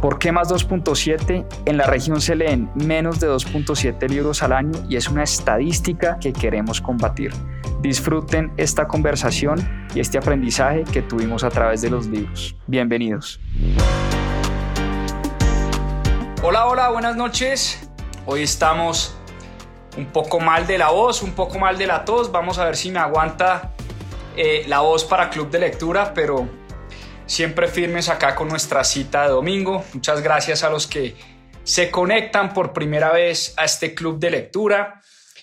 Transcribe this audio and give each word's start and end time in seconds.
¿Por 0.00 0.18
qué 0.18 0.30
más 0.30 0.50
2.7? 0.50 1.46
En 1.64 1.76
la 1.78 1.86
región 1.86 2.20
se 2.20 2.36
leen 2.36 2.70
menos 2.74 3.18
de 3.18 3.28
2.7 3.28 4.08
libros 4.10 4.42
al 4.42 4.52
año 4.52 4.78
y 4.90 4.96
es 4.96 5.08
una 5.08 5.22
estadística 5.22 6.18
que 6.20 6.34
queremos 6.34 6.82
combatir. 6.82 7.32
Disfruten 7.80 8.52
esta 8.58 8.86
conversación 8.86 9.88
y 9.94 10.00
este 10.00 10.18
aprendizaje 10.18 10.84
que 10.84 11.00
tuvimos 11.00 11.44
a 11.44 11.48
través 11.48 11.80
de 11.80 11.88
los 11.88 12.06
libros. 12.08 12.54
Bienvenidos. 12.66 13.40
Hola, 16.42 16.66
hola, 16.66 16.90
buenas 16.90 17.16
noches. 17.16 17.88
Hoy 18.26 18.42
estamos 18.42 19.16
un 19.96 20.06
poco 20.06 20.40
mal 20.40 20.66
de 20.66 20.76
la 20.76 20.90
voz, 20.90 21.22
un 21.22 21.32
poco 21.32 21.58
mal 21.58 21.78
de 21.78 21.86
la 21.86 22.04
tos. 22.04 22.30
Vamos 22.30 22.58
a 22.58 22.66
ver 22.66 22.76
si 22.76 22.90
me 22.90 22.98
aguanta 22.98 23.72
eh, 24.36 24.64
la 24.68 24.80
voz 24.80 25.04
para 25.04 25.30
Club 25.30 25.50
de 25.50 25.60
Lectura, 25.60 26.12
pero 26.12 26.46
siempre 27.26 27.68
firmes 27.68 28.08
acá 28.08 28.34
con 28.34 28.48
nuestra 28.48 28.84
cita 28.84 29.22
de 29.22 29.28
domingo. 29.28 29.84
Muchas 29.92 30.22
gracias 30.22 30.62
a 30.62 30.70
los 30.70 30.86
que 30.86 31.14
se 31.64 31.90
conectan 31.90 32.54
por 32.54 32.72
primera 32.72 33.12
vez 33.12 33.52
a 33.56 33.64
este 33.64 33.94
Club 33.94 34.18
de 34.18 34.30
Lectura 34.30 35.02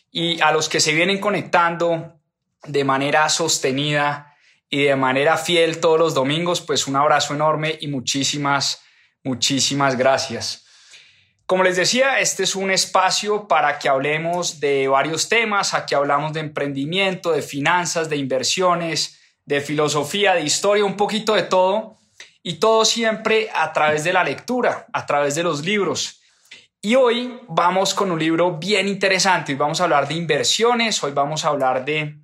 y 0.09 0.39
a 0.41 0.51
los 0.51 0.69
que 0.69 0.79
se 0.79 0.93
vienen 0.93 1.19
conectando 1.19 2.19
de 2.65 2.83
manera 2.83 3.27
sostenida 3.29 4.33
y 4.69 4.83
de 4.83 4.95
manera 4.95 5.37
fiel 5.37 5.79
todos 5.79 5.99
los 5.99 6.13
domingos, 6.13 6.61
pues 6.61 6.87
un 6.87 6.95
abrazo 6.95 7.33
enorme 7.33 7.77
y 7.81 7.87
muchísimas, 7.87 8.81
muchísimas 9.23 9.97
gracias. 9.97 10.65
Como 11.45 11.63
les 11.63 11.75
decía, 11.75 12.19
este 12.19 12.43
es 12.43 12.55
un 12.55 12.71
espacio 12.71 13.47
para 13.47 13.77
que 13.77 13.89
hablemos 13.89 14.61
de 14.61 14.87
varios 14.87 15.27
temas. 15.27 15.73
Aquí 15.73 15.93
hablamos 15.93 16.31
de 16.33 16.39
emprendimiento, 16.39 17.33
de 17.33 17.41
finanzas, 17.41 18.09
de 18.09 18.15
inversiones, 18.15 19.19
de 19.45 19.61
filosofía, 19.61 20.33
de 20.33 20.41
historia, 20.41 20.85
un 20.85 20.97
poquito 20.97 21.33
de 21.33 21.43
todo. 21.43 21.97
Y 22.41 22.55
todo 22.55 22.83
siempre 22.83 23.49
a 23.53 23.71
través 23.71 24.03
de 24.03 24.11
la 24.11 24.23
lectura, 24.23 24.87
a 24.91 25.05
través 25.05 25.35
de 25.35 25.43
los 25.43 25.63
libros. 25.63 26.21
Y 26.81 26.95
hoy 26.95 27.39
vamos 27.47 27.93
con 27.93 28.11
un 28.11 28.19
libro 28.19 28.57
bien 28.57 28.89
interesante. 28.89 29.53
Hoy 29.53 29.57
vamos 29.57 29.79
a 29.79 29.85
hablar 29.85 30.07
de 30.07 30.15
inversiones, 30.15 31.01
hoy 31.01 31.13
vamos 31.13 31.45
a 31.45 31.47
hablar 31.47 31.85
de 31.85 32.17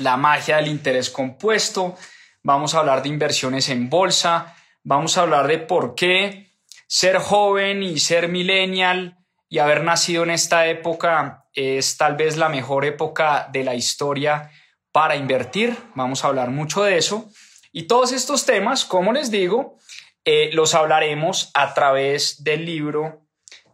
la 0.00 0.16
magia 0.16 0.56
del 0.56 0.66
interés 0.66 1.10
compuesto, 1.10 1.96
vamos 2.42 2.74
a 2.74 2.80
hablar 2.80 3.02
de 3.02 3.08
inversiones 3.08 3.68
en 3.68 3.88
bolsa, 3.88 4.56
vamos 4.82 5.16
a 5.16 5.22
hablar 5.22 5.46
de 5.46 5.58
por 5.58 5.94
qué 5.94 6.56
ser 6.88 7.18
joven 7.18 7.82
y 7.82 7.98
ser 8.00 8.28
millennial 8.28 9.18
y 9.48 9.58
haber 9.58 9.84
nacido 9.84 10.24
en 10.24 10.30
esta 10.30 10.66
época 10.66 11.46
es 11.52 11.96
tal 11.96 12.16
vez 12.16 12.36
la 12.36 12.48
mejor 12.48 12.84
época 12.84 13.48
de 13.52 13.64
la 13.64 13.74
historia 13.74 14.50
para 14.92 15.16
invertir. 15.16 15.76
Vamos 15.94 16.24
a 16.24 16.28
hablar 16.28 16.50
mucho 16.50 16.82
de 16.82 16.98
eso. 16.98 17.30
Y 17.72 17.84
todos 17.84 18.12
estos 18.12 18.44
temas, 18.44 18.84
como 18.84 19.12
les 19.12 19.30
digo, 19.30 19.76
eh, 20.24 20.50
los 20.52 20.74
hablaremos 20.74 21.50
a 21.54 21.74
través 21.74 22.42
del 22.42 22.64
libro 22.64 23.22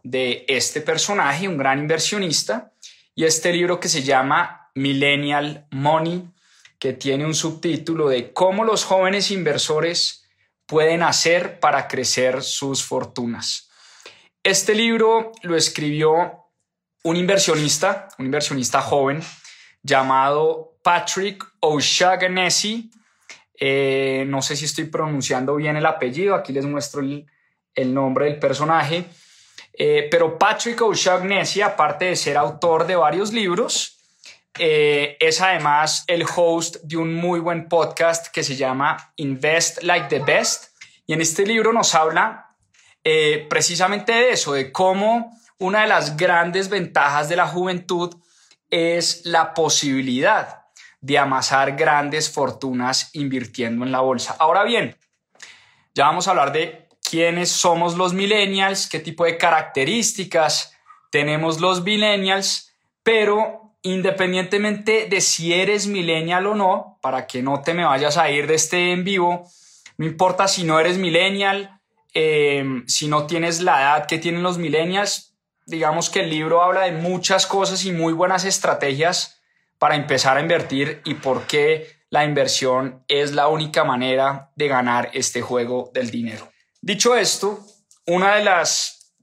de 0.03 0.45
este 0.47 0.81
personaje, 0.81 1.47
un 1.47 1.57
gran 1.57 1.79
inversionista, 1.79 2.71
y 3.15 3.23
este 3.23 3.51
libro 3.51 3.79
que 3.79 3.89
se 3.89 4.03
llama 4.03 4.69
Millennial 4.75 5.67
Money, 5.71 6.29
que 6.77 6.93
tiene 6.93 7.25
un 7.25 7.33
subtítulo 7.33 8.09
de 8.09 8.31
cómo 8.33 8.63
los 8.63 8.83
jóvenes 8.83 9.31
inversores 9.31 10.27
pueden 10.65 11.03
hacer 11.03 11.59
para 11.59 11.87
crecer 11.87 12.43
sus 12.43 12.83
fortunas. 12.83 13.69
Este 14.43 14.75
libro 14.75 15.31
lo 15.41 15.55
escribió 15.55 16.45
un 17.03 17.17
inversionista, 17.17 18.09
un 18.19 18.25
inversionista 18.25 18.81
joven 18.81 19.21
llamado 19.81 20.74
Patrick 20.85 21.43
O'Shaughnessy. 21.61 22.91
Eh, 23.59 24.23
no 24.27 24.43
sé 24.43 24.55
si 24.55 24.65
estoy 24.65 24.83
pronunciando 24.83 25.55
bien 25.55 25.75
el 25.77 25.85
apellido, 25.87 26.35
aquí 26.35 26.53
les 26.53 26.65
muestro 26.65 27.01
el, 27.01 27.93
nombre 27.93 28.25
del 28.25 28.37
personaje. 28.37 29.05
Eh, 29.73 30.07
pero 30.11 30.37
Patrick 30.37 30.79
O'Shaughnessy, 30.79 31.61
aparte 31.61 32.05
de 32.05 32.15
ser 32.15 32.37
autor 32.37 32.85
de 32.85 32.95
varios 32.97 33.33
libros, 33.33 33.97
eh, 34.59 35.17
es 35.19 35.41
además 35.41 36.03
el 36.05 36.23
host 36.23 36.75
de 36.83 36.97
un 36.97 37.15
muy 37.15 37.39
buen 37.39 37.67
podcast 37.67 38.27
que 38.27 38.43
se 38.43 38.55
llama 38.55 39.11
Invest 39.15 39.81
Like 39.81 40.07
the 40.09 40.19
Best. 40.19 40.65
Y 41.07 41.13
en 41.13 41.21
este 41.21 41.47
libro 41.47 41.73
nos 41.73 41.95
habla 41.95 42.55
eh, 43.03 43.47
precisamente 43.49 44.11
de 44.11 44.29
eso, 44.33 44.53
de 44.53 44.71
cómo 44.71 45.35
una 45.57 45.81
de 45.81 45.87
las 45.87 46.15
grandes 46.15 46.69
ventajas 46.69 47.27
de 47.27 47.37
la 47.37 47.47
juventud 47.47 48.15
es 48.69 49.25
la 49.25 49.55
posibilidad 49.55 50.64
de 51.01 51.17
amasar 51.17 51.75
grandes 51.75 52.31
fortunas 52.31 53.09
invirtiendo 53.13 53.85
en 53.85 53.91
la 53.91 54.01
bolsa. 54.01 54.35
Ahora 54.39 54.63
bien, 54.63 54.95
ya 55.93 56.05
vamos 56.05 56.27
a 56.27 56.31
hablar 56.31 56.51
de 56.51 56.87
quiénes 57.09 57.49
somos 57.49 57.95
los 57.95 58.13
millennials, 58.13 58.89
qué 58.89 58.99
tipo 58.99 59.25
de 59.25 59.37
características 59.37 60.75
tenemos 61.11 61.61
los 61.61 61.83
millennials, 61.83 62.73
pero 63.03 63.75
independientemente 63.83 65.07
de 65.07 65.21
si 65.21 65.53
eres 65.53 65.87
millennial 65.87 66.47
o 66.47 66.55
no, 66.55 66.97
para 67.01 67.27
que 67.27 67.43
no 67.43 67.61
te 67.61 67.73
me 67.73 67.85
vayas 67.85 68.17
a 68.17 68.31
ir 68.31 68.47
de 68.47 68.55
este 68.55 68.91
en 68.91 69.03
vivo, 69.03 69.47
no 69.97 70.05
importa 70.05 70.47
si 70.47 70.63
no 70.63 70.79
eres 70.79 70.97
millennial, 70.97 71.79
em, 72.13 72.85
si 72.87 73.07
no 73.07 73.27
tienes 73.27 73.61
la 73.61 73.81
edad 73.81 74.07
que 74.07 74.17
tienen 74.17 74.43
los 74.43 74.57
millennials, 74.57 75.35
digamos 75.67 76.09
que 76.09 76.21
el 76.21 76.29
libro 76.29 76.61
habla 76.63 76.81
de 76.81 76.93
muchas 76.93 77.45
cosas 77.45 77.85
y 77.85 77.91
muy 77.91 78.13
buenas 78.13 78.43
estrategias 78.43 79.39
para 79.85 79.97
empezar 79.97 80.35
a 80.35 80.41
invertir 80.41 81.03
y 81.05 81.13
por 81.13 81.45
qué 81.45 81.99
la 82.09 82.25
inversión 82.25 83.03
es 83.07 83.33
la 83.33 83.49
única 83.49 83.83
manera 83.83 84.49
de 84.55 84.67
ganar 84.67 85.11
este 85.13 85.43
juego 85.43 85.91
del 85.93 86.09
dinero. 86.09 86.51
Dicho 86.81 87.15
esto, 87.15 87.63
una 88.07 88.33
de 88.33 88.43
las 88.43 89.13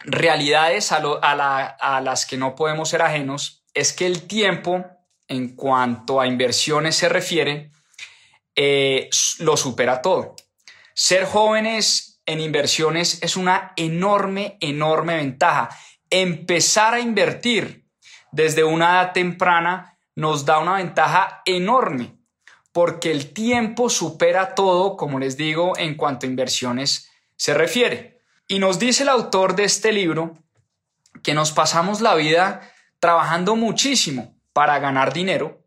realidades 0.00 0.90
a 0.90 2.00
las 2.02 2.26
que 2.26 2.36
no 2.36 2.56
podemos 2.56 2.88
ser 2.88 3.02
ajenos 3.02 3.64
es 3.74 3.92
que 3.92 4.06
el 4.06 4.26
tiempo, 4.26 4.84
en 5.28 5.54
cuanto 5.54 6.20
a 6.20 6.26
inversiones 6.26 6.96
se 6.96 7.08
refiere, 7.08 7.70
eh, 8.56 9.08
lo 9.38 9.56
supera 9.56 10.02
todo. 10.02 10.34
Ser 10.94 11.26
jóvenes 11.26 12.20
en 12.26 12.40
inversiones 12.40 13.22
es 13.22 13.36
una 13.36 13.72
enorme, 13.76 14.56
enorme 14.60 15.14
ventaja. 15.14 15.68
Empezar 16.10 16.94
a 16.94 16.98
invertir 16.98 17.86
desde 18.32 18.64
una 18.64 19.00
edad 19.00 19.12
temprana 19.12 19.94
nos 20.18 20.44
da 20.44 20.58
una 20.58 20.78
ventaja 20.78 21.42
enorme 21.44 22.16
porque 22.72 23.12
el 23.12 23.32
tiempo 23.32 23.88
supera 23.88 24.56
todo, 24.56 24.96
como 24.96 25.20
les 25.20 25.36
digo, 25.36 25.78
en 25.78 25.94
cuanto 25.94 26.26
a 26.26 26.28
inversiones 26.28 27.08
se 27.36 27.54
refiere. 27.54 28.20
Y 28.48 28.58
nos 28.58 28.80
dice 28.80 29.04
el 29.04 29.10
autor 29.10 29.54
de 29.54 29.62
este 29.62 29.92
libro 29.92 30.36
que 31.22 31.34
nos 31.34 31.52
pasamos 31.52 32.00
la 32.00 32.16
vida 32.16 32.62
trabajando 32.98 33.54
muchísimo 33.54 34.34
para 34.52 34.80
ganar 34.80 35.12
dinero, 35.12 35.62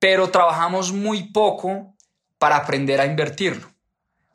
pero 0.00 0.28
trabajamos 0.28 0.90
muy 0.90 1.30
poco 1.30 1.94
para 2.38 2.56
aprender 2.56 3.00
a 3.00 3.06
invertirlo, 3.06 3.70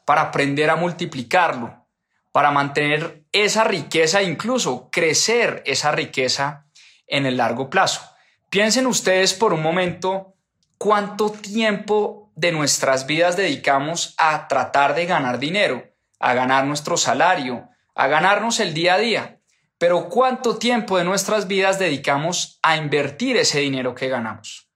para 0.05 0.21
aprender 0.21 0.69
a 0.69 0.77
multiplicarlo, 0.77 1.85
para 2.31 2.51
mantener 2.51 3.25
esa 3.33 3.65
riqueza, 3.65 4.23
incluso 4.23 4.89
crecer 4.89 5.63
esa 5.65 5.91
riqueza 5.91 6.65
en 7.07 7.25
el 7.25 7.35
largo 7.35 7.69
plazo. 7.69 8.09
Piensen 8.49 8.87
ustedes 8.87 9.33
por 9.35 9.53
un 9.53 9.61
momento 9.61 10.33
cuánto 10.79 11.29
tiempo 11.31 12.31
de 12.35 12.51
nuestras 12.51 13.05
vidas 13.05 13.37
dedicamos 13.37 14.15
a 14.17 14.47
tratar 14.47 14.95
de 14.95 15.05
ganar 15.05 15.37
dinero, 15.37 15.93
a 16.19 16.33
ganar 16.33 16.65
nuestro 16.65 16.97
salario, 16.97 17.69
a 17.93 18.07
ganarnos 18.07 18.59
el 18.59 18.73
día 18.73 18.95
a 18.95 18.97
día. 18.97 19.39
Pero 19.77 20.09
¿cuánto 20.09 20.57
tiempo 20.57 20.97
de 20.97 21.03
nuestras 21.03 21.47
vidas 21.47 21.77
dedicamos 21.77 22.59
a 22.63 22.75
invertir 22.75 23.37
ese 23.37 23.59
dinero 23.59 23.93
que 23.93 24.09
ganamos? 24.09 24.69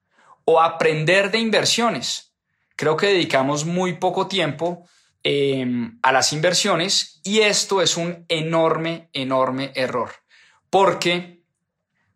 O 0.46 0.62
aprender 0.62 1.31
de 1.31 1.40
inversiones. 1.40 2.36
Creo 2.75 2.96
que 2.96 3.08
dedicamos 3.08 3.66
muy 3.66 3.94
poco 3.94 4.28
tiempo 4.28 4.88
em, 5.24 6.00
a 6.04 6.12
las 6.12 6.31
inversiones 6.31 7.22
y 7.24 7.40
esto 7.40 7.81
es 7.81 7.98
un 7.98 8.25
enorme, 8.28 9.10
enorme 9.14 9.72
error. 9.74 10.12
Porque, 10.70 11.43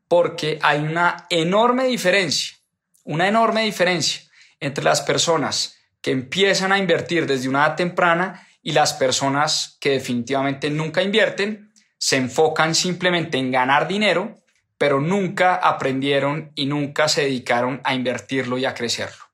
porque 0.08 0.60
hay 0.62 0.80
una 0.80 1.26
enorme 1.30 1.86
diferencia, 1.86 2.58
una 3.04 3.28
enorme 3.28 3.64
diferencia 3.64 4.22
entre 4.60 4.84
las 4.84 5.02
personas 5.02 5.78
que 6.02 6.12
empiezan 6.12 6.72
a 6.72 6.78
invertir 6.78 7.26
desde 7.26 7.50
una 7.50 7.66
edad 7.66 7.76
temprana 7.76 8.48
y 8.62 8.72
las 8.72 8.94
personas 8.94 9.78
que 9.80 9.92
definitivamente 9.92 10.70
nunca 10.70 11.02
invierten 11.02 11.72
se 11.98 12.18
enfocan 12.18 12.76
simplemente 12.76 13.38
en 13.38 13.52
ganar 13.52 13.88
dinero, 13.88 14.36
pero 14.78 15.02
nunca 15.02 15.56
aprendieron 15.56 16.52
y 16.56 16.66
nunca 16.66 17.08
se 17.08 17.24
dedicaron 17.24 17.82
a 17.84 17.96
invertirlo 17.96 18.58
y 18.58 18.66
a 18.66 18.74
crecerlo. 18.74 19.26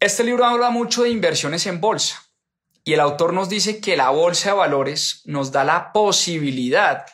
Este 0.00 0.24
libro 0.24 0.44
habla 0.44 0.70
mucho 0.70 1.04
de 1.04 1.10
inversiones 1.10 1.66
en 1.66 1.80
bolsa 1.80 2.22
y 2.84 2.92
el 2.92 3.00
autor 3.00 3.32
nos 3.32 3.48
dice 3.48 3.80
que 3.80 3.96
la 3.96 4.10
bolsa 4.10 4.50
de 4.50 4.56
valores 4.56 5.22
nos 5.24 5.52
da 5.52 5.64
la 5.64 5.92
posibilidad 5.92 7.06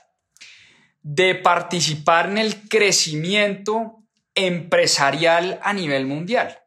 de 1.02 1.34
participar 1.34 2.28
en 2.28 2.38
el 2.38 2.68
crecimiento 2.68 3.98
empresarial 4.34 5.60
a 5.62 5.72
nivel 5.72 6.06
mundial. 6.06 6.58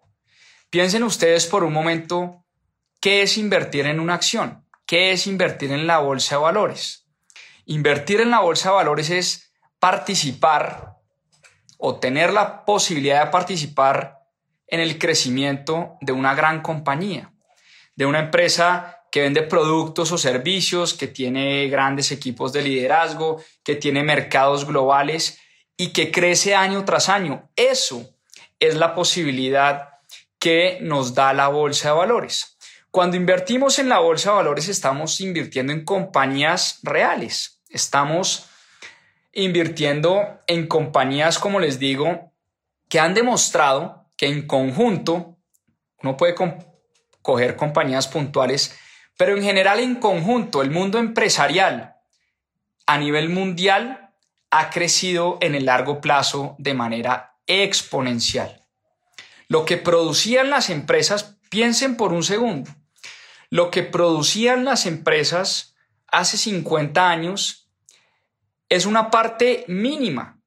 Piensen 0.70 1.04
ustedes 1.04 1.46
por 1.48 1.64
un 1.64 1.74
momento 1.74 2.46
¿Qué 3.06 3.22
es 3.22 3.38
invertir 3.38 3.86
en 3.86 4.00
una 4.00 4.16
acción? 4.16 4.66
¿Qué 4.88 5.12
es 5.12 5.28
invertir 5.28 5.72
en 5.72 5.86
la 5.86 6.00
bolsa 6.00 6.38
de 6.38 6.42
valores? 6.42 7.06
Invertir 7.66 8.20
en 8.20 8.32
la 8.32 8.40
bolsa 8.40 8.70
de 8.70 8.76
valores 8.78 9.12
es 9.12 9.54
participar 9.78 10.98
o 11.78 12.00
tener 12.00 12.34
la 12.34 12.66
posibilidad 12.66 13.24
de 13.24 13.30
participar 13.30 14.24
en 14.66 14.80
el 14.80 14.98
crecimiento 14.98 15.98
de 16.02 16.14
una 16.14 16.34
gran 16.34 16.64
compañía, 16.64 17.32
de 17.96 18.08
una 18.08 18.18
empresa 18.18 19.05
que 19.16 19.22
vende 19.22 19.44
productos 19.44 20.12
o 20.12 20.18
servicios, 20.18 20.94
que 20.94 21.08
tiene 21.08 21.70
grandes 21.70 22.12
equipos 22.12 22.52
de 22.52 22.62
liderazgo, 22.62 23.42
que 23.64 23.76
tiene 23.76 24.04
mercados 24.04 24.68
globales 24.68 25.40
y 25.78 25.94
que 25.94 26.12
crece 26.12 26.54
año 26.54 26.84
tras 26.84 27.08
año. 27.08 27.50
Eso 27.56 28.14
es 28.60 28.76
la 28.76 28.94
posibilidad 28.94 29.88
que 30.38 30.80
nos 30.82 31.16
da 31.16 31.32
la 31.32 31.48
bolsa 31.48 31.92
de 31.92 31.96
valores. 31.96 32.58
Cuando 32.92 33.16
invertimos 33.16 33.80
en 33.80 33.88
la 33.88 34.00
bolsa 34.00 34.32
de 34.32 34.36
valores 34.36 34.68
estamos 34.68 35.22
invirtiendo 35.22 35.72
en 35.72 35.86
compañías 35.86 36.80
reales. 36.84 37.62
Estamos 37.70 38.50
invirtiendo 39.32 40.42
en 40.46 40.68
compañías, 40.68 41.40
como 41.40 41.62
les 41.62 41.80
digo, 41.80 42.34
que 42.90 43.00
han 43.00 43.14
demostrado 43.14 44.10
que 44.18 44.26
en 44.26 44.46
conjunto, 44.46 45.38
uno 46.04 46.18
puede 46.18 46.36
coger 47.22 47.56
compañías 47.56 48.10
puntuales, 48.10 48.78
pero 49.18 49.36
en 49.36 49.44
general 49.44 49.80
en 49.80 49.96
conjunto 49.96 50.62
el 50.62 50.72
mundo 50.72 51.00
empresarial 51.00 51.96
a 52.86 52.98
nivel 52.98 53.30
mundial 53.30 54.14
ha 54.52 54.70
crecido 54.70 55.38
en 55.42 55.56
el 55.56 55.66
largo 55.66 56.02
plazo 56.02 56.56
de 56.60 56.74
manera 56.74 57.38
exponencial. 57.48 58.64
Lo 59.48 59.66
que 59.66 59.78
producían 59.78 60.50
las 60.50 60.70
empresas, 60.70 61.38
piensen 61.50 61.98
por 61.98 62.14
un 62.14 62.24
segundo, 62.24 62.72
lo 63.50 63.72
que 63.72 63.84
producían 63.84 64.66
las 64.66 64.86
empresas 64.86 65.76
hace 66.08 66.38
50 66.38 67.10
años 67.10 67.70
es 68.70 68.86
una 68.86 69.12
parte 69.12 69.66
mínima 69.68 70.42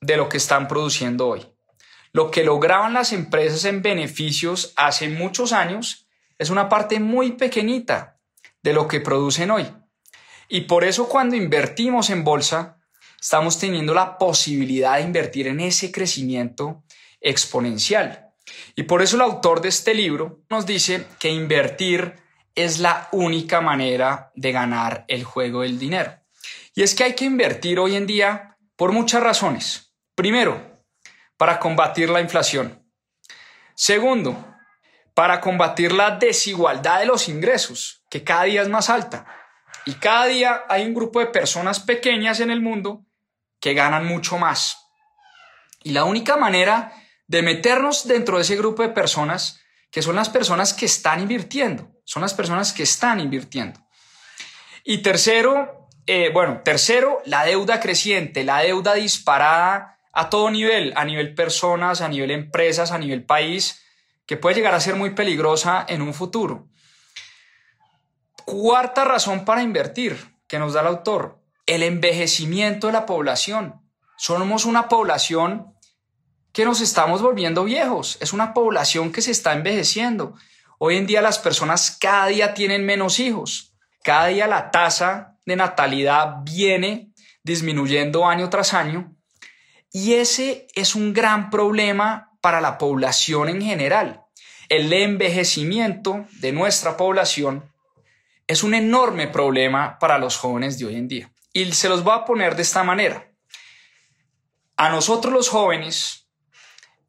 de 0.00 0.16
lo 0.16 0.28
que 0.28 0.36
están 0.36 0.68
produciendo 0.68 1.28
hoy. 1.28 1.46
Lo 2.12 2.30
que 2.30 2.44
lograban 2.44 2.94
las 2.94 3.12
empresas 3.12 3.64
en 3.64 3.82
beneficios 3.82 4.72
hace 4.76 5.08
muchos 5.08 5.52
años 5.52 6.07
es 6.38 6.50
una 6.50 6.68
parte 6.68 7.00
muy 7.00 7.32
pequeñita 7.32 8.20
de 8.62 8.72
lo 8.72 8.88
que 8.88 9.00
producen 9.00 9.50
hoy. 9.50 9.66
Y 10.48 10.62
por 10.62 10.84
eso 10.84 11.08
cuando 11.08 11.36
invertimos 11.36 12.10
en 12.10 12.24
bolsa, 12.24 12.78
estamos 13.20 13.58
teniendo 13.58 13.92
la 13.92 14.16
posibilidad 14.16 14.96
de 14.96 15.02
invertir 15.02 15.48
en 15.48 15.60
ese 15.60 15.92
crecimiento 15.92 16.84
exponencial. 17.20 18.30
Y 18.74 18.84
por 18.84 19.02
eso 19.02 19.16
el 19.16 19.22
autor 19.22 19.60
de 19.60 19.68
este 19.68 19.94
libro 19.94 20.42
nos 20.48 20.64
dice 20.64 21.06
que 21.18 21.28
invertir 21.28 22.14
es 22.54 22.78
la 22.78 23.08
única 23.12 23.60
manera 23.60 24.32
de 24.34 24.52
ganar 24.52 25.04
el 25.08 25.24
juego 25.24 25.62
del 25.62 25.78
dinero. 25.78 26.14
Y 26.74 26.82
es 26.82 26.94
que 26.94 27.04
hay 27.04 27.14
que 27.14 27.24
invertir 27.24 27.78
hoy 27.78 27.96
en 27.96 28.06
día 28.06 28.56
por 28.76 28.92
muchas 28.92 29.22
razones. 29.22 29.92
Primero, 30.14 30.82
para 31.36 31.58
combatir 31.58 32.08
la 32.08 32.20
inflación. 32.20 32.84
Segundo, 33.74 34.47
para 35.18 35.40
combatir 35.40 35.90
la 35.90 36.12
desigualdad 36.12 37.00
de 37.00 37.06
los 37.06 37.28
ingresos, 37.28 38.04
que 38.08 38.22
cada 38.22 38.44
día 38.44 38.62
es 38.62 38.68
más 38.68 38.88
alta. 38.88 39.26
Y 39.84 39.94
cada 39.94 40.26
día 40.26 40.62
hay 40.68 40.86
un 40.86 40.94
grupo 40.94 41.18
de 41.18 41.26
personas 41.26 41.80
pequeñas 41.80 42.38
en 42.38 42.52
el 42.52 42.60
mundo 42.60 43.04
que 43.58 43.74
ganan 43.74 44.06
mucho 44.06 44.38
más. 44.38 44.78
Y 45.82 45.90
la 45.90 46.04
única 46.04 46.36
manera 46.36 46.92
de 47.26 47.42
meternos 47.42 48.06
dentro 48.06 48.36
de 48.36 48.42
ese 48.42 48.54
grupo 48.54 48.84
de 48.84 48.90
personas, 48.90 49.60
que 49.90 50.02
son 50.02 50.14
las 50.14 50.28
personas 50.28 50.72
que 50.72 50.86
están 50.86 51.18
invirtiendo, 51.18 51.90
son 52.04 52.22
las 52.22 52.34
personas 52.34 52.72
que 52.72 52.84
están 52.84 53.18
invirtiendo. 53.18 53.80
Y 54.84 54.98
tercero, 54.98 55.88
eh, 56.06 56.30
bueno, 56.32 56.60
tercero, 56.64 57.22
la 57.24 57.44
deuda 57.44 57.80
creciente, 57.80 58.44
la 58.44 58.60
deuda 58.60 58.94
disparada 58.94 59.98
a 60.12 60.30
todo 60.30 60.48
nivel, 60.48 60.92
a 60.94 61.04
nivel 61.04 61.34
personas, 61.34 62.02
a 62.02 62.08
nivel 62.08 62.30
empresas, 62.30 62.92
a 62.92 62.98
nivel 62.98 63.24
país, 63.24 63.82
que 64.28 64.36
puede 64.36 64.56
llegar 64.56 64.74
a 64.74 64.80
ser 64.80 64.94
muy 64.94 65.14
peligrosa 65.14 65.86
en 65.88 66.02
un 66.02 66.12
futuro. 66.12 66.68
Cuarta 68.44 69.04
razón 69.04 69.46
para 69.46 69.62
invertir 69.62 70.18
que 70.46 70.58
nos 70.58 70.74
da 70.74 70.82
el 70.82 70.86
autor, 70.88 71.40
el 71.66 71.82
envejecimiento 71.82 72.88
de 72.88 72.92
la 72.92 73.06
población. 73.06 73.80
Somos 74.18 74.66
una 74.66 74.86
población 74.88 75.74
que 76.52 76.66
nos 76.66 76.82
estamos 76.82 77.22
volviendo 77.22 77.64
viejos. 77.64 78.18
Es 78.20 78.34
una 78.34 78.52
población 78.52 79.12
que 79.12 79.22
se 79.22 79.30
está 79.30 79.54
envejeciendo. 79.54 80.34
Hoy 80.78 80.98
en 80.98 81.06
día 81.06 81.22
las 81.22 81.38
personas 81.38 81.96
cada 81.98 82.26
día 82.26 82.52
tienen 82.52 82.84
menos 82.84 83.20
hijos. 83.20 83.74
Cada 84.04 84.26
día 84.26 84.46
la 84.46 84.70
tasa 84.70 85.38
de 85.46 85.56
natalidad 85.56 86.36
viene 86.42 87.12
disminuyendo 87.42 88.26
año 88.26 88.50
tras 88.50 88.74
año. 88.74 89.16
Y 89.90 90.14
ese 90.14 90.66
es 90.74 90.94
un 90.94 91.14
gran 91.14 91.48
problema 91.48 92.27
para 92.40 92.60
la 92.60 92.78
población 92.78 93.48
en 93.48 93.62
general. 93.62 94.22
El 94.68 94.92
envejecimiento 94.92 96.26
de 96.40 96.52
nuestra 96.52 96.96
población 96.96 97.72
es 98.46 98.62
un 98.62 98.74
enorme 98.74 99.28
problema 99.28 99.98
para 99.98 100.18
los 100.18 100.36
jóvenes 100.36 100.78
de 100.78 100.86
hoy 100.86 100.96
en 100.96 101.08
día. 101.08 101.32
Y 101.52 101.72
se 101.72 101.88
los 101.88 102.04
voy 102.04 102.14
a 102.14 102.24
poner 102.24 102.56
de 102.56 102.62
esta 102.62 102.82
manera. 102.82 103.30
A 104.76 104.90
nosotros 104.90 105.32
los 105.32 105.48
jóvenes 105.48 106.28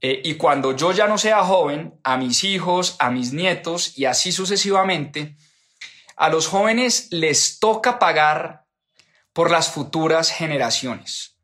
eh, 0.01 0.21
y 0.24 0.36
cuando 0.36 0.75
yo 0.75 0.91
ya 0.91 1.07
no 1.07 1.17
sea 1.17 1.43
joven, 1.43 2.00
a 2.03 2.15
mis 2.17 2.43
hijos, 2.43 2.95
a 3.00 3.09
mis 3.09 3.33
nietos 3.33 3.98
y 3.98 4.05
así 4.05 4.31
sucesivamente, 4.31 5.36
a 6.15 6.29
los 6.29 6.48
jóvenes 6.48 7.07
les 7.12 7.59
toca 7.59 8.00
pagar 8.00 8.65
por 9.33 9.51
las 9.51 9.71
futuras 9.71 10.31
generaciones. 10.31 11.38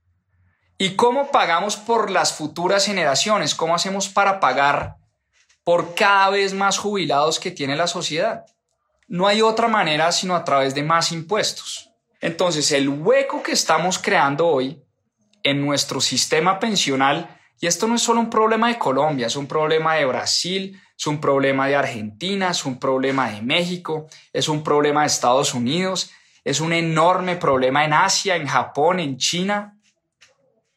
¿Y 0.77 0.95
cómo 0.95 1.31
pagamos 1.31 1.77
por 1.77 2.11
las 2.11 2.33
futuras 2.33 2.85
generaciones? 2.85 3.55
¿Cómo 3.55 3.75
hacemos 3.75 4.09
para 4.09 4.39
pagar 4.39 4.97
por 5.63 5.95
cada 5.95 6.29
vez 6.29 6.53
más 6.53 6.77
jubilados 6.77 7.39
que 7.39 7.51
tiene 7.51 7.75
la 7.75 7.87
sociedad? 7.87 8.45
No 9.07 9.27
hay 9.27 9.41
otra 9.41 9.67
manera 9.67 10.11
sino 10.11 10.35
a 10.35 10.43
través 10.43 10.75
de 10.75 10.83
más 10.83 11.11
impuestos. 11.11 11.91
Entonces, 12.19 12.71
el 12.71 12.89
hueco 12.89 13.41
que 13.41 13.51
estamos 13.51 13.99
creando 13.99 14.47
hoy 14.47 14.81
en 15.43 15.65
nuestro 15.65 16.01
sistema 16.01 16.59
pensional 16.59 17.39
y 17.59 17.67
esto 17.67 17.87
no 17.87 17.95
es 17.95 18.01
solo 18.01 18.19
un 18.19 18.29
problema 18.29 18.67
de 18.67 18.77
Colombia, 18.77 19.27
es 19.27 19.35
un 19.35 19.47
problema 19.47 19.95
de 19.95 20.05
Brasil, 20.05 20.81
es 20.97 21.07
un 21.07 21.21
problema 21.21 21.67
de 21.67 21.75
Argentina, 21.75 22.49
es 22.49 22.65
un 22.65 22.79
problema 22.79 23.29
de 23.31 23.41
México, 23.41 24.07
es 24.33 24.49
un 24.49 24.63
problema 24.63 25.01
de 25.01 25.07
Estados 25.07 25.53
Unidos, 25.53 26.11
es 26.43 26.59
un 26.59 26.73
enorme 26.73 27.37
problema 27.37 27.85
en 27.85 27.93
Asia, 27.93 28.35
en 28.35 28.47
Japón, 28.47 28.99
en 28.99 29.17
China. 29.17 29.74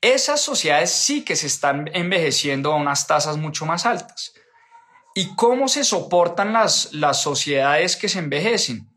Esas 0.00 0.40
sociedades 0.40 0.90
sí 0.90 1.25
que 1.25 1.37
se 1.37 1.47
están 1.47 1.90
envejeciendo 1.93 2.73
a 2.73 2.76
unas 2.76 3.07
tasas 3.07 3.37
mucho 3.37 3.67
más 3.67 3.87
altas. 3.87 4.33
¿Y 5.14 5.35
cómo 5.35 5.67
se 5.67 5.83
soportan 5.83 6.52
las, 6.52 6.93
las 6.93 7.21
sociedades 7.21 7.97
que 7.97 8.09
se 8.09 8.21
envejecen? 8.21 8.88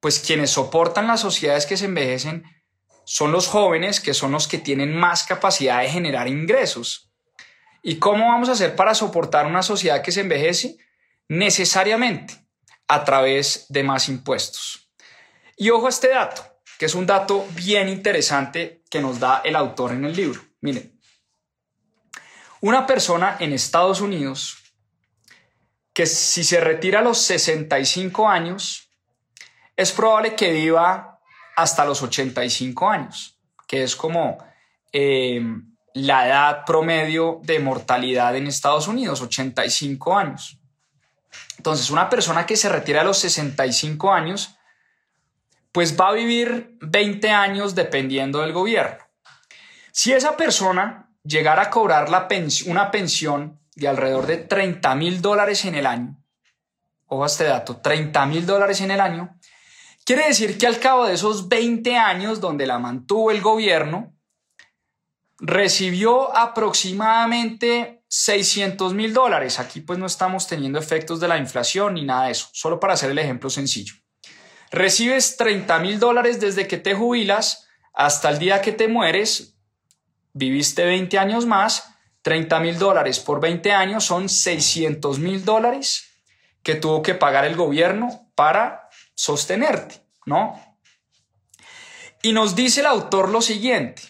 Pues 0.00 0.18
quienes 0.18 0.50
soportan 0.50 1.06
las 1.06 1.20
sociedades 1.20 1.66
que 1.66 1.76
se 1.76 1.84
envejecen 1.84 2.44
son 3.04 3.32
los 3.32 3.46
jóvenes, 3.48 4.00
que 4.00 4.14
son 4.14 4.32
los 4.32 4.48
que 4.48 4.58
tienen 4.58 4.96
más 4.96 5.24
capacidad 5.24 5.82
de 5.82 5.90
generar 5.90 6.28
ingresos. 6.28 7.10
¿Y 7.82 7.98
cómo 7.98 8.28
vamos 8.28 8.48
a 8.48 8.52
hacer 8.52 8.74
para 8.74 8.94
soportar 8.94 9.46
una 9.46 9.62
sociedad 9.62 10.02
que 10.02 10.12
se 10.12 10.22
envejece? 10.22 10.76
Necesariamente 11.28 12.34
a 12.88 13.04
través 13.04 13.66
de 13.68 13.82
más 13.82 14.08
impuestos. 14.08 14.90
Y 15.56 15.70
ojo 15.70 15.86
a 15.86 15.90
este 15.90 16.08
dato, 16.08 16.42
que 16.78 16.86
es 16.86 16.94
un 16.94 17.06
dato 17.06 17.46
bien 17.54 17.88
interesante 17.88 18.82
que 18.90 19.00
nos 19.00 19.20
da 19.20 19.42
el 19.44 19.56
autor 19.56 19.92
en 19.92 20.04
el 20.04 20.16
libro. 20.16 20.45
Miren, 20.60 20.98
una 22.60 22.86
persona 22.86 23.36
en 23.38 23.52
Estados 23.52 24.00
Unidos 24.00 24.58
que 25.92 26.04
si 26.04 26.44
se 26.44 26.60
retira 26.60 26.98
a 26.98 27.02
los 27.02 27.18
65 27.22 28.28
años, 28.28 28.90
es 29.76 29.92
probable 29.92 30.34
que 30.34 30.52
viva 30.52 31.20
hasta 31.56 31.86
los 31.86 32.02
85 32.02 32.90
años, 32.90 33.38
que 33.66 33.82
es 33.82 33.96
como 33.96 34.36
eh, 34.92 35.42
la 35.94 36.26
edad 36.26 36.64
promedio 36.66 37.40
de 37.42 37.58
mortalidad 37.60 38.36
en 38.36 38.46
Estados 38.46 38.88
Unidos, 38.88 39.22
85 39.22 40.16
años. 40.16 40.58
Entonces, 41.56 41.90
una 41.90 42.10
persona 42.10 42.44
que 42.44 42.56
se 42.56 42.68
retira 42.68 43.00
a 43.00 43.04
los 43.04 43.18
65 43.18 44.12
años, 44.12 44.54
pues 45.72 45.98
va 45.98 46.08
a 46.08 46.12
vivir 46.12 46.76
20 46.82 47.30
años 47.30 47.74
dependiendo 47.74 48.42
del 48.42 48.52
gobierno. 48.52 49.05
Si 49.98 50.12
esa 50.12 50.36
persona 50.36 51.10
llegara 51.24 51.62
a 51.62 51.70
cobrar 51.70 52.10
una 52.66 52.90
pensión 52.90 53.58
de 53.74 53.88
alrededor 53.88 54.26
de 54.26 54.36
30 54.36 54.94
mil 54.94 55.22
dólares 55.22 55.64
en 55.64 55.74
el 55.74 55.86
año, 55.86 56.22
ojo 57.06 57.24
a 57.24 57.26
este 57.26 57.44
dato, 57.44 57.78
30 57.78 58.26
mil 58.26 58.44
dólares 58.44 58.82
en 58.82 58.90
el 58.90 59.00
año, 59.00 59.38
quiere 60.04 60.26
decir 60.26 60.58
que 60.58 60.66
al 60.66 60.80
cabo 60.80 61.06
de 61.06 61.14
esos 61.14 61.48
20 61.48 61.96
años 61.96 62.42
donde 62.42 62.66
la 62.66 62.78
mantuvo 62.78 63.30
el 63.30 63.40
gobierno, 63.40 64.14
recibió 65.38 66.36
aproximadamente 66.36 68.04
600 68.08 68.92
mil 68.92 69.14
dólares. 69.14 69.58
Aquí 69.58 69.80
pues 69.80 69.98
no 69.98 70.04
estamos 70.04 70.46
teniendo 70.46 70.78
efectos 70.78 71.20
de 71.20 71.28
la 71.28 71.38
inflación 71.38 71.94
ni 71.94 72.04
nada 72.04 72.26
de 72.26 72.32
eso, 72.32 72.50
solo 72.52 72.78
para 72.78 72.92
hacer 72.92 73.12
el 73.12 73.18
ejemplo 73.18 73.48
sencillo. 73.48 73.94
Recibes 74.70 75.38
30 75.38 75.78
mil 75.78 75.98
dólares 75.98 76.38
desde 76.38 76.68
que 76.68 76.76
te 76.76 76.94
jubilas 76.94 77.66
hasta 77.94 78.28
el 78.28 78.38
día 78.38 78.60
que 78.60 78.72
te 78.72 78.88
mueres, 78.88 79.55
viviste 80.36 80.84
20 80.84 81.18
años 81.18 81.46
más, 81.46 81.94
30 82.22 82.60
mil 82.60 82.78
dólares 82.78 83.20
por 83.20 83.40
20 83.40 83.72
años 83.72 84.04
son 84.04 84.28
600 84.28 85.18
mil 85.18 85.44
dólares 85.44 86.10
que 86.62 86.74
tuvo 86.74 87.02
que 87.02 87.14
pagar 87.14 87.44
el 87.46 87.56
gobierno 87.56 88.30
para 88.34 88.90
sostenerte, 89.14 90.02
¿no? 90.26 90.60
Y 92.22 92.32
nos 92.32 92.54
dice 92.54 92.80
el 92.80 92.86
autor 92.86 93.30
lo 93.30 93.40
siguiente, 93.40 94.02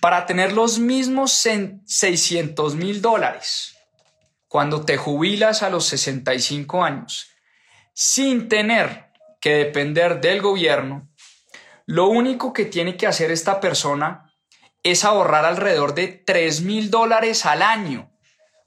para 0.00 0.26
tener 0.26 0.52
los 0.52 0.78
mismos 0.78 1.32
600 1.32 2.74
mil 2.74 3.00
dólares 3.00 3.76
cuando 4.48 4.84
te 4.84 4.96
jubilas 4.96 5.62
a 5.62 5.70
los 5.70 5.86
65 5.86 6.84
años, 6.84 7.30
sin 7.94 8.48
tener 8.48 9.06
que 9.40 9.54
depender 9.54 10.20
del 10.20 10.42
gobierno, 10.42 11.08
lo 11.86 12.08
único 12.08 12.52
que 12.52 12.64
tiene 12.64 12.96
que 12.96 13.06
hacer 13.06 13.30
esta 13.30 13.60
persona 13.60 14.25
es 14.90 15.04
ahorrar 15.04 15.44
alrededor 15.44 15.94
de 15.94 16.08
3 16.08 16.62
mil 16.62 16.90
dólares 16.90 17.44
al 17.44 17.62
año 17.62 18.12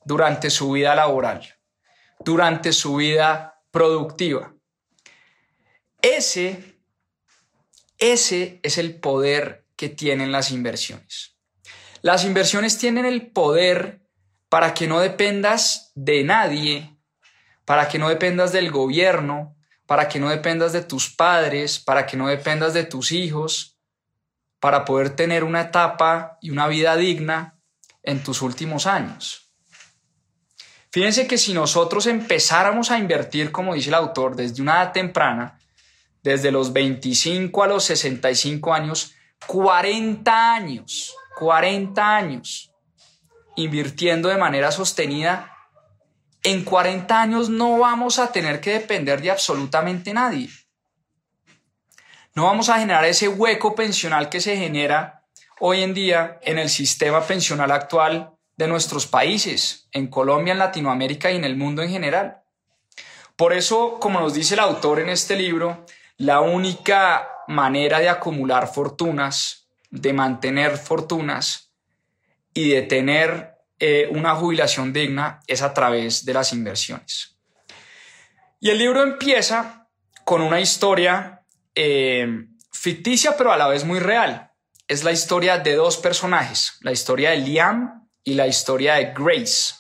durante 0.04 0.50
su 0.50 0.72
vida 0.72 0.94
laboral, 0.94 1.56
durante 2.20 2.74
su 2.74 2.98
vida 2.98 3.62
productiva. 3.72 4.54
Ese, 6.02 6.78
ese 7.98 8.60
es 8.64 8.78
el 8.78 9.00
poder 9.00 9.66
que 9.76 9.88
tienen 9.88 10.32
las 10.32 10.52
inversiones. 10.52 11.38
Las 12.02 12.26
inversiones 12.26 12.78
tienen 12.78 13.06
el 13.06 13.32
poder 13.32 14.02
para 14.50 14.74
que 14.74 14.88
no 14.88 15.00
dependas 15.00 15.92
de 15.96 16.24
nadie, 16.24 16.98
para 17.64 17.88
que 17.88 18.00
no 18.00 18.10
dependas 18.10 18.52
del 18.52 18.72
gobierno, 18.72 19.56
para 19.86 20.10
que 20.10 20.20
no 20.20 20.30
dependas 20.30 20.74
de 20.74 20.82
tus 20.82 21.10
padres, 21.16 21.80
para 21.80 22.06
que 22.06 22.18
no 22.18 22.28
dependas 22.28 22.74
de 22.74 22.84
tus 22.84 23.12
hijos, 23.12 23.79
para 24.60 24.86
poder 24.86 25.16
tener 25.16 25.44
una 25.44 25.62
etapa 25.62 26.38
y 26.42 26.50
una 26.50 26.68
vida 26.68 26.96
digna 26.96 27.60
en 28.04 28.24
tus 28.24 28.42
últimos 28.42 28.88
años. 28.88 29.52
Fíjense 30.92 31.28
que 31.28 31.38
si 31.38 31.54
nosotros 31.54 32.08
empezáramos 32.08 32.90
a 32.90 32.98
invertir, 32.98 33.52
como 33.52 33.76
dice 33.76 33.90
el 33.90 33.96
autor, 33.96 34.36
desde 34.36 34.62
una 34.62 34.82
edad 34.82 34.92
temprana, 34.92 35.60
desde 36.24 36.52
los 36.52 36.74
25 36.74 37.64
a 37.64 37.68
los 37.68 37.84
65 37.86 38.74
años, 38.74 39.14
40 39.46 40.54
años, 40.54 41.16
40 41.38 42.16
años, 42.16 42.74
invirtiendo 43.56 44.30
de 44.30 44.38
manera 44.38 44.72
sostenida, 44.72 45.56
en 46.44 46.64
40 46.64 47.22
años 47.22 47.50
no 47.50 47.78
vamos 47.78 48.18
a 48.18 48.32
tener 48.32 48.60
que 48.60 48.74
depender 48.74 49.22
de 49.22 49.32
absolutamente 49.32 50.14
nadie. 50.14 50.50
No 52.40 52.46
vamos 52.46 52.70
a 52.70 52.80
generar 52.80 53.04
ese 53.04 53.28
hueco 53.28 53.76
pensional 53.76 54.30
que 54.30 54.40
se 54.40 54.56
genera 54.56 55.26
hoy 55.60 55.84
en 55.84 55.94
día 55.94 56.40
en 56.42 56.58
el 56.58 56.70
sistema 56.70 57.22
pensional 57.22 57.70
actual 57.70 58.32
de 58.56 58.66
nuestros 58.66 59.08
países, 59.08 59.90
en 59.92 60.08
Colombia, 60.08 60.54
en 60.54 60.60
Latinoamérica 60.60 61.30
y 61.30 61.36
en 61.36 61.44
el 61.44 61.58
mundo 61.58 61.82
en 61.82 61.90
general. 61.90 62.38
Por 63.36 63.52
eso, 63.52 64.00
como 64.00 64.22
nos 64.22 64.34
dice 64.36 64.54
el 64.54 64.62
autor 64.62 65.02
en 65.02 65.10
este 65.10 65.36
libro, 65.36 65.86
la 66.16 66.40
única 66.40 67.28
manera 67.50 68.00
de 68.00 68.08
acumular 68.08 68.70
fortunas, 68.74 69.68
de 69.90 70.14
mantener 70.14 70.78
fortunas 70.78 71.74
y 72.54 72.70
de 72.70 72.84
tener 72.84 73.58
eh, 73.80 74.08
una 74.12 74.34
jubilación 74.36 74.94
digna 74.94 75.42
es 75.46 75.62
a 75.62 75.74
través 75.74 76.24
de 76.24 76.34
las 76.36 76.54
inversiones. 76.54 77.36
Y 78.62 78.70
el 78.70 78.78
libro 78.78 79.04
empieza 79.04 79.90
con 80.24 80.42
una 80.42 80.62
historia 80.62 81.39
eh, 81.82 82.46
ficticia, 82.74 83.38
pero 83.38 83.54
a 83.54 83.58
la 83.58 83.70
vez 83.70 83.86
muy 83.86 84.00
real. 84.00 84.52
Es 84.90 85.06
la 85.06 85.14
historia 85.14 85.60
de 85.60 85.76
dos 85.76 85.96
personajes, 85.96 86.74
la 86.82 86.92
historia 86.92 87.30
de 87.30 87.38
Liam 87.38 88.06
y 88.26 88.34
la 88.34 88.48
historia 88.48 88.96
de 88.96 89.14
Grace. 89.14 89.76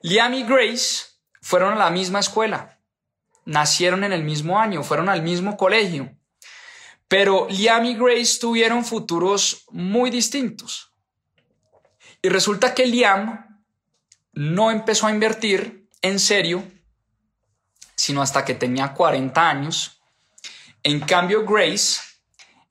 Liam 0.00 0.34
y 0.34 0.42
Grace 0.42 1.04
fueron 1.40 1.74
a 1.74 1.76
la 1.76 1.90
misma 1.90 2.18
escuela, 2.18 2.80
nacieron 3.44 4.02
en 4.02 4.12
el 4.12 4.24
mismo 4.24 4.58
año, 4.58 4.82
fueron 4.82 5.08
al 5.08 5.22
mismo 5.22 5.56
colegio, 5.56 6.10
pero 7.06 7.46
Liam 7.48 7.84
y 7.84 7.94
Grace 7.94 8.40
tuvieron 8.40 8.84
futuros 8.84 9.66
muy 9.70 10.10
distintos. 10.10 10.92
Y 12.22 12.28
resulta 12.28 12.74
que 12.74 12.86
Liam 12.86 13.62
no 14.32 14.72
empezó 14.72 15.06
a 15.06 15.12
invertir 15.12 15.88
en 16.02 16.18
serio, 16.18 16.64
sino 17.94 18.20
hasta 18.20 18.44
que 18.44 18.54
tenía 18.54 18.94
40 18.94 19.48
años 19.48 20.00
en 20.84 21.00
cambio, 21.00 21.46
Grace 21.46 22.00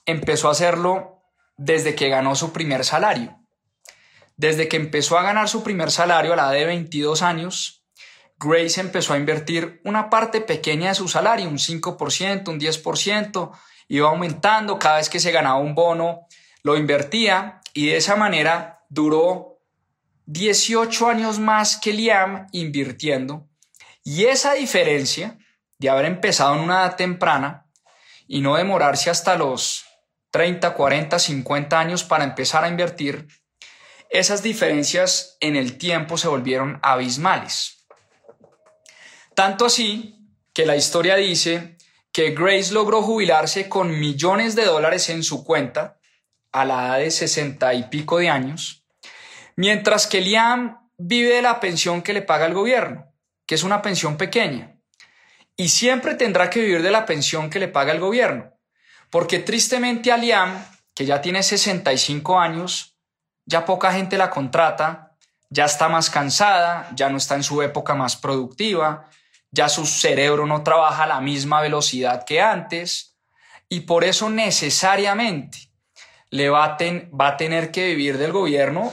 empezó 0.05 0.48
a 0.48 0.51
hacerlo 0.51 1.24
desde 1.58 1.96
que 1.96 2.10
ganó 2.10 2.36
su 2.36 2.53
primer 2.53 2.86
salario. 2.86 3.39
Desde 4.38 4.67
que 4.67 4.77
empezó 4.77 5.17
a 5.17 5.24
ganar 5.24 5.50
su 5.50 5.63
primer 5.63 5.89
salario 5.89 6.34
a 6.34 6.36
la 6.36 6.43
edad 6.43 6.51
de 6.53 6.65
22 6.65 7.24
años, 7.24 7.84
Grace 8.38 8.79
empezó 8.79 9.13
a 9.13 9.17
invertir 9.17 9.82
una 9.84 10.12
parte 10.12 10.41
pequeña 10.41 10.89
de 10.89 10.96
su 10.96 11.08
salario, 11.08 11.50
un 11.50 11.58
5%, 11.58 12.50
un 12.50 12.60
10%, 12.60 13.51
iba 13.88 14.10
aumentando 14.10 14.77
cada 14.77 14.98
vez 14.98 15.10
que 15.10 15.20
se 15.20 15.32
ganaba 15.32 15.58
un 15.58 15.74
bono, 15.74 16.27
lo 16.62 16.77
invertía 16.77 17.62
y 17.74 17.88
de 17.88 17.98
esa 17.98 18.15
manera 18.15 18.86
duró 18.89 19.60
18 20.27 21.10
años 21.10 21.39
más 21.39 21.77
que 21.77 21.93
Liam 21.93 22.48
invirtiendo. 22.51 23.48
Y 24.03 24.25
esa 24.25 24.53
diferencia 24.53 25.38
de 25.79 25.89
haber 25.89 26.05
empezado 26.05 26.55
en 26.55 26.62
una 26.62 26.82
edad 26.82 26.96
temprana 26.96 27.62
y 28.27 28.42
no 28.42 28.56
demorarse 28.56 29.10
hasta 29.10 29.36
los 29.36 29.86
30, 30.32 30.74
40, 30.74 31.20
50 31.20 31.80
años 31.80 32.03
para 32.03 32.24
empezar 32.24 32.63
a 32.63 32.68
invertir, 32.68 33.27
esas 34.10 34.44
diferencias 34.44 35.38
en 35.39 35.56
el 35.56 35.77
tiempo 35.77 36.18
se 36.18 36.27
volvieron 36.27 36.80
abismales. 36.84 37.86
Tanto 39.36 39.65
así 39.65 40.20
que 40.53 40.65
la 40.65 40.75
historia 40.75 41.15
dice 41.15 41.77
que 42.12 42.32
Grace 42.32 42.74
logró 42.74 43.01
jubilarse 43.01 43.68
con 43.70 44.00
millones 44.00 44.56
de 44.56 44.65
dólares 44.65 45.10
en 45.10 45.24
su 45.24 45.44
cuenta 45.44 46.00
a 46.51 46.65
la 46.65 46.86
edad 46.86 47.00
de 47.00 47.12
60 47.12 47.74
y 47.74 47.84
pico 47.86 48.20
de 48.20 48.30
años, 48.30 48.86
mientras 49.56 50.06
que 50.06 50.22
Liam 50.22 50.89
vive 50.98 51.36
de 51.36 51.42
la 51.42 51.60
pensión 51.60 52.03
que 52.03 52.13
le 52.13 52.22
paga 52.22 52.46
el 52.46 52.53
gobierno, 52.53 53.12
que 53.48 53.56
es 53.56 53.63
una 53.63 53.82
pensión 53.82 54.18
pequeña 54.18 54.74
y 55.55 55.69
siempre 55.69 56.15
tendrá 56.15 56.50
que 56.50 56.62
vivir 56.62 56.81
de 56.81 56.91
la 56.91 57.05
pensión 57.05 57.50
que 57.50 57.60
le 57.60 57.67
paga 57.67 57.91
el 57.91 58.00
gobierno, 58.00 58.51
porque 59.10 59.39
tristemente 59.39 60.12
a 60.12 60.17
Liam, 60.17 60.65
que 60.93 61.05
ya 61.05 61.22
tiene 61.22 61.43
65 61.43 62.39
años, 62.39 62.98
ya 63.45 63.65
poca 63.65 63.93
gente 63.93 64.17
la 64.17 64.29
contrata, 64.29 65.15
ya 65.50 65.65
está 65.65 65.89
más 65.89 66.10
cansada, 66.10 66.89
ya 66.95 67.10
no 67.10 67.17
está 67.17 67.36
en 67.36 67.43
su 67.43 67.62
época 67.62 67.93
más 67.93 68.15
productiva, 68.15 69.10
ya 69.51 69.69
su 69.69 69.86
cerebro 69.86 70.48
no 70.48 70.63
trabaja 70.63 71.03
a 71.03 71.07
la 71.07 71.22
misma 71.22 71.62
velocidad 71.62 72.25
que 72.25 72.41
antes 72.41 73.15
y 73.69 73.81
por 73.81 74.03
eso 74.03 74.29
necesariamente 74.29 75.69
le 76.31 76.50
va 76.50 76.65
a, 76.65 76.77
va 77.12 77.27
a 77.27 77.38
tener 77.38 77.69
que 77.72 77.86
vivir 77.88 78.17
del 78.17 78.31
gobierno 78.31 78.91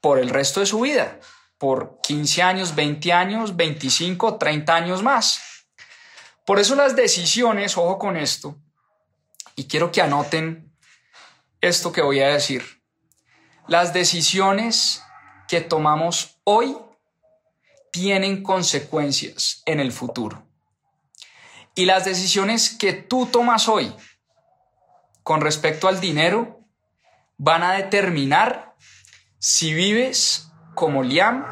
por 0.00 0.18
el 0.18 0.30
resto 0.30 0.58
de 0.58 0.66
su 0.66 0.80
vida, 0.80 1.20
por 1.58 2.00
15 2.02 2.42
años, 2.42 2.74
20 2.74 3.12
años, 3.12 3.54
25, 3.54 4.36
30 4.36 4.74
años 4.74 5.02
más. 5.02 5.53
Por 6.44 6.58
eso 6.58 6.74
las 6.74 6.94
decisiones, 6.94 7.76
ojo 7.78 7.98
con 7.98 8.16
esto, 8.16 8.56
y 9.56 9.66
quiero 9.66 9.90
que 9.90 10.02
anoten 10.02 10.72
esto 11.60 11.92
que 11.92 12.02
voy 12.02 12.20
a 12.20 12.28
decir. 12.28 12.82
Las 13.66 13.94
decisiones 13.94 15.02
que 15.48 15.62
tomamos 15.62 16.38
hoy 16.44 16.76
tienen 17.90 18.42
consecuencias 18.42 19.62
en 19.64 19.80
el 19.80 19.92
futuro. 19.92 20.46
Y 21.74 21.86
las 21.86 22.04
decisiones 22.04 22.76
que 22.76 22.92
tú 22.92 23.26
tomas 23.26 23.68
hoy 23.68 23.94
con 25.22 25.40
respecto 25.40 25.88
al 25.88 26.00
dinero 26.00 26.60
van 27.38 27.62
a 27.62 27.72
determinar 27.72 28.74
si 29.38 29.72
vives 29.74 30.50
como 30.74 31.02
Liam 31.02 31.44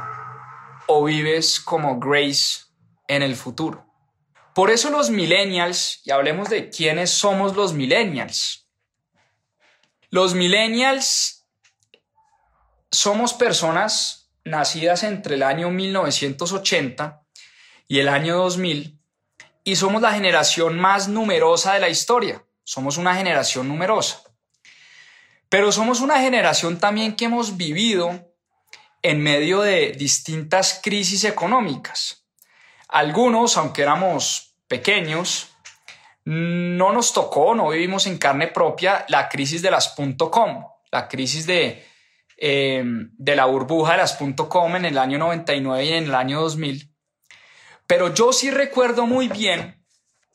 o 0.86 1.04
vives 1.04 1.60
como 1.60 1.98
Grace 1.98 2.64
en 3.08 3.22
el 3.22 3.36
futuro. 3.36 3.91
Por 4.54 4.70
eso 4.70 4.90
los 4.90 5.10
millennials, 5.10 6.00
y 6.04 6.10
hablemos 6.10 6.50
de 6.50 6.68
quiénes 6.68 7.10
somos 7.10 7.56
los 7.56 7.72
millennials. 7.72 8.68
Los 10.10 10.34
millennials 10.34 11.46
somos 12.90 13.32
personas 13.32 14.30
nacidas 14.44 15.04
entre 15.04 15.36
el 15.36 15.42
año 15.42 15.70
1980 15.70 17.22
y 17.88 18.00
el 18.00 18.08
año 18.08 18.36
2000 18.36 18.98
y 19.64 19.76
somos 19.76 20.02
la 20.02 20.12
generación 20.12 20.78
más 20.78 21.08
numerosa 21.08 21.74
de 21.74 21.80
la 21.80 21.88
historia. 21.88 22.44
Somos 22.64 22.96
una 22.96 23.14
generación 23.14 23.68
numerosa. 23.68 24.22
Pero 25.48 25.70
somos 25.72 26.00
una 26.00 26.20
generación 26.20 26.78
también 26.78 27.14
que 27.14 27.26
hemos 27.26 27.56
vivido 27.56 28.34
en 29.02 29.22
medio 29.22 29.60
de 29.60 29.92
distintas 29.92 30.80
crisis 30.82 31.24
económicas. 31.24 32.21
Algunos, 32.92 33.56
aunque 33.56 33.82
éramos 33.82 34.54
pequeños, 34.68 35.48
no 36.24 36.92
nos 36.92 37.12
tocó, 37.12 37.54
no 37.54 37.70
vivimos 37.70 38.06
en 38.06 38.18
carne 38.18 38.48
propia 38.48 39.04
la 39.08 39.28
crisis 39.28 39.62
de 39.62 39.70
las 39.70 39.94
.com, 40.30 40.66
la 40.90 41.08
crisis 41.08 41.46
de, 41.46 41.86
em, 42.36 43.10
de 43.16 43.34
la 43.34 43.46
burbuja 43.46 43.92
de 43.92 43.98
las 43.98 44.16
.com 44.16 44.76
en 44.76 44.84
el 44.84 44.98
año 44.98 45.18
99 45.18 45.84
y 45.84 45.92
en 45.94 46.04
el 46.04 46.14
año 46.14 46.42
2000. 46.42 46.92
Pero 47.86 48.12
yo 48.14 48.32
sí 48.32 48.50
recuerdo 48.50 49.06
muy 49.06 49.28
bien 49.28 49.82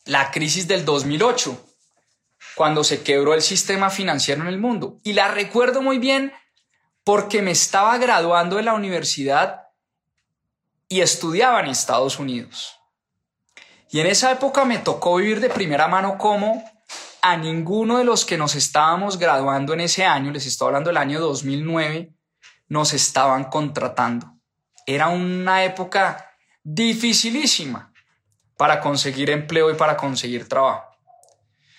la 0.05 0.31
crisis 0.31 0.67
del 0.67 0.83
2008, 0.83 1.63
cuando 2.55 2.83
se 2.83 3.03
quebró 3.03 3.33
el 3.33 3.41
sistema 3.41 3.89
financiero 3.89 4.41
en 4.41 4.47
el 4.47 4.57
mundo. 4.57 4.97
Y 5.03 5.13
la 5.13 5.27
recuerdo 5.27 5.81
muy 5.81 5.99
bien 5.99 6.33
porque 7.03 7.41
me 7.41 7.51
estaba 7.51 7.97
graduando 7.99 8.55
de 8.55 8.63
la 8.63 8.73
universidad 8.73 9.66
y 10.89 11.01
estudiaba 11.01 11.59
en 11.59 11.67
Estados 11.67 12.19
Unidos. 12.19 12.75
Y 13.89 13.99
en 13.99 14.07
esa 14.07 14.31
época 14.31 14.65
me 14.65 14.79
tocó 14.79 15.15
vivir 15.15 15.39
de 15.39 15.49
primera 15.49 15.87
mano 15.87 16.17
cómo 16.17 16.63
a 17.21 17.37
ninguno 17.37 17.97
de 17.97 18.03
los 18.03 18.25
que 18.25 18.37
nos 18.37 18.55
estábamos 18.55 19.17
graduando 19.17 19.73
en 19.73 19.81
ese 19.81 20.05
año, 20.05 20.31
les 20.31 20.45
estoy 20.45 20.67
hablando 20.67 20.89
del 20.89 20.97
año 20.97 21.19
2009, 21.19 22.13
nos 22.69 22.93
estaban 22.93 23.45
contratando. 23.45 24.33
Era 24.85 25.09
una 25.09 25.63
época 25.63 26.31
dificilísima 26.63 27.93
para 28.57 28.79
conseguir 28.79 29.29
empleo 29.29 29.71
y 29.71 29.75
para 29.75 29.97
conseguir 29.97 30.47
trabajo. 30.47 30.85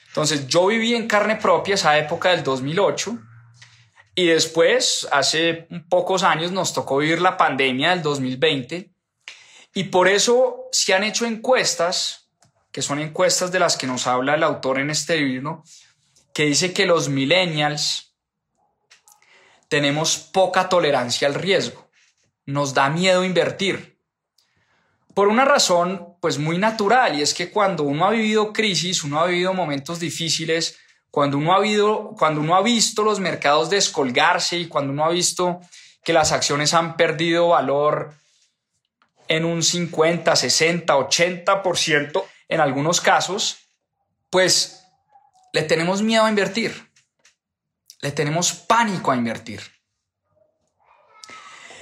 Entonces 0.08 0.46
yo 0.46 0.66
viví 0.66 0.94
en 0.94 1.06
carne 1.06 1.36
propia 1.36 1.74
esa 1.74 1.96
época 1.98 2.30
del 2.30 2.42
2008 2.42 3.18
y 4.14 4.26
después, 4.26 5.06
hace 5.12 5.68
pocos 5.88 6.22
años, 6.22 6.50
nos 6.50 6.74
tocó 6.74 6.98
vivir 6.98 7.20
la 7.20 7.36
pandemia 7.36 7.90
del 7.90 8.02
2020 8.02 8.97
y 9.78 9.84
por 9.84 10.08
eso 10.08 10.64
se 10.72 10.92
han 10.92 11.04
hecho 11.04 11.24
encuestas, 11.24 12.30
que 12.72 12.82
son 12.82 12.98
encuestas 12.98 13.52
de 13.52 13.60
las 13.60 13.76
que 13.76 13.86
nos 13.86 14.08
habla 14.08 14.34
el 14.34 14.42
autor 14.42 14.80
en 14.80 14.90
este 14.90 15.20
libro, 15.20 15.62
que 16.34 16.46
dice 16.46 16.72
que 16.72 16.84
los 16.84 17.08
millennials 17.08 18.12
tenemos 19.68 20.18
poca 20.18 20.68
tolerancia 20.68 21.28
al 21.28 21.34
riesgo. 21.34 21.88
Nos 22.44 22.74
da 22.74 22.90
miedo 22.90 23.22
invertir. 23.22 24.00
Por 25.14 25.28
una 25.28 25.44
razón, 25.44 26.16
pues 26.20 26.38
muy 26.38 26.58
natural, 26.58 27.16
y 27.16 27.22
es 27.22 27.32
que 27.32 27.52
cuando 27.52 27.84
uno 27.84 28.04
ha 28.04 28.10
vivido 28.10 28.52
crisis, 28.52 29.04
uno 29.04 29.20
ha 29.20 29.28
vivido 29.28 29.54
momentos 29.54 30.00
difíciles, 30.00 30.76
cuando 31.12 31.38
uno 31.38 31.52
ha, 31.54 31.60
vivido, 31.60 32.16
cuando 32.18 32.40
uno 32.40 32.56
ha 32.56 32.62
visto 32.62 33.04
los 33.04 33.20
mercados 33.20 33.70
descolgarse 33.70 34.58
y 34.58 34.66
cuando 34.66 34.92
uno 34.92 35.04
ha 35.04 35.10
visto 35.10 35.60
que 36.02 36.12
las 36.12 36.32
acciones 36.32 36.74
han 36.74 36.96
perdido 36.96 37.50
valor 37.50 38.18
en 39.28 39.44
un 39.44 39.62
50, 39.62 40.34
60, 40.34 40.96
80% 40.96 42.24
en 42.48 42.60
algunos 42.60 43.00
casos, 43.00 43.58
pues 44.30 44.82
le 45.52 45.62
tenemos 45.62 46.02
miedo 46.02 46.24
a 46.24 46.28
invertir. 46.28 46.90
Le 48.00 48.12
tenemos 48.12 48.52
pánico 48.52 49.10
a 49.10 49.16
invertir. 49.16 49.60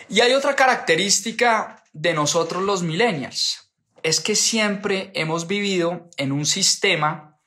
Y 0.08 0.20
hay 0.20 0.32
otra 0.32 0.54
característica 0.54 1.82
de 1.92 2.14
nosotros 2.14 2.62
los 2.62 2.82
millennials, 2.82 3.72
es 4.02 4.20
que 4.20 4.36
siempre 4.36 5.10
hemos 5.14 5.46
vivido 5.46 6.10
en 6.16 6.30
un 6.30 6.46
sistema 6.46 7.40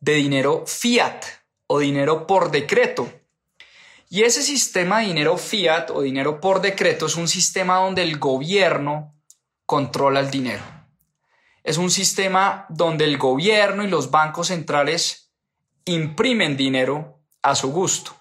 de 0.00 0.14
dinero 0.14 0.64
fiat 0.66 1.24
o 1.66 1.80
dinero 1.80 2.26
por 2.26 2.50
decreto. 2.50 3.12
Y 4.08 4.22
ese 4.22 4.42
sistema 4.42 5.00
de 5.00 5.06
dinero 5.06 5.36
fiat 5.36 5.90
o 5.90 6.02
dinero 6.02 6.40
por 6.40 6.60
decreto 6.60 7.06
es 7.06 7.16
un 7.16 7.28
sistema 7.28 7.78
donde 7.78 8.02
el 8.02 8.18
gobierno 8.18 9.17
controla 9.68 10.20
el 10.20 10.30
dinero. 10.30 10.62
Es 11.62 11.76
un 11.76 11.90
sistema 11.90 12.64
donde 12.70 13.04
el 13.04 13.18
gobierno 13.18 13.84
y 13.84 13.88
los 13.88 14.10
bancos 14.10 14.46
centrales 14.46 15.30
imprimen 15.84 16.56
dinero 16.56 17.20
a 17.42 17.54
su 17.54 17.70
gusto. 17.70 18.12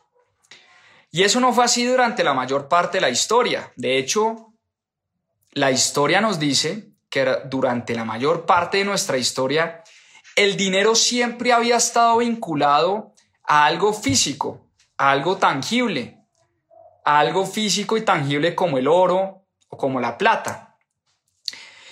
Y 1.09 1.23
eso 1.23 1.39
no 1.39 1.53
fue 1.53 1.63
así 1.63 1.85
durante 1.85 2.25
la 2.25 2.33
mayor 2.33 2.67
parte 2.67 2.97
de 2.97 3.01
la 3.01 3.09
historia. 3.09 3.71
De 3.77 3.97
hecho, 3.97 4.55
la 5.51 5.71
historia 5.71 6.19
nos 6.19 6.37
dice 6.37 6.89
que 7.09 7.25
durante 7.45 7.95
la 7.95 8.03
mayor 8.03 8.45
parte 8.45 8.79
de 8.79 8.83
nuestra 8.83 9.17
historia, 9.17 9.85
el 10.35 10.57
dinero 10.57 10.95
siempre 10.95 11.53
había 11.53 11.77
estado 11.77 12.17
vinculado 12.17 13.13
a 13.45 13.65
algo 13.65 13.93
físico, 13.93 14.67
a 14.97 15.11
algo 15.11 15.37
tangible, 15.37 16.25
a 17.05 17.19
algo 17.19 17.45
físico 17.45 17.95
y 17.95 18.01
tangible 18.01 18.53
como 18.53 18.77
el 18.77 18.89
oro 18.89 19.45
o 19.69 19.77
como 19.77 20.01
la 20.01 20.17
plata. 20.17 20.66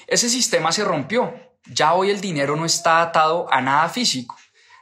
Ese 0.07 0.29
sistema 0.29 0.71
se 0.71 0.83
rompió. 0.83 1.33
Ya 1.65 1.93
hoy 1.93 2.11
el 2.11 2.21
dinero 2.21 2.55
no 2.55 2.65
está 2.65 3.01
atado 3.01 3.51
a 3.51 3.61
nada 3.61 3.89
físico. 3.89 4.37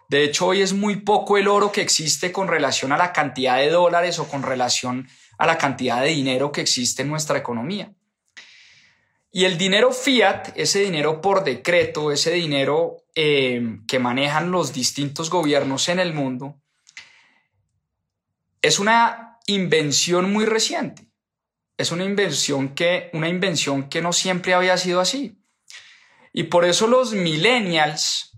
De 0.09 0.23
hecho, 0.23 0.47
hoy 0.47 0.61
es 0.61 0.73
muy 0.73 0.97
poco 0.97 1.37
el 1.37 1.47
oro 1.47 1.71
que 1.71 1.81
existe 1.81 2.31
con 2.31 2.47
relación 2.47 2.91
a 2.91 2.97
la 2.97 3.13
cantidad 3.13 3.57
de 3.57 3.69
dólares 3.69 4.19
o 4.19 4.27
con 4.27 4.43
relación 4.43 5.07
a 5.37 5.47
la 5.47 5.57
cantidad 5.57 6.01
de 6.01 6.09
dinero 6.09 6.51
que 6.51 6.61
existe 6.61 7.01
en 7.01 7.09
nuestra 7.09 7.37
economía. 7.37 7.93
Y 9.31 9.45
el 9.45 9.57
dinero 9.57 9.91
fiat, 9.91 10.49
ese 10.55 10.81
dinero 10.81 11.19
por 11.19 11.43
decreto, 11.43 12.11
ese 12.11 12.31
dinero 12.31 12.97
eh, 13.15 13.79
que 13.87 13.97
manejan 13.97 14.51
los 14.51 14.73
distintos 14.73 15.29
gobiernos 15.29 15.89
en 15.89 15.99
el 15.99 16.13
mundo, 16.13 16.61
es 18.61 18.77
una 18.77 19.39
invención 19.47 20.31
muy 20.31 20.45
reciente 20.45 21.12
es 21.83 21.91
una 21.91 22.05
invención 22.05 22.73
que, 22.75 23.09
una 23.13 23.29
invención 23.29 23.89
que 23.89 24.01
no 24.01 24.13
siempre 24.13 24.53
había 24.53 24.77
sido 24.77 24.99
así. 24.99 25.37
Y 26.31 26.43
por 26.43 26.65
eso 26.65 26.87
los 26.87 27.13
millennials 27.13 28.31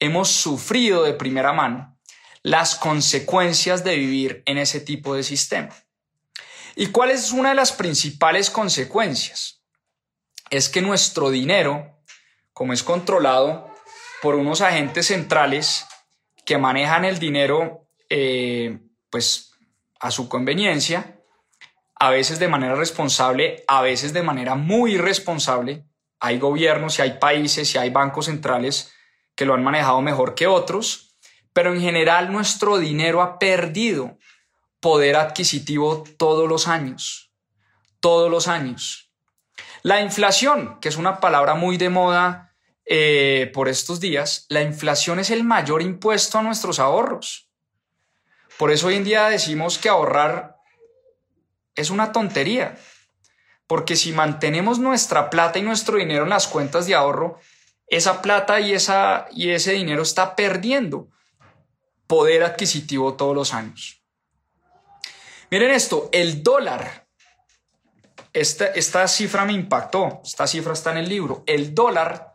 hemos 0.00 0.28
sufrido 0.28 1.02
de 1.02 1.12
primera 1.12 1.52
mano 1.52 1.98
las 2.42 2.76
consecuencias 2.76 3.82
de 3.82 3.96
vivir 3.96 4.42
en 4.46 4.56
ese 4.56 4.80
tipo 4.80 5.16
de 5.16 5.24
sistema. 5.24 5.74
¿Y 6.76 6.86
cuál 6.86 7.10
es 7.10 7.32
una 7.32 7.48
de 7.48 7.54
las 7.56 7.72
principales 7.72 8.50
consecuencias? 8.50 9.64
Es 10.50 10.68
que 10.68 10.80
nuestro 10.80 11.30
dinero, 11.30 12.00
como 12.52 12.72
es 12.72 12.84
controlado 12.84 13.68
por 14.22 14.36
unos 14.36 14.60
agentes 14.60 15.08
centrales 15.08 15.86
que 16.44 16.56
manejan 16.56 17.04
el 17.04 17.18
dinero 17.18 17.88
eh, 18.08 18.78
pues 19.10 19.50
a 19.98 20.12
su 20.12 20.28
conveniencia, 20.28 21.15
a 21.98 22.10
veces 22.10 22.38
de 22.38 22.48
manera 22.48 22.74
responsable, 22.74 23.64
a 23.66 23.82
veces 23.82 24.12
de 24.12 24.22
manera 24.22 24.54
muy 24.54 24.94
irresponsable. 24.94 25.84
Hay 26.20 26.38
gobiernos 26.38 26.98
y 26.98 27.02
hay 27.02 27.18
países 27.18 27.74
y 27.74 27.78
hay 27.78 27.90
bancos 27.90 28.26
centrales 28.26 28.92
que 29.34 29.44
lo 29.44 29.54
han 29.54 29.64
manejado 29.64 30.00
mejor 30.02 30.34
que 30.34 30.46
otros, 30.46 31.16
pero 31.52 31.72
en 31.72 31.80
general 31.80 32.32
nuestro 32.32 32.78
dinero 32.78 33.22
ha 33.22 33.38
perdido 33.38 34.18
poder 34.80 35.16
adquisitivo 35.16 36.04
todos 36.18 36.48
los 36.48 36.68
años, 36.68 37.32
todos 38.00 38.30
los 38.30 38.48
años. 38.48 39.10
La 39.82 40.00
inflación, 40.00 40.78
que 40.80 40.88
es 40.88 40.96
una 40.96 41.20
palabra 41.20 41.54
muy 41.54 41.76
de 41.76 41.90
moda 41.90 42.54
eh, 42.84 43.50
por 43.54 43.68
estos 43.68 44.00
días, 44.00 44.46
la 44.48 44.62
inflación 44.62 45.18
es 45.18 45.30
el 45.30 45.44
mayor 45.44 45.82
impuesto 45.82 46.38
a 46.38 46.42
nuestros 46.42 46.78
ahorros. 46.78 47.50
Por 48.58 48.70
eso 48.70 48.88
hoy 48.88 48.96
en 48.96 49.04
día 49.04 49.28
decimos 49.28 49.78
que 49.78 49.88
ahorrar 49.88 50.55
es 51.76 51.90
una 51.90 52.10
tontería, 52.12 52.76
porque 53.66 53.96
si 53.96 54.12
mantenemos 54.12 54.78
nuestra 54.78 55.30
plata 55.30 55.58
y 55.58 55.62
nuestro 55.62 55.98
dinero 55.98 56.24
en 56.24 56.30
las 56.30 56.48
cuentas 56.48 56.86
de 56.86 56.94
ahorro, 56.94 57.38
esa 57.86 58.22
plata 58.22 58.60
y, 58.60 58.72
esa, 58.72 59.26
y 59.30 59.50
ese 59.50 59.72
dinero 59.72 60.02
está 60.02 60.34
perdiendo 60.34 61.08
poder 62.06 62.42
adquisitivo 62.42 63.14
todos 63.14 63.34
los 63.34 63.54
años. 63.54 64.02
Miren 65.50 65.70
esto, 65.70 66.08
el 66.12 66.42
dólar, 66.42 67.06
esta, 68.32 68.66
esta 68.66 69.06
cifra 69.06 69.44
me 69.44 69.52
impactó, 69.52 70.20
esta 70.24 70.46
cifra 70.46 70.72
está 70.72 70.90
en 70.92 70.98
el 70.98 71.08
libro, 71.08 71.44
el 71.46 71.74
dólar, 71.74 72.32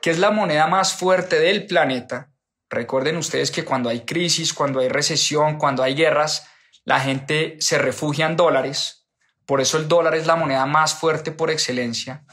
que 0.00 0.10
es 0.10 0.18
la 0.18 0.30
moneda 0.30 0.66
más 0.66 0.94
fuerte 0.94 1.38
del 1.38 1.66
planeta, 1.66 2.30
recuerden 2.70 3.16
ustedes 3.16 3.50
que 3.50 3.64
cuando 3.64 3.88
hay 3.88 4.00
crisis, 4.00 4.54
cuando 4.54 4.80
hay 4.80 4.88
recesión, 4.88 5.58
cuando 5.58 5.82
hay 5.82 5.94
guerras, 5.94 6.46
la 6.88 6.98
gente 7.00 7.58
se 7.60 7.76
refugia 7.76 8.24
en 8.24 8.38
dólares, 8.38 9.06
por 9.44 9.60
eso 9.60 9.76
el 9.76 9.88
dólar 9.88 10.14
es 10.14 10.26
la 10.26 10.36
moneda 10.36 10.64
más 10.64 10.94
fuerte 10.94 11.32
por 11.32 11.50
excelencia, 11.50 12.24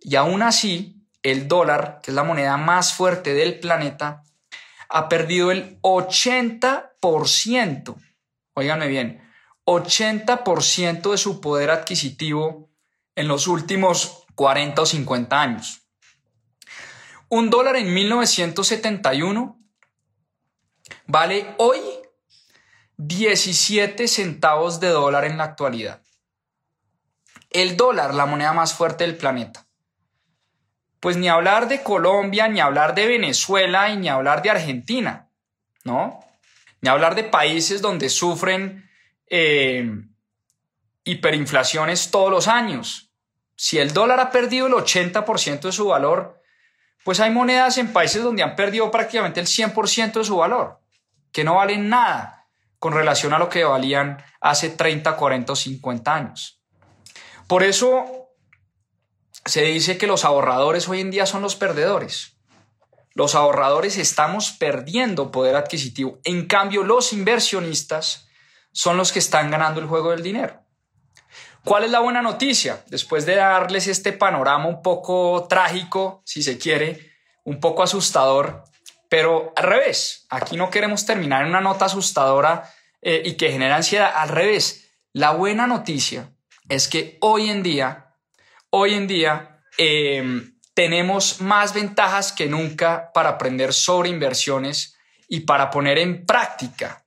y 0.00 0.16
aún 0.16 0.40
así, 0.40 1.06
el 1.22 1.48
dólar, 1.48 2.00
que 2.02 2.10
es 2.10 2.14
la 2.14 2.22
moneda 2.22 2.56
más 2.56 2.94
fuerte 2.94 3.34
del 3.34 3.60
planeta, 3.60 4.22
ha 4.88 5.10
perdido 5.10 5.50
el 5.50 5.78
80%, 5.82 7.94
oíganme 8.54 8.88
bien, 8.88 9.22
80% 9.66 11.10
de 11.10 11.18
su 11.18 11.42
poder 11.42 11.70
adquisitivo 11.70 12.70
en 13.14 13.28
los 13.28 13.48
últimos 13.48 14.24
40 14.34 14.80
o 14.80 14.86
50 14.86 15.42
años. 15.42 15.82
Un 17.28 17.50
dólar 17.50 17.76
en 17.76 17.92
1971 17.92 19.60
vale 21.06 21.54
hoy 21.58 21.80
17 23.06 24.08
centavos 24.08 24.80
de 24.80 24.88
dólar 24.88 25.24
en 25.24 25.38
la 25.38 25.44
actualidad. 25.44 26.02
El 27.50 27.76
dólar, 27.76 28.14
la 28.14 28.26
moneda 28.26 28.52
más 28.52 28.74
fuerte 28.74 29.04
del 29.04 29.16
planeta 29.16 29.66
pues 31.00 31.16
ni 31.16 31.28
hablar 31.28 31.66
de 31.66 31.82
Colombia, 31.82 32.46
ni 32.46 32.60
hablar 32.60 32.94
de 32.94 33.06
Venezuela 33.06 33.88
y 33.88 33.96
ni 33.96 34.08
hablar 34.08 34.42
de 34.42 34.50
Argentina, 34.50 35.30
¿no? 35.82 36.20
Ni 36.82 36.90
hablar 36.90 37.14
de 37.14 37.24
países 37.24 37.80
donde 37.80 38.10
sufren 38.10 38.88
eh, 39.26 39.90
hiperinflaciones 41.04 42.10
todos 42.10 42.30
los 42.30 42.48
años. 42.48 43.10
Si 43.56 43.78
el 43.78 43.94
dólar 43.94 44.20
ha 44.20 44.30
perdido 44.30 44.66
el 44.66 44.74
80% 44.74 45.60
de 45.60 45.72
su 45.72 45.86
valor, 45.86 46.40
pues 47.02 47.18
hay 47.20 47.30
monedas 47.30 47.78
en 47.78 47.94
países 47.94 48.22
donde 48.22 48.42
han 48.42 48.54
perdido 48.54 48.90
prácticamente 48.90 49.40
el 49.40 49.46
100% 49.46 50.12
de 50.12 50.24
su 50.24 50.36
valor, 50.36 50.80
que 51.32 51.44
no 51.44 51.54
valen 51.54 51.88
nada 51.88 52.39
con 52.80 52.94
relación 52.94 53.32
a 53.32 53.38
lo 53.38 53.48
que 53.48 53.62
valían 53.62 54.24
hace 54.40 54.70
30, 54.70 55.14
40 55.14 55.52
o 55.52 55.56
50 55.56 56.14
años. 56.14 56.60
Por 57.46 57.62
eso 57.62 58.30
se 59.44 59.62
dice 59.62 59.98
que 59.98 60.06
los 60.06 60.24
ahorradores 60.24 60.88
hoy 60.88 61.00
en 61.00 61.10
día 61.10 61.26
son 61.26 61.42
los 61.42 61.56
perdedores. 61.56 62.38
Los 63.12 63.34
ahorradores 63.34 63.98
estamos 63.98 64.52
perdiendo 64.52 65.30
poder 65.30 65.56
adquisitivo. 65.56 66.20
En 66.24 66.46
cambio, 66.46 66.82
los 66.82 67.12
inversionistas 67.12 68.28
son 68.72 68.96
los 68.96 69.12
que 69.12 69.18
están 69.18 69.50
ganando 69.50 69.80
el 69.80 69.86
juego 69.86 70.12
del 70.12 70.22
dinero. 70.22 70.62
¿Cuál 71.64 71.84
es 71.84 71.90
la 71.90 72.00
buena 72.00 72.22
noticia? 72.22 72.82
Después 72.86 73.26
de 73.26 73.34
darles 73.34 73.88
este 73.88 74.14
panorama 74.14 74.66
un 74.66 74.80
poco 74.80 75.46
trágico, 75.50 76.22
si 76.24 76.42
se 76.42 76.56
quiere, 76.56 77.12
un 77.44 77.60
poco 77.60 77.82
asustador, 77.82 78.64
pero 79.10 79.52
al 79.56 79.64
revés, 79.64 80.26
aquí 80.30 80.56
no 80.56 80.70
queremos 80.70 81.04
terminar 81.04 81.42
en 81.42 81.50
una 81.50 81.60
nota 81.60 81.84
asustadora 81.84 82.72
eh, 83.02 83.20
y 83.26 83.34
que 83.34 83.52
genera 83.52 83.76
ansiedad. 83.76 84.10
Al 84.16 84.30
revés, 84.30 84.90
la 85.12 85.32
buena 85.32 85.66
noticia 85.66 86.30
es 86.70 86.88
que 86.88 87.18
hoy 87.20 87.50
en 87.50 87.62
día 87.62 88.06
hoy 88.70 88.94
en 88.94 89.06
día 89.06 89.62
em, 89.76 90.56
tenemos 90.74 91.40
más 91.40 91.74
ventajas 91.74 92.32
que 92.32 92.46
nunca 92.46 93.10
para 93.12 93.30
aprender 93.30 93.72
sobre 93.74 94.08
inversiones 94.08 94.96
y 95.28 95.40
para 95.40 95.70
poner 95.70 95.98
en 95.98 96.24
práctica, 96.24 97.04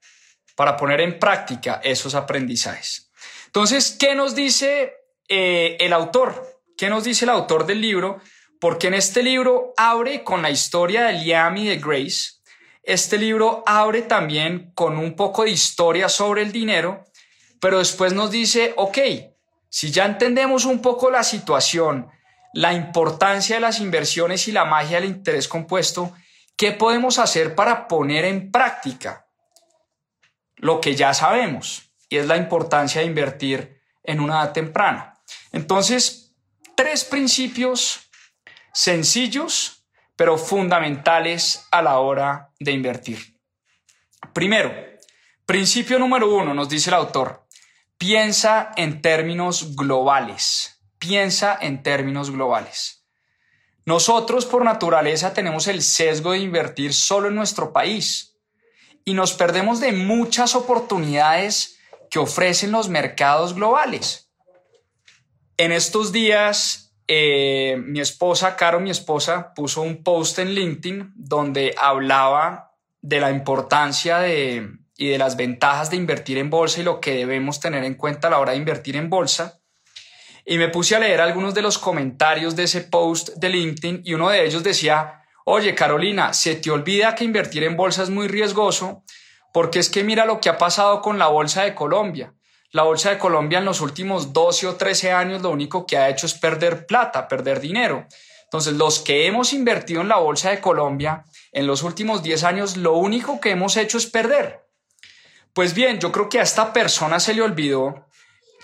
para 0.56 0.78
poner 0.78 1.02
en 1.02 1.18
práctica 1.18 1.82
esos 1.84 2.16
aprendizajes. 2.16 3.10
Entonces, 3.48 3.96
¿qué 4.00 4.16
nos 4.16 4.36
dice 4.36 4.94
eh, 5.28 5.78
el 5.80 5.94
autor? 5.94 6.62
¿Qué 6.78 6.89
nos 6.89 7.04
dice 7.04 7.26
el 7.26 7.30
autor 7.30 7.66
del 7.66 7.82
libro? 7.82 8.20
Porque 8.63 8.88
en 8.88 8.93
este 8.93 9.21
libro 9.23 9.73
abre 9.76 10.23
con 10.23 10.41
la 10.41 10.49
historia 10.49 11.04
de 11.04 11.12
Liam 11.19 11.58
y 11.58 11.67
de 11.67 11.80
Grace. 11.80 12.36
Este 12.82 13.17
libro 13.17 13.62
abre 13.65 14.04
también 14.04 14.71
con 14.73 14.97
un 14.97 15.17
poco 15.17 15.43
de 15.43 15.49
historia 15.49 16.08
sobre 16.08 16.43
el 16.43 16.54
dinero, 16.54 17.04
pero 17.60 17.80
después 17.80 18.13
nos 18.13 18.32
dice, 18.32 18.73
ok, 18.78 18.97
si 19.67 19.91
ya 19.91 20.06
entendemos 20.06 20.63
un 20.63 20.82
poco 20.82 21.12
la 21.12 21.26
situación, 21.26 22.10
la 22.54 22.71
importancia 22.71 23.58
de 23.58 23.60
las 23.60 23.82
inversiones 23.82 24.47
y 24.47 24.54
la 24.54 24.63
magia 24.63 25.02
del 25.02 25.10
interés 25.10 25.49
compuesto, 25.49 26.13
¿qué 26.56 26.71
podemos 26.71 27.19
hacer 27.19 27.56
para 27.56 27.89
poner 27.89 28.23
en 28.23 28.49
práctica 28.49 29.28
lo 30.56 30.80
que 30.80 30.95
ya 30.95 31.13
sabemos? 31.13 31.91
Y 32.08 32.15
es 32.15 32.28
la 32.28 32.38
importancia 32.38 33.02
de 33.02 33.08
invertir 33.08 33.82
en 34.04 34.21
una 34.21 34.36
edad 34.36 34.54
temprana. 34.54 35.19
Entonces, 35.52 36.34
tres 36.78 37.04
principios 37.04 38.03
sencillos, 38.74 39.86
pero 40.16 40.38
fundamentales 40.38 41.68
a 41.72 41.82
la 41.82 42.00
hora 42.00 42.52
de 42.60 42.72
invertir. 42.72 43.40
Primero, 44.34 44.74
principio 45.46 46.00
número 46.00 46.34
uno, 46.34 46.54
nos 46.54 46.68
dice 46.70 46.90
el 46.90 46.96
autor, 46.96 47.44
Piensa 48.04 48.74
en 48.76 49.02
términos 49.02 49.78
globales. 49.78 50.84
Piensa 51.00 51.58
en 51.62 51.84
términos 51.84 52.32
globales. 52.32 53.06
Nosotros 53.86 54.46
por 54.46 54.66
naturaleza 54.66 55.34
tenemos 55.34 55.68
el 55.68 55.82
sesgo 55.82 56.32
de 56.32 56.40
invertir 56.40 56.94
solo 56.94 57.30
en 57.30 57.36
nuestro 57.36 57.72
país 57.72 58.36
y 59.06 59.14
nos 59.14 59.32
perdemos 59.32 59.80
de 59.80 59.94
muchas 59.94 60.54
oportunidades 60.54 61.80
que 62.10 62.20
ofrecen 62.20 62.72
los 62.74 62.90
mercados 62.90 63.54
globales. 63.56 64.30
En 65.56 65.72
estos 65.72 66.12
días, 66.12 66.83
eh, 67.08 67.78
mi 67.84 68.00
esposa, 68.00 68.56
Caro, 68.56 68.80
mi 68.80 68.89
esposa, 68.89 69.54
puso 69.54 69.82
un 69.82 70.04
post 70.04 70.39
en 70.39 70.54
LinkedIn 70.54 71.13
donde 71.16 71.76
hablaba 71.78 72.72
de 73.02 73.20
la 73.20 73.32
importancia 73.32 74.20
de, 74.20 74.70
y 74.98 75.10
de 75.10 75.18
las 75.18 75.36
ventajas 75.36 75.89
de 75.89 75.98
invertir 75.98 76.38
en 76.38 76.50
bolsa 76.50 76.82
y 76.82 76.84
lo 76.84 77.02
que 77.02 77.16
debemos 77.16 77.60
tener 77.60 77.84
en 77.84 77.96
cuenta 77.96 78.28
a 78.28 78.32
la 78.32 78.39
hora 78.39 78.54
de 78.54 78.58
invertir 78.58 78.96
en 78.96 79.10
bolsa. 79.10 79.60
Y 80.46 80.58
me 80.58 80.70
puse 80.70 80.96
a 80.96 81.00
leer 81.00 81.22
algunos 81.22 81.54
de 81.54 81.62
los 81.62 81.78
comentarios 81.78 82.56
de 82.56 82.63
ese 82.63 82.82
post 82.82 83.30
de 83.36 83.50
LinkedIn 83.50 84.02
y 84.04 84.13
uno 84.13 84.30
de 84.30 84.46
ellos 84.46 84.63
decía, 84.63 85.22
oye 85.46 85.76
Carolina, 85.76 86.34
se 86.34 86.56
te 86.56 86.72
olvida 86.72 87.16
que 87.16 87.24
invertir 87.24 87.63
en 87.63 87.78
bolsa 87.78 88.04
es 88.04 88.10
muy 88.10 88.28
riesgoso 88.28 89.04
porque 89.54 89.80
es 89.80 89.89
que 89.89 90.04
mira 90.04 90.26
lo 90.26 90.42
que 90.42 90.50
ha 90.50 90.58
pasado 90.58 91.02
con 91.02 91.20
la 91.20 91.28
Bolsa 91.28 91.63
de 91.63 91.76
Colombia. 91.76 92.34
La 92.74 92.82
Bolsa 92.82 93.12
de 93.12 93.20
Colombia 93.20 93.60
en 93.60 93.66
los 93.66 93.82
últimos 93.82 94.34
12 94.34 94.66
o 94.66 94.76
13 94.76 95.12
años 95.12 95.44
lo 95.44 95.52
único 95.52 95.86
que 95.86 95.96
ha 95.96 96.10
hecho 96.10 96.26
es 96.26 96.34
perder 96.34 96.88
plata, 96.88 97.28
perder 97.28 97.60
dinero. 97.60 98.08
Entonces, 98.46 98.74
los 98.74 99.00
que 99.00 99.28
hemos 99.28 99.54
invertido 99.54 100.02
en 100.02 100.08
la 100.08 100.18
Bolsa 100.18 100.50
de 100.50 100.60
Colombia 100.60 101.24
en 101.52 101.68
los 101.68 101.84
últimos 101.84 102.24
10 102.24 102.44
años, 102.44 102.78
lo 102.78 102.94
único 102.94 103.40
que 103.40 103.52
hemos 103.52 103.78
hecho 103.78 104.00
es 104.00 104.08
perder. 104.08 104.66
Pues 105.54 105.76
bien, 105.76 106.00
yo 106.00 106.12
creo 106.12 106.30
que 106.30 106.40
a 106.40 106.44
esta 106.44 106.74
persona 106.74 107.20
se 107.20 107.36
le 107.36 107.44
olvidó 107.44 108.08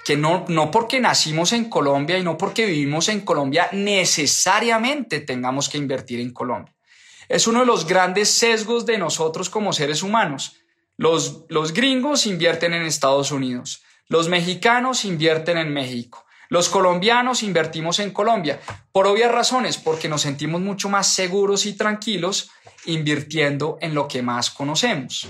que 0.04 0.18
no, 0.18 0.44
no 0.48 0.72
porque 0.72 1.00
nacimos 1.00 1.54
en 1.54 1.70
Colombia 1.70 2.18
y 2.18 2.24
no 2.24 2.36
porque 2.36 2.66
vivimos 2.66 3.10
en 3.10 3.22
Colombia 3.22 3.70
necesariamente 3.74 5.20
tengamos 5.20 5.70
que 5.70 5.78
invertir 5.78 6.20
en 6.20 6.34
Colombia. 6.34 6.76
Es 7.28 7.46
uno 7.46 7.60
de 7.60 7.68
los 7.68 7.86
grandes 7.86 8.32
sesgos 8.32 8.88
de 8.88 8.98
nosotros 8.98 9.52
como 9.52 9.72
seres 9.72 10.02
humanos. 10.02 10.56
Los, 10.98 11.46
los 11.50 11.74
gringos 11.74 12.26
invierten 12.26 12.74
en 12.74 12.88
Estados 12.88 13.32
Unidos, 13.32 13.84
los 14.10 14.28
mexicanos 14.28 15.06
invierten 15.06 15.58
en 15.58 15.72
México, 15.72 16.26
los 16.50 16.68
colombianos 16.68 17.44
invertimos 17.44 18.00
en 18.00 18.12
Colombia, 18.12 18.60
por 18.92 19.06
obvias 19.06 19.32
razones, 19.32 19.78
porque 19.78 20.10
nos 20.10 20.24
sentimos 20.24 20.60
mucho 20.60 20.90
más 20.90 21.14
seguros 21.14 21.68
y 21.68 21.74
tranquilos 21.74 22.50
invirtiendo 22.86 23.78
en 23.82 23.94
lo 23.94 24.08
que 24.08 24.24
más 24.24 24.50
conocemos. 24.50 25.30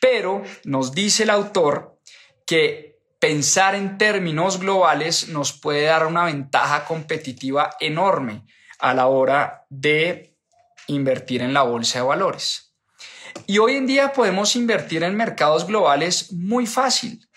Pero 0.00 0.42
nos 0.64 0.92
dice 0.92 1.24
el 1.24 1.30
autor 1.30 2.00
que 2.46 2.98
pensar 3.18 3.74
en 3.74 3.98
términos 3.98 4.58
globales 4.58 5.28
nos 5.28 5.52
puede 5.52 5.84
dar 5.84 6.06
una 6.06 6.24
ventaja 6.24 6.86
competitiva 6.86 7.76
enorme 7.78 8.46
a 8.78 8.94
la 8.94 9.08
hora 9.08 9.66
de 9.68 10.34
invertir 10.86 11.42
en 11.42 11.52
la 11.52 11.62
bolsa 11.62 11.98
de 11.98 12.06
valores. 12.06 12.74
Y 13.46 13.58
hoy 13.58 13.76
en 13.76 13.86
día 13.86 14.12
podemos 14.12 14.56
invertir 14.56 15.02
en 15.02 15.16
mercados 15.16 15.66
globales 15.66 16.32
muy 16.32 16.66
fácil. 16.66 17.28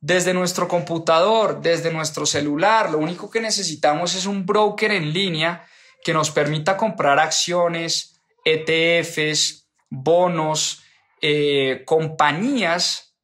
Desde 0.00 0.32
nuestro 0.32 0.68
computador, 0.68 1.60
desde 1.60 1.92
nuestro 1.92 2.24
celular, 2.24 2.90
lo 2.90 2.98
único 2.98 3.30
que 3.30 3.40
necesitamos 3.40 4.14
es 4.14 4.26
un 4.26 4.46
broker 4.46 4.92
en 4.92 5.12
línea 5.12 5.66
que 6.04 6.14
nos 6.14 6.30
permita 6.30 6.76
comprar 6.76 7.18
acciones, 7.18 8.20
ETFs, 8.44 9.68
bonos, 9.90 10.82
eh, 11.20 11.82
compañías 11.84 13.14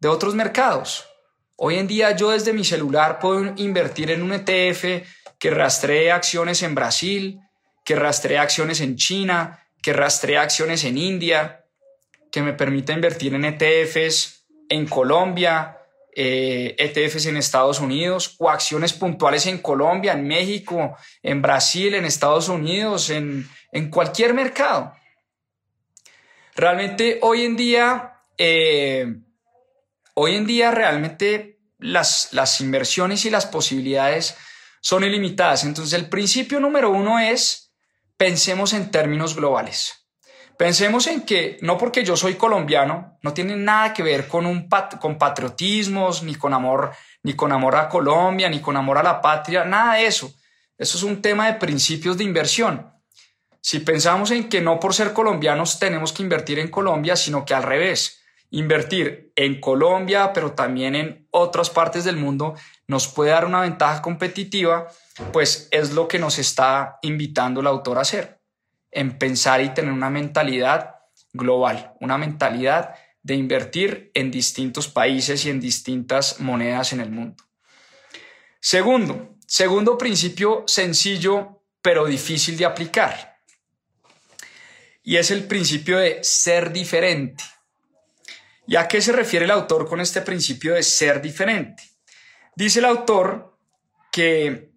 de 0.00 0.08
otros 0.08 0.34
mercados. 0.34 1.04
Hoy 1.56 1.76
en 1.76 1.86
día 1.86 2.12
yo 2.12 2.30
desde 2.30 2.52
mi 2.52 2.64
celular 2.64 3.18
puedo 3.18 3.52
invertir 3.56 4.10
en 4.10 4.22
un 4.22 4.32
ETF 4.32 5.06
que 5.38 5.50
rastree 5.50 6.10
acciones 6.10 6.62
en 6.62 6.74
Brasil, 6.74 7.40
que 7.84 7.96
rastree 7.96 8.38
acciones 8.38 8.80
en 8.80 8.96
China, 8.96 9.66
que 9.82 9.92
rastree 9.92 10.38
acciones 10.38 10.84
en 10.84 10.96
India, 10.96 11.64
que 12.30 12.42
me 12.42 12.52
permita 12.52 12.92
invertir 12.92 13.34
en 13.34 13.44
ETFs 13.44 14.46
en 14.68 14.86
Colombia, 14.86 15.77
eh, 16.20 16.74
e 16.76 17.28
en 17.28 17.36
Estados 17.36 17.78
Unidos 17.78 18.34
o 18.40 18.50
acciones 18.50 18.92
puntuales 18.92 19.46
en 19.46 19.58
Colombia, 19.58 20.14
en 20.14 20.26
México, 20.26 20.96
en 21.22 21.40
Brasil, 21.40 21.94
en 21.94 22.04
Estados 22.04 22.48
Unidos, 22.48 23.08
en, 23.10 23.48
cualquier 23.88 24.34
mercado. 24.34 24.92
Realmente 26.56 27.20
hoy 27.22 27.44
en 27.44 27.56
día, 27.56 28.24
eh, 28.36 29.14
hoy 30.14 30.34
en 30.34 30.44
día 30.44 30.72
realmente 30.72 31.60
las, 31.78 32.30
las 32.32 32.60
inversiones 32.60 33.24
y 33.24 33.30
las 33.30 33.46
posibilidades 33.46 34.36
son 34.80 35.04
ilimitadas. 35.04 35.62
Entonces 35.62 35.92
el 35.92 36.08
principio 36.08 36.58
número 36.58 36.90
uno 36.90 37.20
es 37.20 37.72
pensemos 38.16 38.72
en 38.72 38.90
términos 38.90 39.36
globales. 39.36 40.07
Pensemos 40.58 41.06
en 41.06 41.22
que 41.22 41.56
no 41.60 41.78
porque 41.78 42.02
yo 42.02 42.16
soy 42.16 42.34
colombiano, 42.34 43.16
no 43.22 43.32
tiene 43.32 43.54
nada 43.54 43.94
que 43.94 44.02
ver 44.02 44.26
con, 44.26 44.44
un 44.44 44.68
con 45.00 45.16
patriotismos, 45.16 46.24
ni 46.24 46.34
con 46.34 46.52
amor, 46.52 46.90
ni 47.22 47.34
con 47.34 47.52
amor 47.52 47.76
a 47.76 47.88
Colombia, 47.88 48.48
ni 48.48 48.58
con 48.58 48.76
amor 48.76 48.98
a 48.98 49.04
la 49.04 49.22
patria, 49.22 49.64
nada 49.64 49.94
de 49.94 50.06
eso. 50.06 50.34
Eso 50.76 50.98
es 50.98 51.04
un 51.04 51.22
tema 51.22 51.46
de 51.46 51.60
principios 51.60 52.18
de 52.18 52.24
inversión. 52.24 52.92
Si 53.60 53.78
pensamos 53.78 54.32
en 54.32 54.48
que 54.48 54.60
no 54.60 54.80
por 54.80 54.94
ser 54.94 55.12
colombianos 55.12 55.78
tenemos 55.78 56.12
que 56.12 56.24
invertir 56.24 56.58
en 56.58 56.72
Colombia, 56.72 57.14
sino 57.14 57.44
que 57.44 57.54
al 57.54 57.62
revés, 57.62 58.20
invertir 58.50 59.32
en 59.36 59.60
Colombia, 59.60 60.32
pero 60.32 60.54
también 60.54 60.96
en 60.96 61.28
otras 61.30 61.70
partes 61.70 62.02
del 62.02 62.16
mundo, 62.16 62.56
nos 62.88 63.06
puede 63.06 63.30
dar 63.30 63.44
una 63.44 63.60
ventaja 63.60 64.02
competitiva, 64.02 64.88
pues 65.32 65.68
es 65.70 65.92
lo 65.92 66.08
que 66.08 66.18
nos 66.18 66.36
está 66.40 66.98
invitando 67.02 67.60
el 67.60 67.68
autor 67.68 67.98
a 67.98 68.00
hacer 68.00 68.37
en 68.98 69.16
pensar 69.16 69.62
y 69.62 69.70
tener 69.70 69.92
una 69.92 70.10
mentalidad 70.10 70.96
global, 71.32 71.94
una 72.00 72.18
mentalidad 72.18 72.94
de 73.22 73.34
invertir 73.34 74.10
en 74.14 74.30
distintos 74.30 74.88
países 74.88 75.44
y 75.44 75.50
en 75.50 75.60
distintas 75.60 76.40
monedas 76.40 76.92
en 76.92 77.00
el 77.00 77.10
mundo. 77.10 77.44
Segundo, 78.60 79.36
segundo 79.46 79.96
principio 79.96 80.64
sencillo 80.66 81.62
pero 81.80 82.06
difícil 82.06 82.56
de 82.56 82.64
aplicar. 82.64 83.38
Y 85.02 85.16
es 85.16 85.30
el 85.30 85.44
principio 85.44 85.98
de 85.98 86.18
ser 86.22 86.72
diferente. 86.72 87.44
¿Y 88.66 88.76
a 88.76 88.88
qué 88.88 89.00
se 89.00 89.12
refiere 89.12 89.44
el 89.44 89.52
autor 89.52 89.88
con 89.88 90.00
este 90.00 90.22
principio 90.22 90.74
de 90.74 90.82
ser 90.82 91.22
diferente? 91.22 91.84
Dice 92.56 92.80
el 92.80 92.84
autor 92.84 93.56
que 94.10 94.72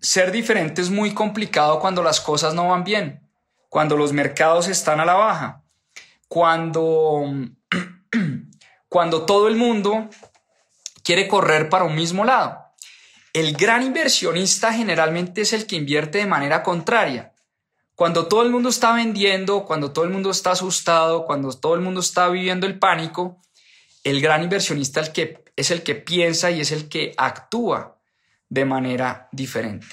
ser 0.00 0.30
diferente 0.30 0.80
es 0.80 0.90
muy 0.90 1.12
complicado 1.12 1.80
cuando 1.80 2.02
las 2.02 2.20
cosas 2.20 2.54
no 2.54 2.68
van 2.68 2.84
bien, 2.84 3.23
cuando 3.74 3.96
los 3.96 4.12
mercados 4.12 4.68
están 4.68 5.00
a 5.00 5.04
la 5.04 5.14
baja, 5.14 5.64
cuando, 6.28 7.24
cuando 8.88 9.26
todo 9.26 9.48
el 9.48 9.56
mundo 9.56 10.08
quiere 11.02 11.26
correr 11.26 11.68
para 11.68 11.82
un 11.82 11.96
mismo 11.96 12.24
lado. 12.24 12.56
El 13.32 13.56
gran 13.56 13.82
inversionista 13.82 14.72
generalmente 14.72 15.40
es 15.40 15.52
el 15.52 15.66
que 15.66 15.74
invierte 15.74 16.18
de 16.18 16.26
manera 16.26 16.62
contraria. 16.62 17.32
Cuando 17.96 18.28
todo 18.28 18.44
el 18.44 18.50
mundo 18.50 18.68
está 18.68 18.92
vendiendo, 18.92 19.64
cuando 19.64 19.90
todo 19.90 20.04
el 20.04 20.12
mundo 20.12 20.30
está 20.30 20.52
asustado, 20.52 21.24
cuando 21.24 21.52
todo 21.52 21.74
el 21.74 21.80
mundo 21.80 21.98
está 21.98 22.28
viviendo 22.28 22.68
el 22.68 22.78
pánico, 22.78 23.42
el 24.04 24.20
gran 24.20 24.44
inversionista 24.44 25.00
el 25.00 25.10
que, 25.10 25.42
es 25.56 25.72
el 25.72 25.82
que 25.82 25.96
piensa 25.96 26.52
y 26.52 26.60
es 26.60 26.70
el 26.70 26.88
que 26.88 27.12
actúa 27.16 27.98
de 28.48 28.66
manera 28.66 29.28
diferente. 29.32 29.88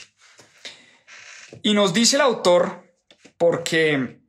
Y 1.64 1.74
nos 1.74 1.96
dice 1.96 2.18
el 2.18 2.22
autor, 2.22 2.91
porque 3.42 4.20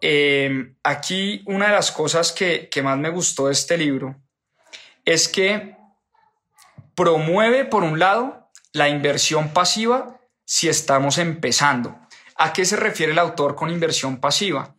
eh, 0.00 0.76
aquí 0.84 1.42
una 1.46 1.66
de 1.66 1.72
las 1.72 1.90
cosas 1.90 2.30
que, 2.30 2.68
que 2.68 2.80
más 2.80 2.96
me 2.96 3.08
gustó 3.08 3.48
de 3.48 3.54
este 3.54 3.76
libro 3.76 4.22
es 5.04 5.26
que 5.26 5.74
promueve, 6.94 7.64
por 7.64 7.82
un 7.82 7.98
lado, 7.98 8.52
la 8.72 8.88
inversión 8.88 9.48
pasiva 9.48 10.20
si 10.44 10.68
estamos 10.68 11.18
empezando. 11.18 11.98
¿A 12.36 12.52
qué 12.52 12.64
se 12.64 12.76
refiere 12.76 13.10
el 13.10 13.18
autor 13.18 13.56
con 13.56 13.68
inversión 13.68 14.20
pasiva? 14.20 14.76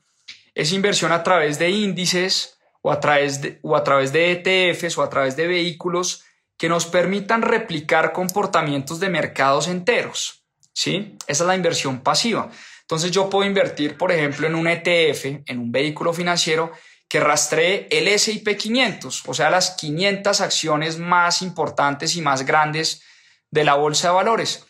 Es 0.55 0.71
inversión 0.71 1.11
a 1.11 1.21
través 1.21 1.59
de 1.59 1.69
índices 1.71 2.57
o 2.81 2.89
a 2.89 3.01
través 3.01 3.41
de, 3.41 3.59
o 3.63 3.75
a 3.75 3.83
través 3.83 4.13
de 4.13 4.31
ETFs 4.31 4.97
o 4.97 5.03
a 5.03 5.09
través 5.09 5.35
de 5.35 5.45
vehículos 5.45 6.23
que 6.57 6.69
nos 6.69 6.85
permitan 6.85 7.41
replicar 7.41 8.13
comportamientos 8.13 9.01
de 9.01 9.09
mercados 9.09 9.67
enteros. 9.67 10.45
¿sí? 10.73 11.17
Esa 11.27 11.43
es 11.43 11.47
la 11.47 11.57
inversión 11.57 11.99
pasiva. 11.99 12.49
Entonces 12.83 13.11
yo 13.11 13.29
puedo 13.29 13.47
invertir, 13.47 13.97
por 13.97 14.11
ejemplo, 14.11 14.45
en 14.45 14.55
un 14.55 14.67
ETF, 14.67 15.25
en 15.45 15.59
un 15.59 15.71
vehículo 15.71 16.13
financiero 16.13 16.71
que 17.07 17.19
rastree 17.19 17.87
el 17.91 18.07
S&P 18.07 18.57
500, 18.57 19.23
o 19.27 19.33
sea, 19.33 19.49
las 19.49 19.71
500 19.71 20.41
acciones 20.41 20.97
más 20.97 21.41
importantes 21.41 22.15
y 22.15 22.21
más 22.21 22.45
grandes 22.45 23.03
de 23.51 23.63
la 23.63 23.75
bolsa 23.75 24.09
de 24.09 24.15
valores. 24.15 24.65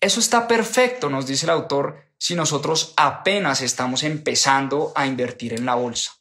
Eso 0.00 0.18
está 0.18 0.48
perfecto, 0.48 1.10
nos 1.10 1.26
dice 1.26 1.46
el 1.46 1.50
autor, 1.50 2.02
si 2.18 2.34
nosotros 2.34 2.94
apenas 2.96 3.62
estamos 3.62 4.02
empezando 4.02 4.92
a 4.94 5.06
invertir 5.06 5.52
en 5.52 5.66
la 5.66 5.74
bolsa. 5.74 6.12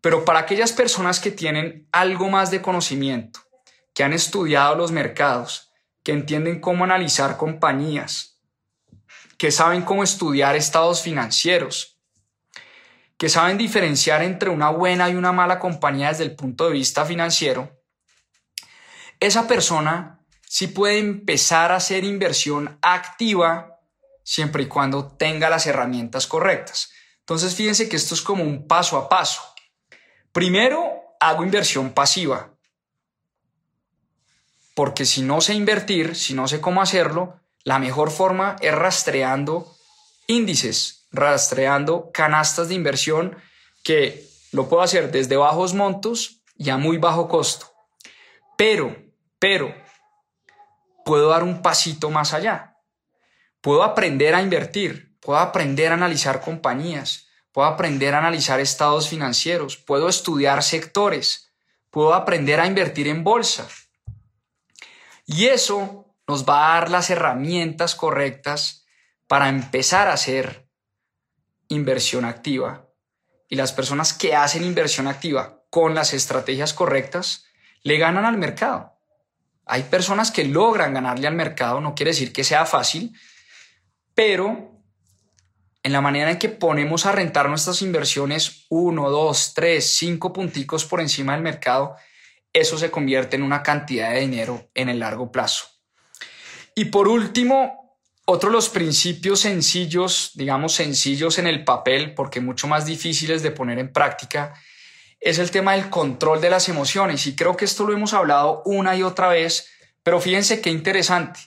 Pero 0.00 0.24
para 0.24 0.40
aquellas 0.40 0.72
personas 0.72 1.20
que 1.20 1.30
tienen 1.30 1.86
algo 1.92 2.28
más 2.28 2.50
de 2.50 2.62
conocimiento, 2.62 3.40
que 3.94 4.04
han 4.04 4.12
estudiado 4.12 4.74
los 4.74 4.90
mercados, 4.90 5.70
que 6.02 6.12
entienden 6.12 6.60
cómo 6.60 6.84
analizar 6.84 7.36
compañías, 7.36 8.33
que 9.44 9.50
saben 9.50 9.82
cómo 9.82 10.02
estudiar 10.02 10.56
estados 10.56 11.02
financieros, 11.02 12.00
que 13.18 13.28
saben 13.28 13.58
diferenciar 13.58 14.22
entre 14.22 14.48
una 14.48 14.70
buena 14.70 15.10
y 15.10 15.16
una 15.16 15.32
mala 15.32 15.58
compañía 15.58 16.08
desde 16.08 16.24
el 16.24 16.34
punto 16.34 16.64
de 16.64 16.72
vista 16.72 17.04
financiero, 17.04 17.70
esa 19.20 19.46
persona 19.46 20.24
sí 20.48 20.68
puede 20.68 20.96
empezar 20.96 21.72
a 21.72 21.76
hacer 21.76 22.04
inversión 22.04 22.78
activa 22.80 23.80
siempre 24.22 24.62
y 24.62 24.66
cuando 24.66 25.08
tenga 25.08 25.50
las 25.50 25.66
herramientas 25.66 26.26
correctas. 26.26 26.90
Entonces 27.18 27.54
fíjense 27.54 27.86
que 27.86 27.96
esto 27.96 28.14
es 28.14 28.22
como 28.22 28.44
un 28.44 28.66
paso 28.66 28.96
a 28.96 29.10
paso. 29.10 29.42
Primero 30.32 30.90
hago 31.20 31.44
inversión 31.44 31.92
pasiva, 31.92 32.54
porque 34.74 35.04
si 35.04 35.20
no 35.20 35.42
sé 35.42 35.52
invertir, 35.52 36.16
si 36.16 36.32
no 36.32 36.48
sé 36.48 36.62
cómo 36.62 36.80
hacerlo, 36.80 37.43
la 37.64 37.78
mejor 37.78 38.10
forma 38.10 38.56
es 38.60 38.74
rastreando 38.74 39.74
índices, 40.26 41.08
rastreando 41.10 42.10
canastas 42.12 42.68
de 42.68 42.74
inversión 42.74 43.36
que 43.82 44.28
lo 44.52 44.68
puedo 44.68 44.82
hacer 44.82 45.10
desde 45.10 45.36
bajos 45.36 45.74
montos 45.74 46.42
y 46.56 46.70
a 46.70 46.76
muy 46.76 46.98
bajo 46.98 47.28
costo. 47.28 47.72
Pero, 48.56 48.96
pero, 49.38 49.74
puedo 51.04 51.30
dar 51.30 51.42
un 51.42 51.62
pasito 51.62 52.10
más 52.10 52.32
allá. 52.32 52.76
Puedo 53.60 53.82
aprender 53.82 54.34
a 54.34 54.42
invertir, 54.42 55.16
puedo 55.20 55.38
aprender 55.38 55.90
a 55.90 55.94
analizar 55.94 56.40
compañías, 56.40 57.26
puedo 57.50 57.66
aprender 57.66 58.14
a 58.14 58.18
analizar 58.18 58.60
estados 58.60 59.08
financieros, 59.08 59.76
puedo 59.76 60.08
estudiar 60.08 60.62
sectores, 60.62 61.52
puedo 61.90 62.14
aprender 62.14 62.60
a 62.60 62.66
invertir 62.66 63.08
en 63.08 63.24
bolsa 63.24 63.66
y 65.26 65.46
eso 65.46 66.03
nos 66.26 66.48
va 66.48 66.76
a 66.76 66.80
dar 66.80 66.90
las 66.90 67.10
herramientas 67.10 67.94
correctas 67.94 68.86
para 69.26 69.48
empezar 69.48 70.08
a 70.08 70.14
hacer 70.14 70.68
inversión 71.68 72.24
activa. 72.24 72.88
Y 73.48 73.56
las 73.56 73.72
personas 73.72 74.12
que 74.12 74.34
hacen 74.34 74.64
inversión 74.64 75.06
activa 75.06 75.62
con 75.70 75.94
las 75.94 76.14
estrategias 76.14 76.72
correctas 76.72 77.44
le 77.82 77.98
ganan 77.98 78.24
al 78.24 78.38
mercado. 78.38 78.92
Hay 79.66 79.84
personas 79.84 80.30
que 80.30 80.44
logran 80.44 80.94
ganarle 80.94 81.26
al 81.26 81.34
mercado, 81.34 81.80
no 81.80 81.94
quiere 81.94 82.10
decir 82.10 82.32
que 82.32 82.44
sea 82.44 82.66
fácil, 82.66 83.16
pero 84.14 84.82
en 85.82 85.92
la 85.92 86.00
manera 86.00 86.30
en 86.30 86.38
que 86.38 86.48
ponemos 86.48 87.06
a 87.06 87.12
rentar 87.12 87.48
nuestras 87.48 87.82
inversiones 87.82 88.66
uno, 88.70 89.10
dos, 89.10 89.52
tres, 89.54 89.96
cinco 89.96 90.32
punticos 90.32 90.84
por 90.84 91.00
encima 91.00 91.34
del 91.34 91.42
mercado, 91.42 91.96
eso 92.52 92.78
se 92.78 92.90
convierte 92.90 93.36
en 93.36 93.42
una 93.42 93.62
cantidad 93.62 94.10
de 94.12 94.20
dinero 94.20 94.70
en 94.74 94.88
el 94.88 95.00
largo 95.00 95.30
plazo. 95.30 95.73
Y 96.74 96.86
por 96.86 97.08
último, 97.08 97.98
otro 98.24 98.50
de 98.50 98.56
los 98.56 98.68
principios 98.68 99.40
sencillos, 99.40 100.32
digamos 100.34 100.74
sencillos 100.74 101.38
en 101.38 101.46
el 101.46 101.64
papel, 101.64 102.14
porque 102.14 102.40
mucho 102.40 102.66
más 102.66 102.86
difíciles 102.86 103.42
de 103.42 103.50
poner 103.50 103.78
en 103.78 103.92
práctica, 103.92 104.54
es 105.20 105.38
el 105.38 105.50
tema 105.50 105.72
del 105.72 105.88
control 105.88 106.40
de 106.40 106.50
las 106.50 106.68
emociones. 106.68 107.26
Y 107.26 107.36
creo 107.36 107.56
que 107.56 107.64
esto 107.64 107.84
lo 107.84 107.92
hemos 107.92 108.12
hablado 108.12 108.62
una 108.64 108.96
y 108.96 109.02
otra 109.02 109.28
vez, 109.28 109.68
pero 110.02 110.20
fíjense 110.20 110.60
qué 110.60 110.70
interesante. 110.70 111.40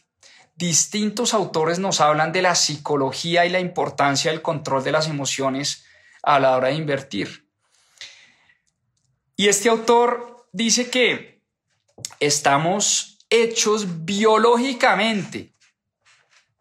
Distintos 0.56 1.34
autores 1.34 1.78
nos 1.78 2.02
hablan 2.02 2.32
de 2.32 2.42
la 2.42 2.56
psicología 2.56 3.46
y 3.46 3.50
la 3.50 3.60
importancia 3.60 4.32
del 4.32 4.42
control 4.42 4.84
de 4.84 4.92
las 4.92 5.08
emociones 5.08 5.86
a 6.24 6.40
la 6.40 6.56
hora 6.56 6.70
de 6.70 6.76
invertir. 6.76 7.48
Y 9.36 9.50
este 9.50 9.70
autor 9.70 10.48
dice 10.52 10.90
que 10.90 11.44
estamos 12.20 13.17
hechos 13.30 14.06
biológicamente 14.06 15.54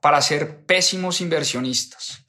para 0.00 0.20
ser 0.22 0.64
pésimos 0.66 1.20
inversionistas. 1.20 2.24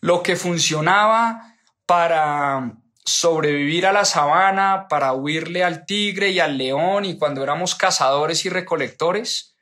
Lo 0.00 0.22
que 0.22 0.36
funcionaba 0.36 1.56
para 1.86 2.72
sobrevivir 3.04 3.86
a 3.86 3.92
la 3.92 4.04
sabana, 4.04 4.86
para 4.88 5.12
huirle 5.12 5.64
al 5.64 5.86
tigre 5.86 6.30
y 6.30 6.40
al 6.40 6.56
león 6.56 7.04
y 7.04 7.18
cuando 7.18 7.42
éramos 7.42 7.74
cazadores 7.74 8.44
y 8.44 8.48
recolectores, 8.48 9.56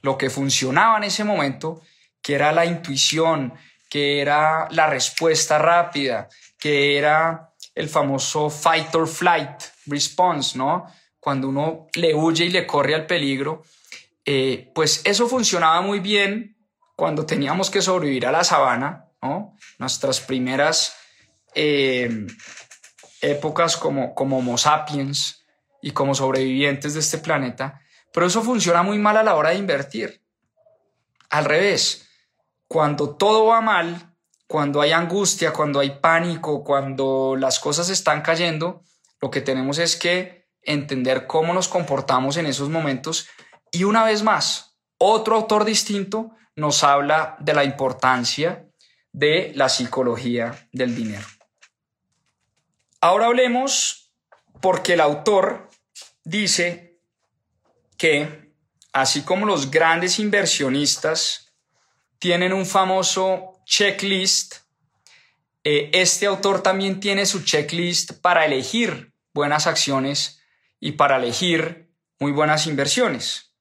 lo 0.00 0.18
que 0.18 0.30
funcionaba 0.30 0.98
en 0.98 1.04
ese 1.04 1.24
momento, 1.24 1.80
que 2.20 2.34
era 2.34 2.52
la 2.52 2.66
intuición, 2.66 3.54
que 3.88 4.20
era 4.20 4.68
la 4.70 4.86
respuesta 4.88 5.58
rápida, 5.58 6.28
que 6.58 6.98
era 6.98 7.52
el 7.74 7.88
famoso 7.88 8.50
fight 8.50 8.94
or 8.94 9.06
flight 9.06 9.62
response, 9.86 10.56
¿no? 10.56 10.86
Cuando 11.22 11.50
uno 11.50 11.86
le 11.94 12.16
huye 12.16 12.46
y 12.46 12.50
le 12.50 12.66
corre 12.66 12.96
al 12.96 13.06
peligro, 13.06 13.62
eh, 14.24 14.72
pues 14.74 15.02
eso 15.04 15.28
funcionaba 15.28 15.80
muy 15.80 16.00
bien 16.00 16.56
cuando 16.96 17.24
teníamos 17.24 17.70
que 17.70 17.80
sobrevivir 17.80 18.26
a 18.26 18.32
la 18.32 18.42
sabana, 18.42 19.06
¿no? 19.22 19.56
Nuestras 19.78 20.18
primeras 20.18 20.96
eh, 21.54 22.26
épocas 23.20 23.76
como, 23.76 24.16
como 24.16 24.38
Homo 24.38 24.58
sapiens 24.58 25.44
y 25.80 25.92
como 25.92 26.16
sobrevivientes 26.16 26.94
de 26.94 27.00
este 27.00 27.18
planeta, 27.18 27.80
pero 28.12 28.26
eso 28.26 28.42
funciona 28.42 28.82
muy 28.82 28.98
mal 28.98 29.16
a 29.16 29.22
la 29.22 29.36
hora 29.36 29.50
de 29.50 29.58
invertir. 29.58 30.24
Al 31.30 31.44
revés, 31.44 32.08
cuando 32.66 33.14
todo 33.14 33.46
va 33.46 33.60
mal, 33.60 34.12
cuando 34.48 34.80
hay 34.80 34.90
angustia, 34.90 35.52
cuando 35.52 35.78
hay 35.78 36.00
pánico, 36.00 36.64
cuando 36.64 37.36
las 37.38 37.60
cosas 37.60 37.90
están 37.90 38.22
cayendo, 38.22 38.82
lo 39.20 39.30
que 39.30 39.40
tenemos 39.40 39.78
es 39.78 39.94
que 39.94 40.41
entender 40.62 41.26
cómo 41.26 41.54
nos 41.54 41.68
comportamos 41.68 42.36
en 42.36 42.46
esos 42.46 42.68
momentos. 42.68 43.28
Y 43.70 43.84
una 43.84 44.04
vez 44.04 44.22
más, 44.22 44.76
otro 44.98 45.36
autor 45.36 45.64
distinto 45.64 46.36
nos 46.56 46.84
habla 46.84 47.36
de 47.40 47.54
la 47.54 47.64
importancia 47.64 48.66
de 49.12 49.52
la 49.54 49.68
psicología 49.68 50.68
del 50.72 50.94
dinero. 50.94 51.26
Ahora 53.00 53.26
hablemos 53.26 54.12
porque 54.60 54.94
el 54.94 55.00
autor 55.00 55.68
dice 56.24 57.00
que, 57.96 58.54
así 58.92 59.22
como 59.22 59.44
los 59.44 59.70
grandes 59.70 60.18
inversionistas 60.18 61.52
tienen 62.18 62.52
un 62.52 62.64
famoso 62.64 63.60
checklist, 63.64 64.56
eh, 65.64 65.90
este 65.92 66.26
autor 66.26 66.62
también 66.62 67.00
tiene 67.00 67.26
su 67.26 67.44
checklist 67.44 68.20
para 68.20 68.46
elegir 68.46 69.12
buenas 69.34 69.66
acciones 69.66 70.41
y 70.84 70.92
para 70.92 71.16
elegir 71.16 71.88
muy 72.18 72.32
buenas 72.32 72.66
inversiones. 72.66 73.54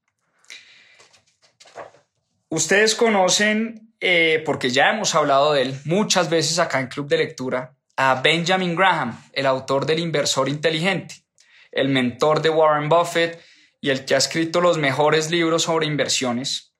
Ustedes 2.49 2.95
conocen, 2.95 3.93
eh, 3.99 4.41
porque 4.43 4.71
ya 4.71 4.89
hemos 4.89 5.13
hablado 5.13 5.53
de 5.53 5.61
él 5.61 5.79
muchas 5.85 6.31
veces 6.31 6.57
acá 6.57 6.79
en 6.79 6.87
Club 6.87 7.07
de 7.07 7.19
Lectura, 7.19 7.75
a 7.95 8.19
Benjamin 8.23 8.75
Graham, 8.75 9.23
el 9.33 9.45
autor 9.45 9.85
del 9.85 9.99
inversor 9.99 10.49
inteligente, 10.49 11.23
el 11.71 11.89
mentor 11.89 12.41
de 12.41 12.49
Warren 12.49 12.89
Buffett 12.89 13.39
y 13.79 13.91
el 13.91 14.03
que 14.03 14.15
ha 14.15 14.17
escrito 14.17 14.59
los 14.59 14.79
mejores 14.79 15.29
libros 15.29 15.61
sobre 15.61 15.85
inversiones. 15.85 16.73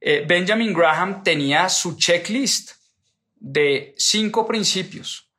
Eh, 0.00 0.24
Benjamin 0.26 0.74
Graham 0.74 1.22
tenía 1.22 1.68
su 1.68 1.96
checklist 1.96 2.72
de 3.36 3.94
cinco 3.96 4.44
principios 4.44 5.30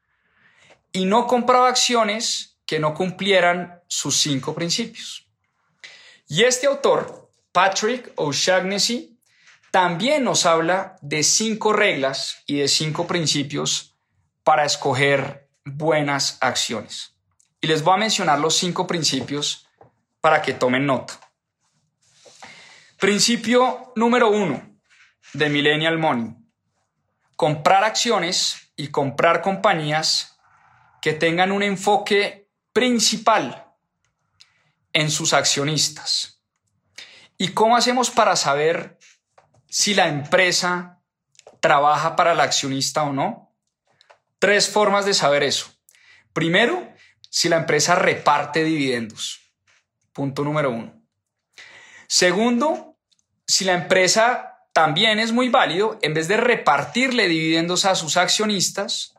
y 0.93 1.03
no 1.03 1.27
compraba 1.27 1.67
acciones 1.67 2.57
que 2.65 2.79
no 2.79 2.93
cumplieran 2.93 3.78
sus 3.89 4.15
cinco 4.15 4.53
principios. 4.53 5.27
Y 6.27 6.43
este 6.43 6.67
autor, 6.67 7.29
Patrick 7.51 8.13
O'Shaughnessy, 8.15 9.19
también 9.71 10.23
nos 10.23 10.45
habla 10.45 10.95
de 11.01 11.23
cinco 11.23 11.73
reglas 11.73 12.43
y 12.45 12.59
de 12.59 12.67
cinco 12.67 13.07
principios 13.07 13.95
para 14.43 14.63
escoger 14.63 15.49
buenas 15.65 16.37
acciones. 16.39 17.15
Y 17.61 17.67
les 17.67 17.83
voy 17.83 17.95
a 17.95 17.97
mencionar 17.97 18.39
los 18.39 18.55
cinco 18.55 18.87
principios 18.87 19.67
para 20.21 20.41
que 20.41 20.53
tomen 20.53 20.85
nota. 20.85 21.19
Principio 22.99 23.91
número 23.95 24.29
uno 24.29 24.79
de 25.33 25.49
Millennial 25.49 25.97
Money. 25.97 26.35
Comprar 27.35 27.83
acciones 27.83 28.71
y 28.75 28.89
comprar 28.89 29.41
compañías 29.41 30.37
que 31.01 31.13
tengan 31.13 31.51
un 31.51 31.63
enfoque 31.63 32.49
principal 32.71 33.68
en 34.93 35.11
sus 35.11 35.33
accionistas. 35.33 36.41
¿Y 37.37 37.49
cómo 37.49 37.77
hacemos 37.77 38.09
para 38.09 38.35
saber 38.35 38.97
si 39.67 39.93
la 39.93 40.07
empresa 40.07 41.01
trabaja 41.61 42.15
para 42.15 42.33
el 42.33 42.39
accionista 42.39 43.03
o 43.03 43.13
no? 43.13 43.55
Tres 44.39 44.69
formas 44.69 45.05
de 45.05 45.13
saber 45.13 45.43
eso. 45.43 45.71
Primero, 46.33 46.93
si 47.29 47.49
la 47.49 47.57
empresa 47.57 47.95
reparte 47.95 48.63
dividendos. 48.63 49.39
Punto 50.13 50.43
número 50.43 50.71
uno. 50.71 51.01
Segundo, 52.07 52.97
si 53.45 53.65
la 53.65 53.73
empresa 53.73 54.65
también 54.73 55.19
es 55.19 55.31
muy 55.31 55.49
válido, 55.49 55.99
en 56.01 56.13
vez 56.13 56.27
de 56.27 56.37
repartirle 56.37 57.27
dividendos 57.27 57.85
a 57.85 57.95
sus 57.95 58.17
accionistas, 58.17 59.13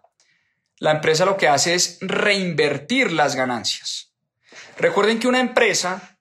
la 0.79 0.93
empresa 0.93 1.25
lo 1.25 1.37
que 1.37 1.49
hace 1.49 1.75
es 1.75 1.99
reinvertir 2.01 3.13
las 3.13 3.37
ganancias. 3.37 4.10
Recuerden 4.81 5.21
que 5.21 5.29
una 5.29 5.41
empresa 5.41 6.17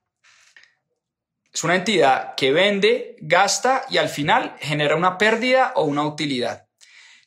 es 1.53 1.63
una 1.63 1.75
entidad 1.75 2.35
que 2.35 2.51
vende, 2.51 3.15
gasta 3.21 3.85
y 3.89 3.97
al 3.97 4.09
final 4.09 4.55
genera 4.59 4.97
una 4.97 5.17
pérdida 5.17 5.71
o 5.75 5.83
una 5.83 6.03
utilidad. 6.03 6.67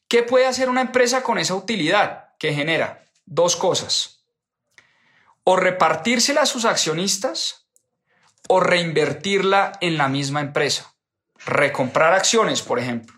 ¿Qué 0.08 0.22
puede 0.22 0.46
hacer 0.46 0.68
una 0.68 0.82
empresa 0.82 1.22
con 1.22 1.38
esa 1.38 1.54
utilidad 1.54 2.34
que 2.38 2.52
genera? 2.52 3.06
Dos 3.24 3.56
cosas. 3.56 4.26
O 5.42 5.56
repartírsela 5.56 6.42
a 6.42 6.46
sus 6.46 6.66
accionistas 6.66 7.66
o 8.48 8.60
reinvertirla 8.60 9.72
en 9.80 9.96
la 9.96 10.08
misma 10.08 10.42
empresa. 10.42 10.94
Recomprar 11.46 12.12
acciones, 12.12 12.60
por 12.60 12.78
ejemplo. 12.78 13.16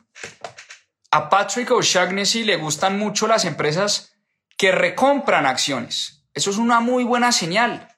A 1.10 1.28
Patrick 1.28 1.72
O'Shaughnessy 1.72 2.44
le 2.44 2.56
gustan 2.56 2.96
mucho 2.96 3.26
las 3.26 3.44
empresas 3.44 4.14
que 4.56 4.70
recompran 4.70 5.46
acciones. 5.46 6.24
Eso 6.32 6.50
es 6.50 6.58
una 6.58 6.78
muy 6.78 7.02
buena 7.02 7.32
señal. 7.32 7.93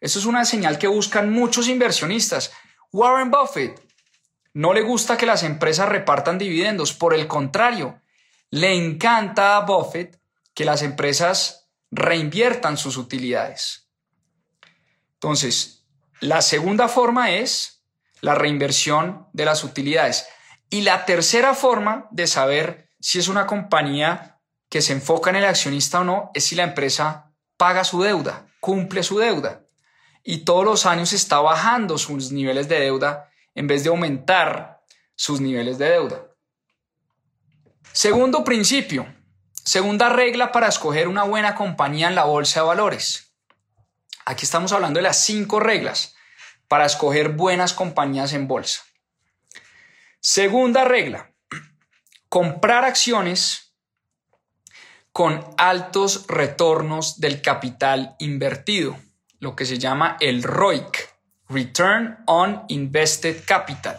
Eso 0.00 0.18
es 0.18 0.26
una 0.26 0.44
señal 0.44 0.78
que 0.78 0.86
buscan 0.86 1.32
muchos 1.32 1.68
inversionistas. 1.68 2.52
Warren 2.92 3.30
Buffett 3.30 3.80
no 4.54 4.72
le 4.72 4.82
gusta 4.82 5.16
que 5.16 5.26
las 5.26 5.42
empresas 5.42 5.88
repartan 5.88 6.38
dividendos. 6.38 6.92
Por 6.92 7.14
el 7.14 7.26
contrario, 7.26 8.00
le 8.50 8.74
encanta 8.74 9.56
a 9.56 9.60
Buffett 9.60 10.20
que 10.54 10.64
las 10.64 10.82
empresas 10.82 11.70
reinviertan 11.90 12.76
sus 12.76 12.96
utilidades. 12.96 13.90
Entonces, 15.14 15.84
la 16.20 16.42
segunda 16.42 16.88
forma 16.88 17.32
es 17.32 17.84
la 18.20 18.34
reinversión 18.34 19.26
de 19.32 19.44
las 19.44 19.64
utilidades. 19.64 20.28
Y 20.70 20.82
la 20.82 21.06
tercera 21.06 21.54
forma 21.54 22.06
de 22.10 22.26
saber 22.26 22.90
si 23.00 23.18
es 23.18 23.28
una 23.28 23.46
compañía 23.46 24.40
que 24.68 24.82
se 24.82 24.92
enfoca 24.92 25.30
en 25.30 25.36
el 25.36 25.44
accionista 25.44 26.00
o 26.00 26.04
no 26.04 26.30
es 26.34 26.44
si 26.44 26.54
la 26.54 26.64
empresa 26.64 27.32
paga 27.56 27.84
su 27.84 28.02
deuda, 28.02 28.46
cumple 28.60 29.02
su 29.02 29.18
deuda 29.18 29.67
y 30.30 30.44
todos 30.44 30.62
los 30.62 30.84
años 30.84 31.14
está 31.14 31.40
bajando 31.40 31.96
sus 31.96 32.32
niveles 32.32 32.68
de 32.68 32.78
deuda 32.78 33.30
en 33.54 33.66
vez 33.66 33.82
de 33.82 33.88
aumentar 33.88 34.82
sus 35.14 35.40
niveles 35.40 35.78
de 35.78 35.88
deuda. 35.88 36.22
Segundo 37.92 38.44
principio, 38.44 39.06
segunda 39.64 40.10
regla 40.10 40.52
para 40.52 40.68
escoger 40.68 41.08
una 41.08 41.22
buena 41.22 41.54
compañía 41.54 42.08
en 42.08 42.14
la 42.14 42.24
bolsa 42.24 42.60
de 42.60 42.66
valores. 42.66 43.32
Aquí 44.26 44.44
estamos 44.44 44.70
hablando 44.72 44.98
de 44.98 45.04
las 45.04 45.18
cinco 45.24 45.60
reglas 45.60 46.14
para 46.68 46.84
escoger 46.84 47.30
buenas 47.30 47.72
compañías 47.72 48.34
en 48.34 48.48
bolsa. 48.48 48.82
Segunda 50.20 50.84
regla, 50.84 51.32
comprar 52.28 52.84
acciones 52.84 53.74
con 55.10 55.42
altos 55.56 56.26
retornos 56.26 57.18
del 57.18 57.40
capital 57.40 58.14
invertido 58.18 59.07
lo 59.40 59.54
que 59.54 59.64
se 59.64 59.78
llama 59.78 60.16
el 60.20 60.42
ROIC, 60.42 61.14
Return 61.48 62.18
on 62.26 62.64
Invested 62.68 63.44
Capital. 63.46 63.98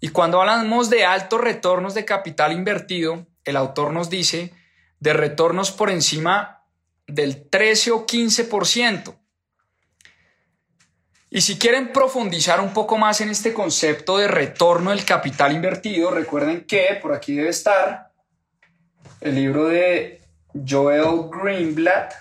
Y 0.00 0.08
cuando 0.08 0.40
hablamos 0.40 0.90
de 0.90 1.04
altos 1.04 1.40
retornos 1.40 1.94
de 1.94 2.04
capital 2.04 2.52
invertido, 2.52 3.26
el 3.44 3.56
autor 3.56 3.92
nos 3.92 4.10
dice 4.10 4.52
de 5.00 5.12
retornos 5.12 5.70
por 5.70 5.90
encima 5.90 6.64
del 7.06 7.48
13 7.48 7.90
o 7.90 8.06
15%. 8.06 9.16
Y 11.30 11.40
si 11.40 11.58
quieren 11.58 11.92
profundizar 11.92 12.60
un 12.60 12.72
poco 12.72 12.96
más 12.96 13.20
en 13.20 13.28
este 13.28 13.52
concepto 13.52 14.18
de 14.18 14.28
retorno 14.28 14.90
del 14.90 15.04
capital 15.04 15.52
invertido, 15.52 16.10
recuerden 16.10 16.64
que 16.64 16.98
por 17.02 17.12
aquí 17.12 17.34
debe 17.34 17.48
estar 17.48 18.12
el 19.20 19.34
libro 19.34 19.66
de 19.66 20.22
Joel 20.52 21.28
Greenblatt, 21.30 22.12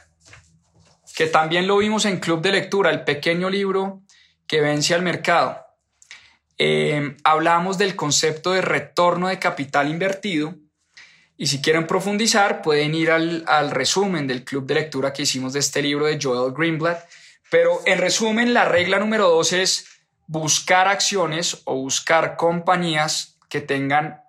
que 1.16 1.28
también 1.28 1.68
lo 1.68 1.78
vimos 1.78 2.05
en 2.05 2.20
Club 2.20 2.41
de 2.41 2.51
Lectura, 2.51 2.89
el 2.89 3.03
pequeño 3.03 3.49
libro 3.49 4.01
que 4.47 4.61
vence 4.61 4.93
al 4.93 5.01
mercado. 5.01 5.66
Eh, 6.57 7.16
hablamos 7.24 7.78
del 7.78 7.95
concepto 7.95 8.51
de 8.51 8.61
retorno 8.61 9.28
de 9.28 9.39
capital 9.39 9.89
invertido 9.89 10.55
y 11.36 11.47
si 11.47 11.61
quieren 11.61 11.88
profundizar 11.88 12.61
pueden 12.61 12.93
ir 12.93 13.11
al, 13.11 13.43
al 13.47 13.72
resumen 13.72 14.28
del 14.28 14.43
club 14.43 14.66
de 14.66 14.76
lectura 14.76 15.14
que 15.14 15.24
hicimos 15.24 15.53
de 15.53 15.59
este 15.59 15.82
libro 15.82 16.05
de 16.05 16.20
Joel 16.22 16.53
Greenblatt 16.53 17.07
pero 17.53 17.82
en 17.86 17.99
resumen, 17.99 18.55
la 18.55 18.66
regla 18.66 18.97
número 18.97 19.30
dos 19.30 19.53
es 19.53 19.86
buscar 20.26 20.88
acciones 20.88 21.61
o 21.66 21.76
buscar 21.76 22.36
compañías 22.36 23.38
que 23.47 23.61
tengan 23.61 24.24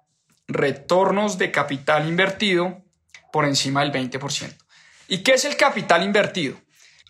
retornos 0.47 1.39
de 1.39 1.51
capital 1.51 2.07
invertido 2.07 2.82
por 3.32 3.47
encima 3.47 3.80
del 3.80 3.93
20%. 3.93 4.55
¿Y 5.09 5.22
qué 5.22 5.32
es 5.32 5.47
el 5.47 5.57
capital 5.57 6.03
invertido? 6.03 6.59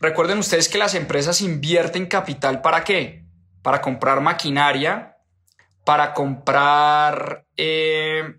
Recuerden 0.01 0.39
ustedes 0.39 0.69
que 0.69 0.79
las 0.79 0.95
empresas 0.95 1.41
invierten 1.41 2.07
capital 2.07 2.61
para 2.61 2.85
qué? 2.85 3.25
Para 3.63 3.81
comprar 3.81 4.21
maquinaria, 4.21 5.17
para 5.85 6.13
comprar, 6.15 7.47
eh, 7.57 8.35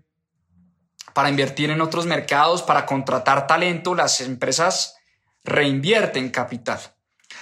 para 1.12 1.30
invertir 1.30 1.70
en 1.70 1.80
otros 1.80 2.06
mercados, 2.06 2.62
para 2.62 2.84
contratar 2.84 3.46
talento. 3.46 3.94
Las 3.94 4.20
empresas 4.20 4.96
reinvierten 5.44 6.30
capital. 6.30 6.80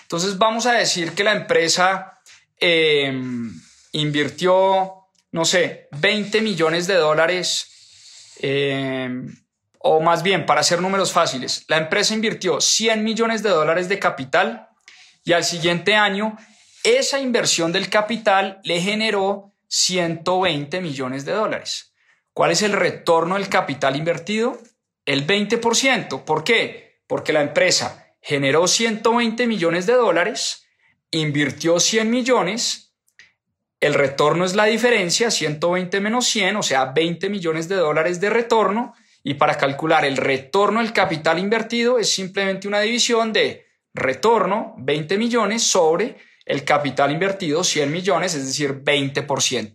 Entonces 0.03 0.39
vamos 0.39 0.67
a 0.67 0.73
decir 0.73 1.13
que 1.13 1.25
la 1.25 1.33
empresa 1.33 2.13
em, 2.61 3.51
invirtió, 3.93 5.09
no 5.33 5.45
sé, 5.45 5.89
20 5.93 6.41
millones 6.41 6.87
de 6.87 6.95
dólares, 6.95 8.37
em, 8.41 9.44
o 9.87 10.01
más 10.01 10.23
bien, 10.23 10.47
para 10.47 10.63
hacer 10.63 10.81
números 10.81 11.13
fáciles, 11.13 11.67
la 11.69 11.77
empresa 11.77 12.15
invirtió 12.15 12.59
100 12.59 13.05
millones 13.05 13.43
de 13.43 13.51
dólares 13.51 13.87
de 13.87 13.99
capital 13.99 14.71
y 15.25 15.35
al 15.35 15.45
siguiente 15.45 15.95
año 15.95 16.39
esa 16.83 17.21
inversión 17.21 17.71
del 17.71 17.91
capital 17.91 18.61
le 18.65 18.81
generó 18.81 19.53
120 19.69 20.81
millones 20.81 21.27
de 21.27 21.33
dólares. 21.33 21.93
¿Cuál 22.33 22.53
es 22.53 22.63
el 22.63 22.73
retorno 22.73 23.35
del 23.35 23.51
capital 23.51 23.95
invertido? 23.95 24.59
El 25.05 25.27
20%. 25.27 26.25
¿Por 26.25 26.45
qué? 26.45 27.03
Porque 27.07 27.35
la 27.35 27.43
empresa 27.43 28.07
generó 28.23 28.67
120 28.67 29.47
millones 29.47 29.85
de 29.85 29.93
dólares, 29.93 30.67
invirtió 31.11 31.79
100 31.79 32.09
millones, 32.09 32.95
el 33.81 33.93
retorno 33.93 34.47
es 34.47 34.55
la 34.55 34.65
diferencia, 34.65 35.31
120 35.31 36.01
menos 36.01 36.27
100, 36.29 36.57
o 36.57 36.63
sea, 36.63 36.87
20 36.87 37.29
millones 37.29 37.69
de 37.69 37.77
dólares 37.77 38.19
de 38.19 38.31
retorno, 38.31 38.95
y 39.25 39.35
para 39.35 39.57
calcular 39.57 40.05
el 40.05 40.17
retorno 40.17 40.81
del 40.81 40.93
capital 40.93 41.41
invertido 41.41 41.99
es 41.99 42.11
simplemente 42.11 42.69
una 42.69 42.81
división 42.81 43.33
de 43.33 43.67
retorno, 43.93 44.75
20 44.79 45.19
millones, 45.19 45.65
sobre 45.65 46.17
el 46.45 46.65
capital 46.65 47.11
invertido, 47.11 47.65
100 47.65 47.91
millones, 47.91 48.35
es 48.35 48.47
decir, 48.47 48.85
20%. 48.85 49.73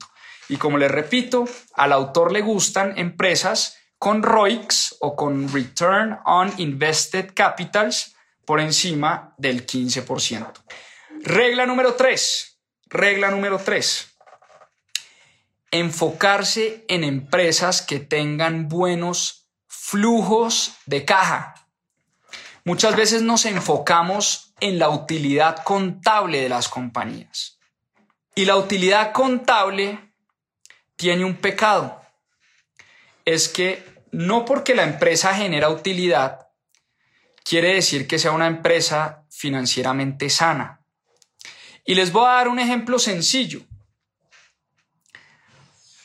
Y 0.50 0.58
como 0.58 0.78
les 0.78 0.92
repito, 0.92 1.46
al 1.74 1.92
autor 1.92 2.32
le 2.32 2.42
gustan 2.42 2.98
empresas 2.98 3.78
con 3.98 4.24
ROICs 4.24 4.98
o 5.02 5.16
con 5.16 5.52
Return 5.52 6.20
on 6.26 6.54
Invested 6.58 7.32
Capitals, 7.34 8.16
por 8.50 8.60
encima 8.60 9.36
del 9.38 9.68
15%. 9.68 10.52
Regla 11.22 11.68
número 11.68 11.94
3. 11.94 12.60
Regla 12.88 13.30
número 13.30 13.60
3. 13.60 14.08
Enfocarse 15.70 16.84
en 16.88 17.04
empresas 17.04 17.84
que 17.84 18.00
tengan 18.00 18.68
buenos 18.68 19.39
flujos 19.90 20.74
de 20.86 21.04
caja. 21.04 21.56
Muchas 22.64 22.96
veces 22.96 23.24
nos 23.24 23.46
enfocamos 23.46 24.54
en 24.60 24.78
la 24.78 24.90
utilidad 24.90 25.64
contable 25.64 26.42
de 26.42 26.50
las 26.50 26.70
compañías. 26.70 27.58
Y 28.36 28.46
la 28.46 28.56
utilidad 28.56 29.14
contable 29.14 30.14
tiene 30.96 31.26
un 31.26 31.38
pecado. 31.38 32.00
Es 33.26 33.50
que 33.50 33.84
no 34.12 34.46
porque 34.46 34.76
la 34.76 34.84
empresa 34.84 35.34
genera 35.34 35.70
utilidad, 35.70 36.50
quiere 37.44 37.74
decir 37.74 38.08
que 38.08 38.20
sea 38.20 38.32
una 38.32 38.46
empresa 38.46 39.26
financieramente 39.32 40.30
sana. 40.30 40.86
Y 41.84 41.96
les 41.96 42.12
voy 42.12 42.28
a 42.28 42.34
dar 42.34 42.48
un 42.48 42.60
ejemplo 42.60 43.00
sencillo 43.00 43.62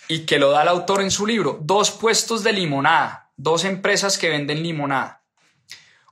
y 0.09 0.25
que 0.25 0.39
lo 0.39 0.53
da 0.53 0.63
el 0.63 0.69
autor 0.69 1.03
en 1.03 1.11
su 1.11 1.27
libro. 1.27 1.59
Dos 1.61 1.91
puestos 1.91 2.43
de 2.43 2.55
limonada, 2.55 3.24
dos 3.37 3.65
empresas 3.65 4.19
que 4.19 4.29
venden 4.29 4.63
limonada. 4.63 5.25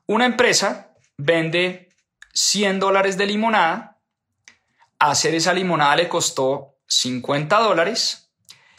Una 0.06 0.26
empresa 0.26 0.94
vende 1.16 1.88
100 2.34 2.80
dólares 2.80 3.16
de 3.16 3.26
limonada, 3.26 4.00
hacer 4.98 5.34
esa 5.34 5.52
limonada 5.52 5.96
le 5.96 6.08
costó 6.08 6.76
50 6.86 7.58
dólares 7.58 8.30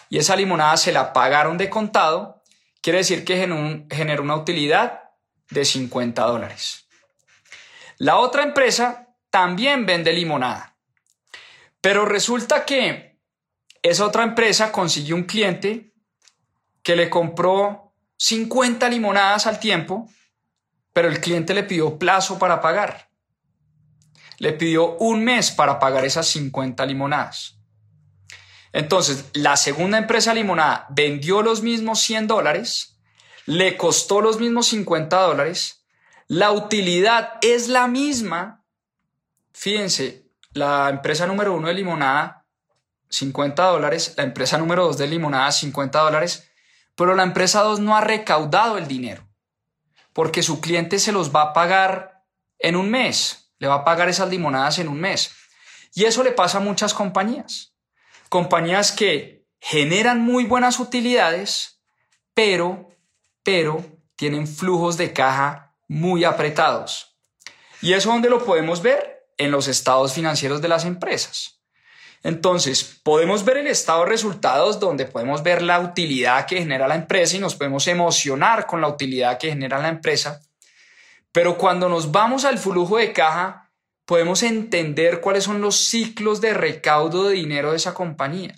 y 0.09 0.17
esa 0.17 0.35
limonada 0.35 0.77
se 0.77 0.91
la 0.91 1.13
pagaron 1.13 1.57
de 1.57 1.69
contado, 1.69 2.43
quiere 2.81 2.99
decir 2.99 3.25
que 3.25 3.37
generó 3.37 4.23
una 4.23 4.35
utilidad 4.35 5.11
de 5.49 5.65
50 5.65 6.21
dólares. 6.23 6.87
La 7.97 8.17
otra 8.17 8.43
empresa 8.43 9.15
también 9.29 9.85
vende 9.85 10.13
limonada, 10.13 10.75
pero 11.81 12.05
resulta 12.05 12.65
que 12.65 13.19
esa 13.81 14.05
otra 14.05 14.23
empresa 14.23 14.71
consiguió 14.71 15.15
un 15.15 15.23
cliente 15.23 15.93
que 16.83 16.95
le 16.95 17.09
compró 17.09 17.82
50 18.23 18.87
limonadas 18.87 19.47
al 19.47 19.59
tiempo, 19.59 20.09
pero 20.93 21.09
el 21.09 21.19
cliente 21.19 21.53
le 21.53 21.63
pidió 21.63 21.99
plazo 21.99 22.39
para 22.39 22.61
pagar. 22.61 23.09
Le 24.37 24.53
pidió 24.53 24.95
un 24.95 25.25
mes 25.25 25.51
para 25.51 25.77
pagar 25.77 26.05
esas 26.05 26.25
50 26.27 26.85
limonadas. 26.85 27.57
Entonces, 28.71 29.25
la 29.33 29.57
segunda 29.57 29.97
empresa 29.97 30.33
limonada 30.33 30.87
vendió 30.89 31.41
los 31.41 31.63
mismos 31.63 31.99
100 31.99 32.27
dólares, 32.27 32.97
le 33.45 33.75
costó 33.75 34.21
los 34.21 34.39
mismos 34.39 34.67
50 34.67 35.19
dólares, 35.19 35.83
la 36.27 36.51
utilidad 36.51 37.33
es 37.41 37.67
la 37.67 37.89
misma. 37.89 38.63
Fíjense, 39.51 40.29
la 40.53 40.89
empresa 40.89 41.27
número 41.27 41.53
uno 41.53 41.67
de 41.67 41.73
limonada, 41.73 42.45
50 43.09 43.61
dólares, 43.65 44.13
la 44.15 44.23
empresa 44.23 44.57
número 44.57 44.85
dos 44.85 44.97
de 44.97 45.07
limonada, 45.07 45.51
50 45.51 45.99
dólares, 45.99 46.49
pero 46.95 47.15
la 47.15 47.23
empresa 47.23 47.61
dos 47.61 47.79
no 47.79 47.95
ha 47.95 48.01
recaudado 48.01 48.77
el 48.77 48.87
dinero, 48.87 49.27
porque 50.13 50.43
su 50.43 50.61
cliente 50.61 50.99
se 50.99 51.11
los 51.11 51.33
va 51.35 51.41
a 51.41 51.53
pagar 51.53 52.23
en 52.59 52.75
un 52.75 52.89
mes, 52.89 53.51
le 53.59 53.67
va 53.67 53.75
a 53.75 53.85
pagar 53.85 54.09
esas 54.09 54.29
limonadas 54.29 54.79
en 54.79 54.87
un 54.87 54.99
mes. 54.99 55.31
Y 55.95 56.05
eso 56.05 56.23
le 56.23 56.31
pasa 56.31 56.57
a 56.57 56.61
muchas 56.61 56.93
compañías. 56.93 57.73
Compañías 58.29 58.91
que 58.91 59.45
generan 59.59 60.21
muy 60.21 60.45
buenas 60.45 60.79
utilidades, 60.79 61.81
pero 62.33 62.89
pero 63.43 63.85
tienen 64.15 64.47
flujos 64.47 64.97
de 64.97 65.13
caja 65.13 65.75
muy 65.87 66.23
apretados. 66.23 67.17
¿Y 67.81 67.93
eso 67.93 68.09
dónde 68.09 68.29
lo 68.29 68.43
podemos 68.43 68.81
ver? 68.81 69.27
En 69.37 69.51
los 69.51 69.67
estados 69.67 70.13
financieros 70.13 70.61
de 70.61 70.69
las 70.69 70.85
empresas. 70.85 71.59
Entonces, 72.23 73.01
podemos 73.03 73.43
ver 73.43 73.57
el 73.57 73.67
estado 73.67 74.05
de 74.05 74.09
resultados 74.09 74.79
donde 74.79 75.05
podemos 75.05 75.43
ver 75.43 75.61
la 75.61 75.81
utilidad 75.81 76.45
que 76.47 76.57
genera 76.57 76.87
la 76.87 76.95
empresa 76.95 77.35
y 77.35 77.39
nos 77.39 77.55
podemos 77.55 77.85
emocionar 77.87 78.65
con 78.65 78.79
la 78.79 78.87
utilidad 78.87 79.37
que 79.37 79.49
genera 79.49 79.79
la 79.79 79.89
empresa. 79.89 80.41
Pero 81.33 81.57
cuando 81.57 81.89
nos 81.89 82.11
vamos 82.11 82.45
al 82.45 82.57
flujo 82.57 82.97
de 82.97 83.11
caja, 83.11 83.71
podemos 84.05 84.41
entender 84.41 85.19
cuáles 85.19 85.43
son 85.43 85.59
los 85.59 85.75
ciclos 85.75 86.39
de 86.39 86.53
recaudo 86.53 87.27
de 87.27 87.35
dinero 87.35 87.71
de 87.71 87.77
esa 87.77 87.93
compañía. 87.93 88.55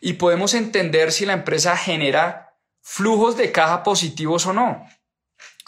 Y 0.00 0.12
podemos 0.12 0.54
entender 0.54 1.10
si 1.10 1.26
la 1.26 1.32
empresa 1.32 1.76
genera 1.76 2.54
flujos 2.80 3.36
de 3.36 3.50
caja 3.50 3.82
positivos 3.82 4.46
o 4.46 4.52
no. 4.52 4.86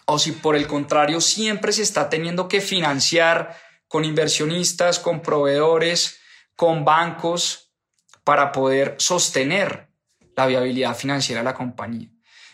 O 0.06 0.20
si 0.20 0.30
por 0.30 0.54
el 0.54 0.68
contrario 0.68 1.20
siempre 1.20 1.72
se 1.72 1.82
está 1.82 2.08
teniendo 2.08 2.46
que 2.46 2.60
financiar 2.60 3.56
con 3.88 4.04
inversionistas, 4.04 5.00
con 5.00 5.22
proveedores, 5.22 6.19
con 6.60 6.84
bancos 6.84 7.72
para 8.22 8.52
poder 8.52 8.96
sostener 8.98 9.88
la 10.36 10.44
viabilidad 10.44 10.94
financiera 10.94 11.40
de 11.40 11.46
la 11.46 11.54
compañía. 11.54 12.10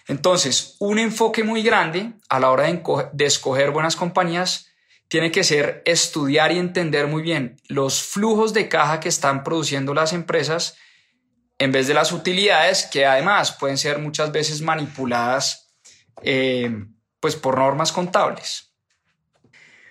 Entonces, 0.07 0.76
un 0.78 1.00
enfoque 1.00 1.42
muy 1.42 1.64
grande 1.64 2.12
a 2.28 2.38
la 2.38 2.52
hora 2.52 2.68
de, 2.68 3.24
escoger 3.24 3.72
buenas 3.72 3.96
compañías 3.96 4.68
tiene 5.09 5.32
que 5.32 5.42
ser 5.42 5.82
estudiar 5.86 6.52
y 6.52 6.59
entender 6.61 7.09
muy 7.09 7.20
bien 7.20 7.57
los 7.66 8.00
flujos 8.00 8.52
de 8.54 8.68
caja 8.68 9.00
que 9.00 9.09
están 9.09 9.42
produciendo 9.42 9.92
las 9.92 10.12
empresas 10.12 10.76
en 11.59 11.72
vez 11.72 11.88
de 11.88 11.94
las 11.94 12.12
utilidades 12.12 12.86
que 12.86 13.07
además 13.07 13.57
pueden 13.59 13.76
ser 13.76 13.98
muchas 13.98 14.30
veces 14.30 14.62
manipuladas 14.62 15.74
eh, 16.22 16.70
pues 17.18 17.34
por 17.34 17.59
normas 17.59 17.90
contables. 17.90 18.72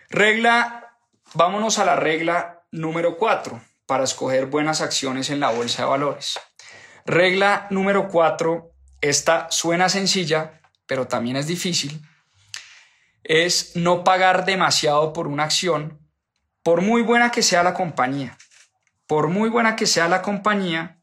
Regla, 0.10 0.96
vámonos 1.34 1.80
a 1.80 1.84
la 1.84 1.98
regla 1.98 2.66
número 2.72 3.18
4 3.18 3.75
para 3.86 4.04
escoger 4.04 4.48
buenas 4.48 4.82
acciones 4.82 5.30
en 5.30 5.40
la 5.40 5.52
bolsa 5.52 5.84
de 5.84 5.90
valores. 5.90 6.40
Regla 7.06 7.68
número 7.70 8.08
4, 8.08 8.72
esta 9.02 9.48
suena 9.52 9.90
sencilla, 9.90 10.62
pero 10.86 11.08
también 11.08 11.36
es 11.38 11.48
difícil, 11.48 12.02
es 13.24 13.76
no 13.76 14.04
pagar 14.04 14.46
demasiado 14.46 15.14
por 15.14 15.28
una 15.28 15.44
acción, 15.44 16.00
por 16.64 16.82
muy 16.82 17.02
buena 17.02 17.32
que 17.32 17.44
sea 17.44 17.64
la 17.64 17.74
compañía. 17.74 18.38
Por 19.08 19.28
muy 19.28 19.50
buena 19.50 19.76
que 19.76 19.86
sea 19.86 20.08
la 20.08 20.24
compañía, 20.24 21.00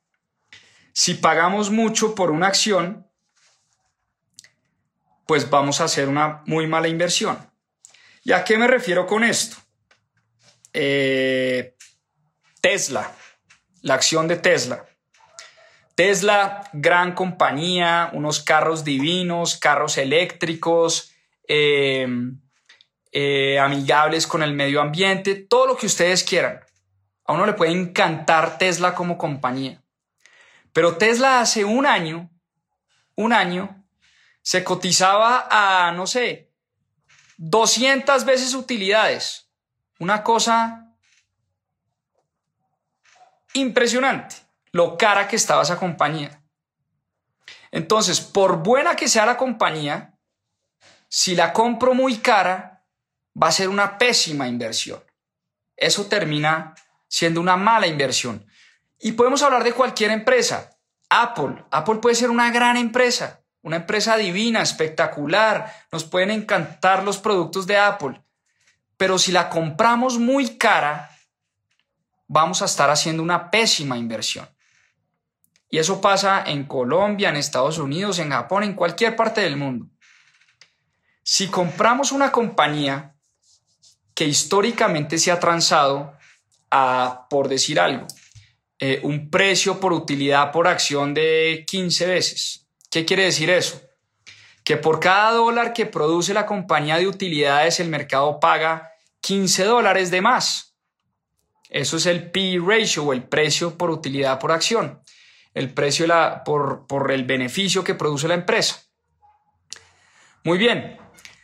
si 0.93 1.15
pagamos 1.15 1.71
mucho 1.71 2.15
por 2.15 2.33
una 2.33 2.49
acción, 2.49 3.07
pues 5.27 5.49
vamos 5.49 5.81
a 5.81 5.85
hacer 5.85 6.09
una 6.09 6.43
muy 6.47 6.67
mala 6.67 6.89
inversión. 6.89 7.39
¿Y 8.25 8.33
a 8.33 8.45
qué 8.45 8.59
me 8.59 8.67
refiero 8.67 9.07
con 9.07 9.25
esto? 9.25 9.57
Eh, 10.73 11.77
Tesla, 12.63 13.13
la 13.83 13.95
acción 13.95 14.29
de 14.29 14.37
Tesla. 14.37 14.87
Tesla, 15.97 16.71
gran 16.73 17.13
compañía, 17.13 18.09
unos 18.15 18.41
carros 18.41 18.85
divinos, 18.85 19.59
carros 19.59 19.99
eléctricos, 19.99 21.13
eh, 21.49 22.07
eh, 23.11 23.59
amigables 23.59 24.29
con 24.29 24.45
el 24.45 24.55
medio 24.55 24.81
ambiente, 24.81 25.35
todo 25.35 25.67
lo 25.67 25.77
que 25.77 25.87
ustedes 25.87 26.23
quieran. 26.23 26.61
A 27.25 27.33
uno 27.33 27.47
le 27.47 27.53
puede 27.53 27.73
encantar 27.73 28.59
Tesla 28.59 28.95
como 28.95 29.19
compañía. 29.19 29.83
Pero 30.73 30.97
Tesla 30.97 31.41
hace 31.41 31.65
un 31.65 31.85
año, 31.85 32.31
un 33.17 33.33
año, 33.33 33.85
se 34.41 34.63
cotizaba 34.63 35.49
a, 35.51 35.91
no 35.93 36.07
sé, 36.07 36.53
200 37.39 38.25
veces 38.25 38.55
utilidades. 38.55 39.51
Una 39.99 40.23
cosa 40.23 40.82
impresionante, 43.55 44.37
lo 44.73 44.97
cara 44.97 45.29
que 45.29 45.37
estaba 45.37 45.63
esa 45.63 45.77
compañía. 45.77 46.43
Entonces, 47.71 48.21
por 48.21 48.63
buena 48.63 48.97
que 48.97 49.09
sea 49.09 49.27
la 49.27 49.37
compañía, 49.37 50.15
si 51.09 51.35
la 51.35 51.53
compro 51.53 51.95
muy 51.95 52.19
cara, 52.19 52.85
va 53.41 53.49
a 53.49 53.53
ser 53.53 53.69
una 53.69 53.99
pésima 53.99 54.49
inversión. 54.49 55.03
Eso 55.77 56.07
termina 56.07 56.75
siendo 57.09 57.41
una 57.41 57.57
mala 57.57 57.87
inversión. 57.87 58.47
Y 58.99 59.13
podemos 59.13 59.43
hablar 59.43 59.65
de 59.65 59.73
cualquier 59.73 60.11
empresa. 60.11 60.71
Apple. 61.11 61.65
Apple 61.71 61.97
puede 61.97 62.15
ser 62.15 62.31
una 62.31 62.51
gran 62.51 62.77
empresa, 62.77 63.43
una 63.63 63.77
empresa 63.77 64.17
divina, 64.17 64.63
espectacular. 64.63 65.71
Nos 65.91 66.05
pueden 66.05 66.31
encantar 66.31 67.05
los 67.05 67.19
productos 67.19 67.67
de 67.67 67.77
Apple. 67.77 68.23
Pero 68.97 69.19
si 69.19 69.33
la 69.33 69.49
compramos 69.51 70.19
muy 70.19 70.57
cara, 70.57 71.11
vamos 72.33 72.63
a 72.63 72.65
estar 72.65 72.89
haciendo 72.89 73.23
una 73.23 73.51
pésima 73.51 73.99
inversión. 73.99 74.49
Y 75.69 75.79
eso 75.79 76.01
pasa 76.01 76.43
en 76.47 76.65
Colombia, 76.65 77.29
en 77.29 77.37
Estados 77.37 77.79
Unidos, 77.79 78.19
en 78.19 78.31
Japón, 78.31 78.63
en 78.63 78.75
cualquier 78.75 79.15
parte 79.15 79.43
del 79.43 79.57
mundo. 79.57 79.87
Si 81.23 81.49
compramos 81.49 82.11
una 82.11 82.33
compañía 82.33 83.15
que 84.15 84.25
históricamente 84.25 85.19
se 85.19 85.31
ha 85.31 85.39
transado 85.39 86.17
a, 86.71 87.27
por 87.29 87.49
decir 87.49 87.79
algo, 87.79 88.07
eh, 88.79 89.01
un 89.03 89.31
precio 89.31 89.79
por 89.79 89.93
utilidad 89.93 90.53
por 90.53 90.67
acción 90.67 91.15
de 91.15 91.65
15 91.67 92.07
veces. 92.07 92.67
¿Qué 92.91 93.05
quiere 93.05 93.25
decir 93.25 93.51
eso? 93.51 93.81
Que 94.65 94.77
por 94.77 95.01
cada 95.01 95.33
dólar 95.33 95.73
que 95.73 95.87
produce 95.87 96.35
la 96.35 96.47
compañía 96.47 96.97
de 96.97 97.07
utilidades 97.07 97.79
el 97.79 97.89
mercado 97.89 98.41
paga 98.41 98.93
15 99.21 99.65
dólares 99.65 100.11
de 100.11 100.21
más. 100.21 100.72
Eso 101.73 101.97
es 101.97 102.05
el 102.05 102.31
P 102.31 102.61
ratio 102.63 103.05
o 103.05 103.13
el 103.15 103.23
precio 103.23 103.79
por 103.79 103.91
utilidad 103.91 104.39
por 104.39 104.53
acción, 104.53 105.03
el 105.55 105.73
precio 105.73 106.07
la, 106.07 106.45
por, 106.45 106.87
por 106.87 107.11
el 107.11 107.25
beneficio 107.25 107.83
que 107.83 107.95
produce 107.95 108.29
la 108.29 108.35
empresa. 108.35 108.83
Muy 110.45 110.59
bien, 110.59 110.99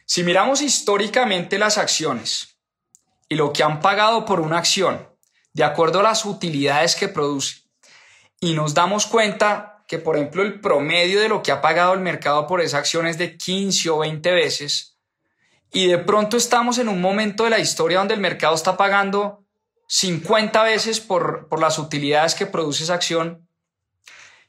si 0.04 0.22
miramos 0.24 0.60
históricamente 0.60 1.58
las 1.58 1.78
acciones 1.78 2.58
y 3.26 3.36
lo 3.36 3.54
que 3.54 3.62
han 3.62 3.80
pagado 3.80 4.26
por 4.26 4.40
una 4.40 4.58
acción 4.58 5.08
de 5.54 5.64
acuerdo 5.64 6.00
a 6.00 6.02
las 6.02 6.26
utilidades 6.26 6.94
que 6.94 7.08
produce. 7.08 7.62
Y 8.38 8.52
nos 8.52 8.74
damos 8.74 9.06
cuenta 9.06 9.82
que, 9.88 9.98
por 9.98 10.16
ejemplo, 10.16 10.42
el 10.42 10.60
promedio 10.60 11.20
de 11.20 11.30
lo 11.30 11.42
que 11.42 11.52
ha 11.52 11.62
pagado 11.62 11.94
el 11.94 12.00
mercado 12.00 12.46
por 12.46 12.60
esa 12.60 12.78
acción 12.78 13.06
es 13.06 13.16
de 13.16 13.38
15 13.38 13.88
o 13.88 13.98
20 14.00 14.30
veces. 14.32 14.98
Y 15.72 15.86
de 15.86 15.98
pronto 15.98 16.36
estamos 16.36 16.76
en 16.76 16.88
un 16.88 17.00
momento 17.00 17.44
de 17.44 17.50
la 17.50 17.58
historia 17.58 17.98
donde 17.98 18.12
el 18.12 18.20
mercado 18.20 18.54
está 18.54 18.76
pagando 18.76 19.47
50 19.88 20.62
veces 20.62 21.00
por, 21.00 21.48
por 21.48 21.60
las 21.60 21.78
utilidades 21.78 22.34
que 22.34 22.46
produce 22.46 22.84
esa 22.84 22.94
acción. 22.94 23.48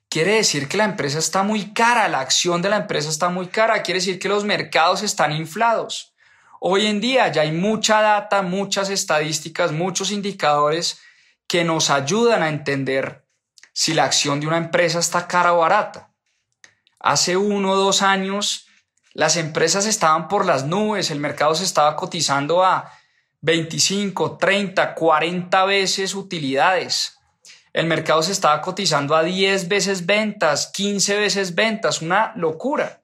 Quiere 0.10 0.36
decir 0.36 0.68
que 0.68 0.78
la 0.78 0.84
empresa 0.84 1.18
está 1.18 1.44
muy 1.44 1.74
cara, 1.74 2.08
la 2.10 2.20
acción 2.20 2.62
de 2.62 2.70
la 2.70 2.78
empresa 2.78 3.10
está 3.10 3.30
muy 3.30 3.48
cara, 3.48 3.82
quiere 3.82 4.00
decir 4.00 4.20
que 4.20 4.28
los 4.28 4.44
mercados 4.44 5.02
están 5.02 5.32
inflados. 5.32 6.14
Hoy 6.60 6.88
en 6.88 7.00
día 7.00 7.32
ya 7.32 7.44
hay 7.44 7.54
mucha 7.54 8.02
data, 8.02 8.42
muchas 8.42 8.90
estadísticas, 8.90 9.72
muchos 9.72 10.12
indicadores 10.12 11.00
que 11.48 11.64
nos 11.64 11.90
ayudan 11.90 12.44
a 12.44 12.50
entender 12.50 13.26
si 13.72 13.94
la 13.94 14.04
acción 14.04 14.42
de 14.42 14.48
una 14.48 14.58
empresa 14.58 15.00
está 15.00 15.26
cara 15.26 15.54
o 15.54 15.60
barata. 15.60 16.12
Hace 17.00 17.38
uno 17.38 17.72
o 17.72 17.76
dos 17.78 18.02
años 18.02 18.68
las 19.14 19.38
empresas 19.38 19.86
estaban 19.86 20.28
por 20.28 20.46
las 20.46 20.66
nubes, 20.66 21.12
el 21.12 21.20
mercado 21.20 21.56
se 21.56 21.64
estaba 21.64 21.96
cotizando 21.96 22.64
a 22.64 22.92
25, 23.42 24.38
30, 24.38 24.96
40 24.96 25.66
veces 25.66 26.14
utilidades. 26.16 27.20
El 27.72 27.86
mercado 27.86 28.22
se 28.22 28.32
estaba 28.32 28.62
cotizando 28.62 29.16
a 29.16 29.24
10 29.24 29.68
veces 29.68 30.06
ventas, 30.06 30.72
15 30.74 31.18
veces 31.18 31.56
ventas, 31.56 32.02
una 32.02 32.34
locura. 32.36 33.02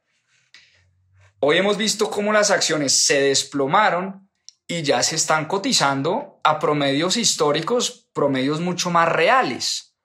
Hoy 1.39 1.57
hemos 1.57 1.77
visto 1.77 2.09
cómo 2.09 2.33
las 2.33 2.51
acciones 2.51 3.05
se 3.05 3.21
desplomaron 3.21 4.29
y 4.67 4.81
ya 4.81 5.03
se 5.03 5.15
están 5.15 5.45
cotizando 5.45 6.39
a 6.43 6.59
promedios 6.59 7.17
históricos, 7.17 8.09
promedios 8.13 8.59
mucho 8.59 8.89
más 8.89 9.07
reales. 9.07 9.95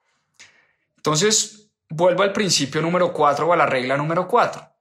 Entonces, 0.97 1.71
vuelvo 1.89 2.23
al 2.23 2.31
principio 2.31 2.81
número 2.81 3.11
4 3.11 3.47
o 3.47 3.53
a 3.53 3.57
la 3.57 3.65
regla 3.65 3.97
número 3.97 4.27
4. 4.27 4.71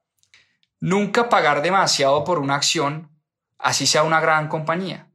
Nunca 0.80 1.28
pagar 1.28 1.62
demasiado 1.62 2.22
por 2.24 2.38
una 2.38 2.56
acción, 2.56 3.10
así 3.58 3.86
sea 3.86 4.02
una 4.02 4.20
gran 4.20 4.48
compañía. 4.48 5.09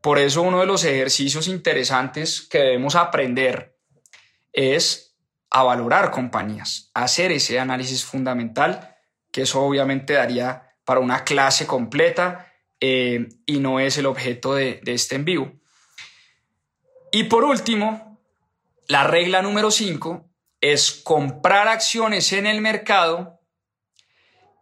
Por 0.00 0.18
eso 0.18 0.42
uno 0.42 0.60
de 0.60 0.66
los 0.66 0.84
ejercicios 0.84 1.48
interesantes 1.48 2.42
que 2.42 2.58
debemos 2.58 2.94
aprender 2.94 3.76
es 4.52 5.16
a 5.50 5.62
valorar 5.62 6.10
compañías, 6.10 6.90
hacer 6.94 7.32
ese 7.32 7.58
análisis 7.58 8.04
fundamental 8.04 8.96
que 9.30 9.42
eso 9.42 9.62
obviamente 9.62 10.14
daría 10.14 10.74
para 10.84 11.00
una 11.00 11.24
clase 11.24 11.66
completa 11.66 12.52
eh, 12.80 13.28
y 13.46 13.58
no 13.58 13.80
es 13.80 13.98
el 13.98 14.06
objeto 14.06 14.54
de, 14.54 14.80
este 14.86 15.16
en 15.16 15.24
vivo. 15.24 15.52
Y 17.12 17.24
por 17.24 17.44
último, 17.44 18.20
la 18.86 19.04
regla 19.04 19.42
número 19.42 19.70
5 19.70 20.28
es 20.60 20.92
comprar 20.92 21.68
acciones 21.68 22.32
en 22.32 22.46
el 22.46 22.60
mercado 22.60 23.40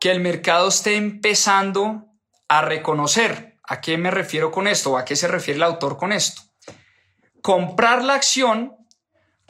que 0.01 0.11
el 0.11 0.21
mercado 0.21 0.69
esté 0.69 0.97
empezando 0.97 2.07
a 2.49 2.63
reconocer. 2.63 3.56
¿A 3.69 3.81
qué 3.81 3.99
me 3.99 4.11
refiero 4.11 4.51
con 4.51 4.67
esto? 4.67 4.93
¿O 4.93 4.99
a 4.99 5.05
qué 5.05 5.17
se 5.17 5.29
refiere 5.29 5.57
el 5.57 5.63
autor 5.63 5.97
con 5.97 6.13
esto? 6.13 6.43
Comprar 7.43 8.05
la 8.05 8.15
acción 8.15 8.77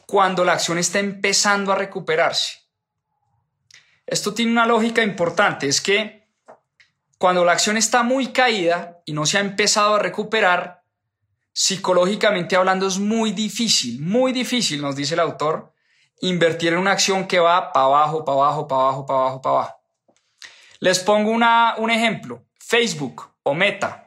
cuando 0.06 0.44
la 0.44 0.52
acción 0.52 0.78
está 0.78 0.98
empezando 0.98 1.72
a 1.72 1.76
recuperarse. 1.76 2.60
Esto 4.06 4.32
tiene 4.32 4.52
una 4.52 4.66
lógica 4.66 5.02
importante, 5.02 5.66
es 5.66 5.80
que 5.80 6.28
cuando 7.18 7.44
la 7.44 7.52
acción 7.52 7.76
está 7.76 8.02
muy 8.02 8.28
caída 8.28 9.00
y 9.04 9.12
no 9.12 9.26
se 9.26 9.38
ha 9.38 9.40
empezado 9.40 9.96
a 9.96 9.98
recuperar, 9.98 10.82
psicológicamente 11.52 12.54
hablando 12.54 12.86
es 12.86 12.98
muy 12.98 13.32
difícil, 13.32 14.00
muy 14.00 14.32
difícil, 14.32 14.80
nos 14.80 14.94
dice 14.94 15.14
el 15.14 15.20
autor, 15.20 15.72
invertir 16.20 16.74
en 16.74 16.78
una 16.78 16.92
acción 16.92 17.26
que 17.26 17.40
va 17.40 17.72
para 17.72 17.86
abajo, 17.86 18.24
para 18.24 18.38
abajo, 18.38 18.68
para 18.68 18.80
abajo, 18.82 19.06
para 19.06 19.18
abajo, 19.20 19.40
para 19.40 19.54
abajo. 19.56 19.76
Les 20.80 20.98
pongo 20.98 21.30
una, 21.30 21.74
un 21.78 21.90
ejemplo, 21.90 22.44
Facebook 22.58 23.30
o 23.42 23.54
Meta. 23.54 24.05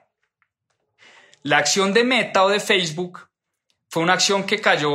La 1.43 1.57
acción 1.57 1.93
de 1.93 2.03
Meta 2.03 2.43
o 2.43 2.49
de 2.49 2.59
Facebook 2.59 3.29
fue 3.89 4.03
una 4.03 4.13
acción 4.13 4.43
que 4.43 4.59
cayó 4.59 4.91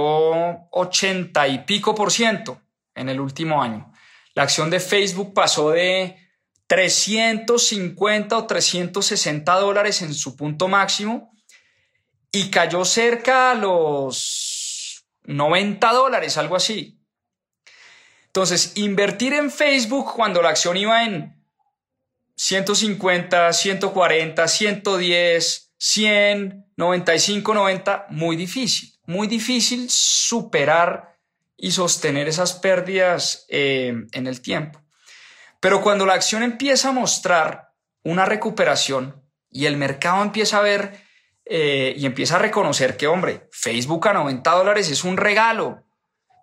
80 0.71 1.49
y 1.49 1.59
pico 1.61 1.95
por 1.95 2.13
ciento 2.13 2.61
en 2.95 3.09
el 3.09 3.19
último 3.19 3.63
año. 3.63 3.93
La 4.35 4.43
acción 4.43 4.69
de 4.69 4.81
Facebook 4.81 5.33
pasó 5.33 5.71
de 5.71 6.17
350 6.67 8.37
o 8.37 8.47
360 8.47 9.55
dólares 9.55 10.03
en 10.03 10.15
su 10.15 10.37
punto 10.37 10.69
máximo 10.69 11.33
y 12.31 12.51
cayó 12.51 12.85
cerca 12.85 13.53
a 13.53 13.55
los 13.55 15.07
90 15.23 15.93
dólares, 15.93 16.37
algo 16.37 16.57
así. 16.57 17.01
Entonces, 18.27 18.73
invertir 18.75 19.33
en 19.33 19.51
Facebook 19.51 20.13
cuando 20.15 20.43
la 20.43 20.51
acción 20.51 20.77
iba 20.77 21.05
en 21.05 21.41
150, 22.37 23.53
140, 23.53 24.49
110, 24.49 25.64
100, 25.87 26.65
95, 26.79 27.53
90, 27.53 28.07
muy 28.09 28.37
difícil, 28.37 28.95
muy 29.05 29.27
difícil 29.27 29.91
superar 29.91 31.19
y 31.59 31.73
sostener 31.73 32.27
esas 32.27 32.55
pérdidas 32.55 33.45
eh, 33.51 33.93
en 34.13 34.27
el 34.27 34.41
tiempo. 34.41 34.81
Pero 35.61 35.83
cuando 35.83 36.07
la 36.07 36.15
acción 36.15 36.43
empieza 36.43 36.89
a 36.89 36.93
mostrar 36.93 37.75
una 38.03 38.25
recuperación 38.25 39.23
y 39.51 39.67
el 39.67 39.77
mercado 39.77 40.23
empieza 40.23 40.57
a 40.57 40.63
ver 40.63 41.05
eh, 41.45 41.93
y 41.99 42.07
empieza 42.07 42.37
a 42.37 42.39
reconocer 42.39 42.97
que, 42.97 43.07
hombre, 43.07 43.47
Facebook 43.53 44.09
a 44.09 44.15
90 44.15 44.51
dólares 44.53 44.91
es 44.91 45.05
un 45.05 45.19
regalo, 45.19 45.85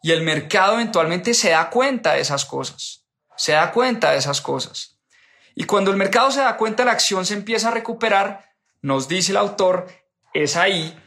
y 0.04 0.12
el 0.12 0.22
mercado 0.22 0.76
eventualmente 0.76 1.34
se 1.34 1.50
da 1.50 1.72
cuenta 1.72 2.14
de 2.14 2.22
esas 2.22 2.46
cosas, 2.46 3.08
se 3.36 3.54
da 3.54 3.72
cuenta 3.72 4.12
de 4.12 4.20
esas 4.20 4.40
cosas. 4.40 5.00
Y 5.56 5.64
cuando 5.64 5.90
el 5.90 5.98
mercado 5.98 6.30
se 6.30 6.42
da 6.42 6.58
cuenta, 6.58 6.86
la 6.86 6.92
acción 6.92 7.26
se 7.26 7.34
empieza 7.34 7.70
a 7.70 7.72
recuperar, 7.72 8.51
nos 8.82 9.08
dice 9.08 9.32
el 9.32 9.38
autor, 9.38 9.88
es 10.34 10.56
ahí, 10.56 10.98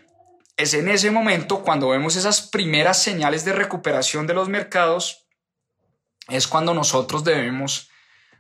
es 0.57 0.75
en 0.75 0.89
ese 0.89 1.11
momento 1.11 1.63
cuando 1.63 1.89
vemos 1.89 2.17
esas 2.17 2.43
primeras 2.43 3.03
señales 3.03 3.45
de 3.45 3.53
recuperación 3.53 4.27
de 4.27 4.35
los 4.35 4.49
mercados, 4.49 5.27
es 6.29 6.47
cuando 6.47 6.75
nosotros 6.75 7.25
debemos 7.25 7.91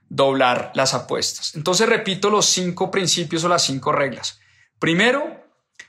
doblar 0.08 0.70
las 0.74 0.94
apuestas. 0.94 1.54
Entonces 1.54 1.88
repito 1.88 2.30
los 2.30 2.46
cinco 2.46 2.90
principios 2.90 3.44
o 3.44 3.48
las 3.48 3.62
cinco 3.62 3.92
reglas. 3.92 4.40
Primero, 4.78 5.44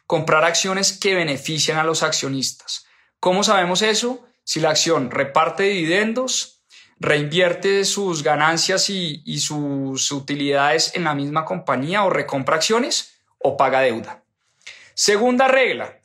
comprar 0.07 0.43
acciones 0.43 0.93
que 0.93 1.15
benefician 1.15 1.77
a 1.77 1.83
los 1.83 2.03
accionistas. 2.03 2.85
¿Cómo 3.19 3.43
sabemos 3.43 3.81
eso? 3.81 4.25
Si 4.43 4.59
la 4.59 4.71
acción 4.71 5.11
reparte 5.11 5.63
dividendos, 5.63 6.63
reinvierte 6.99 7.83
sus 7.85 8.23
ganancias 8.23 8.89
y, 8.89 9.39
sus 9.39 10.11
utilidades 10.11 10.91
en 10.95 11.03
la 11.03 11.15
misma 11.15 11.45
compañía 11.45 12.03
o 12.03 12.09
recompra 12.09 12.55
acciones 12.55 13.14
o 13.39 13.57
paga 13.57 13.81
deuda. 13.81 14.23
Segunda 14.93 15.47
regla, 15.47 15.99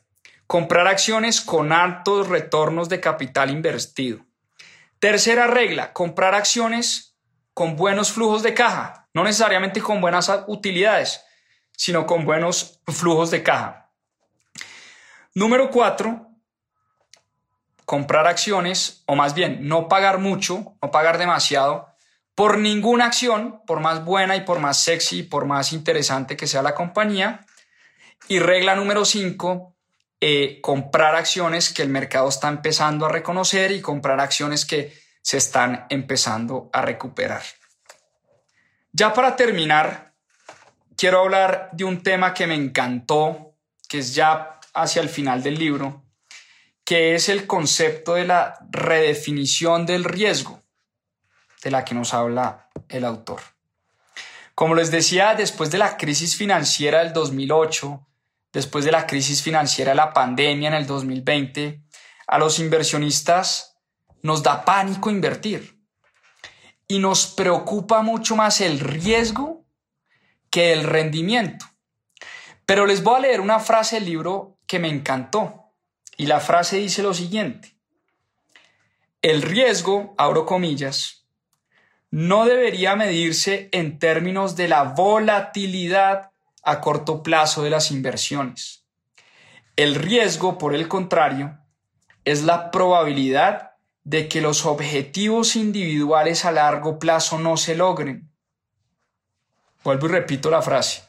comprar 0.47 0.87
acciones 0.87 1.41
con 1.41 1.71
altos 1.71 2.27
retornos 2.27 2.89
de 2.89 2.99
capital 2.99 3.49
invertido. 3.49 4.25
Tercera 4.99 5.47
regla, 5.47 5.93
comprar 5.93 6.35
acciones 6.35 7.17
con 7.53 7.75
buenos 7.75 8.11
flujos 8.11 8.43
de 8.43 8.53
caja, 8.53 9.07
no 9.13 9.23
necesariamente 9.23 9.81
con 9.81 10.01
buenas 10.01 10.31
utilidades, 10.47 11.23
sino 11.75 12.05
con 12.05 12.25
buenos 12.25 12.81
flujos 12.87 13.31
de 13.31 13.43
caja. 13.43 13.89
Número 15.33 15.71
cuatro, 15.71 16.27
comprar 17.85 18.27
acciones, 18.27 19.03
o 19.05 19.15
más 19.15 19.33
bien 19.33 19.67
no 19.67 19.87
pagar 19.87 20.19
mucho, 20.19 20.75
no 20.81 20.91
pagar 20.91 21.17
demasiado, 21.17 21.90
por 22.35 22.57
ninguna 22.57 23.05
acción, 23.05 23.61
por 23.65 23.79
más 23.79 24.05
buena 24.05 24.35
y 24.35 24.41
por 24.41 24.59
más 24.59 24.81
sexy, 24.83 25.23
por 25.23 25.45
más 25.45 25.73
interesante 25.73 26.37
que 26.37 26.47
sea 26.47 26.61
la 26.61 26.75
compañía. 26.75 27.45
Y 28.27 28.39
regla 28.39 28.75
número 28.75 29.05
5, 29.05 29.75
eh, 30.21 30.59
comprar 30.61 31.15
acciones 31.15 31.73
que 31.73 31.81
el 31.81 31.89
mercado 31.89 32.29
está 32.29 32.47
empezando 32.47 33.05
a 33.05 33.09
reconocer 33.09 33.71
y 33.71 33.81
comprar 33.81 34.19
acciones 34.19 34.65
que 34.65 34.93
se 35.21 35.37
están 35.37 35.85
empezando 35.89 36.69
a 36.73 36.81
recuperar. 36.81 37.41
Ya 38.91 39.13
para 39.13 39.35
terminar, 39.35 40.13
quiero 40.97 41.21
hablar 41.21 41.69
de 41.73 41.85
un 41.85 42.03
tema 42.03 42.33
que 42.33 42.47
me 42.47 42.55
encantó, 42.55 43.55
que 43.87 43.99
es 43.99 44.13
ya 44.13 44.59
hacia 44.73 45.01
el 45.01 45.09
final 45.09 45.43
del 45.43 45.57
libro, 45.57 46.03
que 46.83 47.15
es 47.15 47.29
el 47.29 47.47
concepto 47.47 48.15
de 48.15 48.25
la 48.25 48.59
redefinición 48.69 49.85
del 49.85 50.03
riesgo, 50.03 50.60
de 51.63 51.71
la 51.71 51.85
que 51.85 51.95
nos 51.95 52.13
habla 52.13 52.69
el 52.89 53.05
autor. 53.05 53.41
Como 54.55 54.75
les 54.75 54.91
decía, 54.91 55.35
después 55.35 55.71
de 55.71 55.77
la 55.77 55.97
crisis 55.97 56.35
financiera 56.35 56.99
del 57.03 57.13
2008, 57.13 58.07
después 58.51 58.85
de 58.85 58.91
la 58.91 59.07
crisis 59.07 59.41
financiera 59.41 59.91
de 59.91 59.95
la 59.95 60.13
pandemia 60.13 60.69
en 60.69 60.75
el 60.75 60.85
2020, 60.85 61.83
a 62.27 62.37
los 62.37 62.59
inversionistas 62.59 63.79
nos 64.21 64.43
da 64.43 64.63
pánico 64.65 65.09
invertir 65.09 65.81
y 66.87 66.99
nos 66.99 67.27
preocupa 67.27 68.01
mucho 68.01 68.35
más 68.35 68.61
el 68.61 68.79
riesgo 68.79 69.65
que 70.49 70.73
el 70.73 70.83
rendimiento. 70.83 71.65
Pero 72.65 72.85
les 72.85 73.03
voy 73.03 73.15
a 73.15 73.19
leer 73.21 73.41
una 73.41 73.59
frase 73.59 73.95
del 73.95 74.05
libro 74.05 74.59
que 74.67 74.79
me 74.79 74.89
encantó 74.89 75.73
y 76.17 76.27
la 76.27 76.39
frase 76.39 76.77
dice 76.77 77.01
lo 77.01 77.13
siguiente. 77.13 77.75
El 79.21 79.41
riesgo, 79.41 80.13
abro 80.17 80.45
comillas, 80.45 81.20
no 82.11 82.45
debería 82.45 82.97
medirse 82.97 83.69
en 83.71 83.97
términos 83.97 84.57
de 84.57 84.67
la 84.67 84.83
volatilidad 84.83 86.31
a 86.61 86.81
corto 86.81 87.23
plazo 87.23 87.63
de 87.63 87.69
las 87.69 87.89
inversiones. 87.89 88.83
El 89.77 89.95
riesgo, 89.95 90.57
por 90.57 90.75
el 90.75 90.89
contrario, 90.89 91.57
es 92.25 92.43
la 92.43 92.69
probabilidad 92.69 93.71
de 94.03 94.27
que 94.27 94.41
los 94.41 94.65
objetivos 94.65 95.55
individuales 95.55 96.43
a 96.43 96.51
largo 96.51 96.99
plazo 96.99 97.39
no 97.39 97.55
se 97.55 97.75
logren. 97.75 98.29
Vuelvo 99.83 100.07
y 100.07 100.09
repito 100.09 100.51
la 100.51 100.61
frase. 100.61 101.03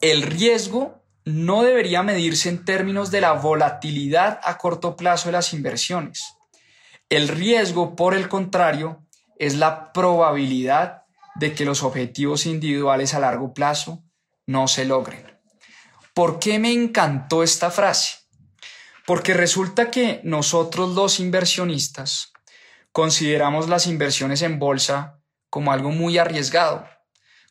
El 0.00 0.22
riesgo 0.22 1.02
no 1.24 1.62
debería 1.62 2.02
medirse 2.02 2.48
en 2.48 2.64
términos 2.64 3.10
de 3.10 3.20
la 3.20 3.32
volatilidad 3.32 4.40
a 4.42 4.58
corto 4.58 4.96
plazo 4.96 5.28
de 5.28 5.32
las 5.32 5.52
inversiones. 5.52 6.36
El 7.08 7.28
riesgo, 7.28 7.94
por 7.94 8.14
el 8.14 8.28
contrario, 8.28 9.02
es 9.42 9.56
la 9.56 9.92
probabilidad 9.92 11.02
de 11.34 11.52
que 11.52 11.64
los 11.64 11.82
objetivos 11.82 12.46
individuales 12.46 13.12
a 13.12 13.18
largo 13.18 13.52
plazo 13.52 14.04
no 14.46 14.68
se 14.68 14.84
logren. 14.84 15.36
¿Por 16.14 16.38
qué 16.38 16.60
me 16.60 16.72
encantó 16.72 17.42
esta 17.42 17.72
frase? 17.72 18.18
Porque 19.04 19.34
resulta 19.34 19.90
que 19.90 20.20
nosotros 20.22 20.94
los 20.94 21.18
inversionistas 21.18 22.32
consideramos 22.92 23.68
las 23.68 23.88
inversiones 23.88 24.42
en 24.42 24.60
bolsa 24.60 25.18
como 25.50 25.72
algo 25.72 25.90
muy 25.90 26.18
arriesgado, 26.18 26.86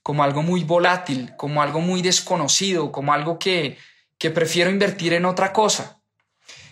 como 0.02 0.24
algo 0.24 0.44
muy 0.44 0.64
volátil, 0.64 1.34
como 1.36 1.62
algo 1.62 1.82
muy 1.82 2.02
desconocido, 2.02 2.94
como 2.94 3.12
algo 3.12 3.38
que, 3.38 3.78
que 4.18 4.30
prefiero 4.30 4.70
invertir 4.70 5.12
en 5.12 5.26
otra 5.26 5.52
cosa. 5.52 6.02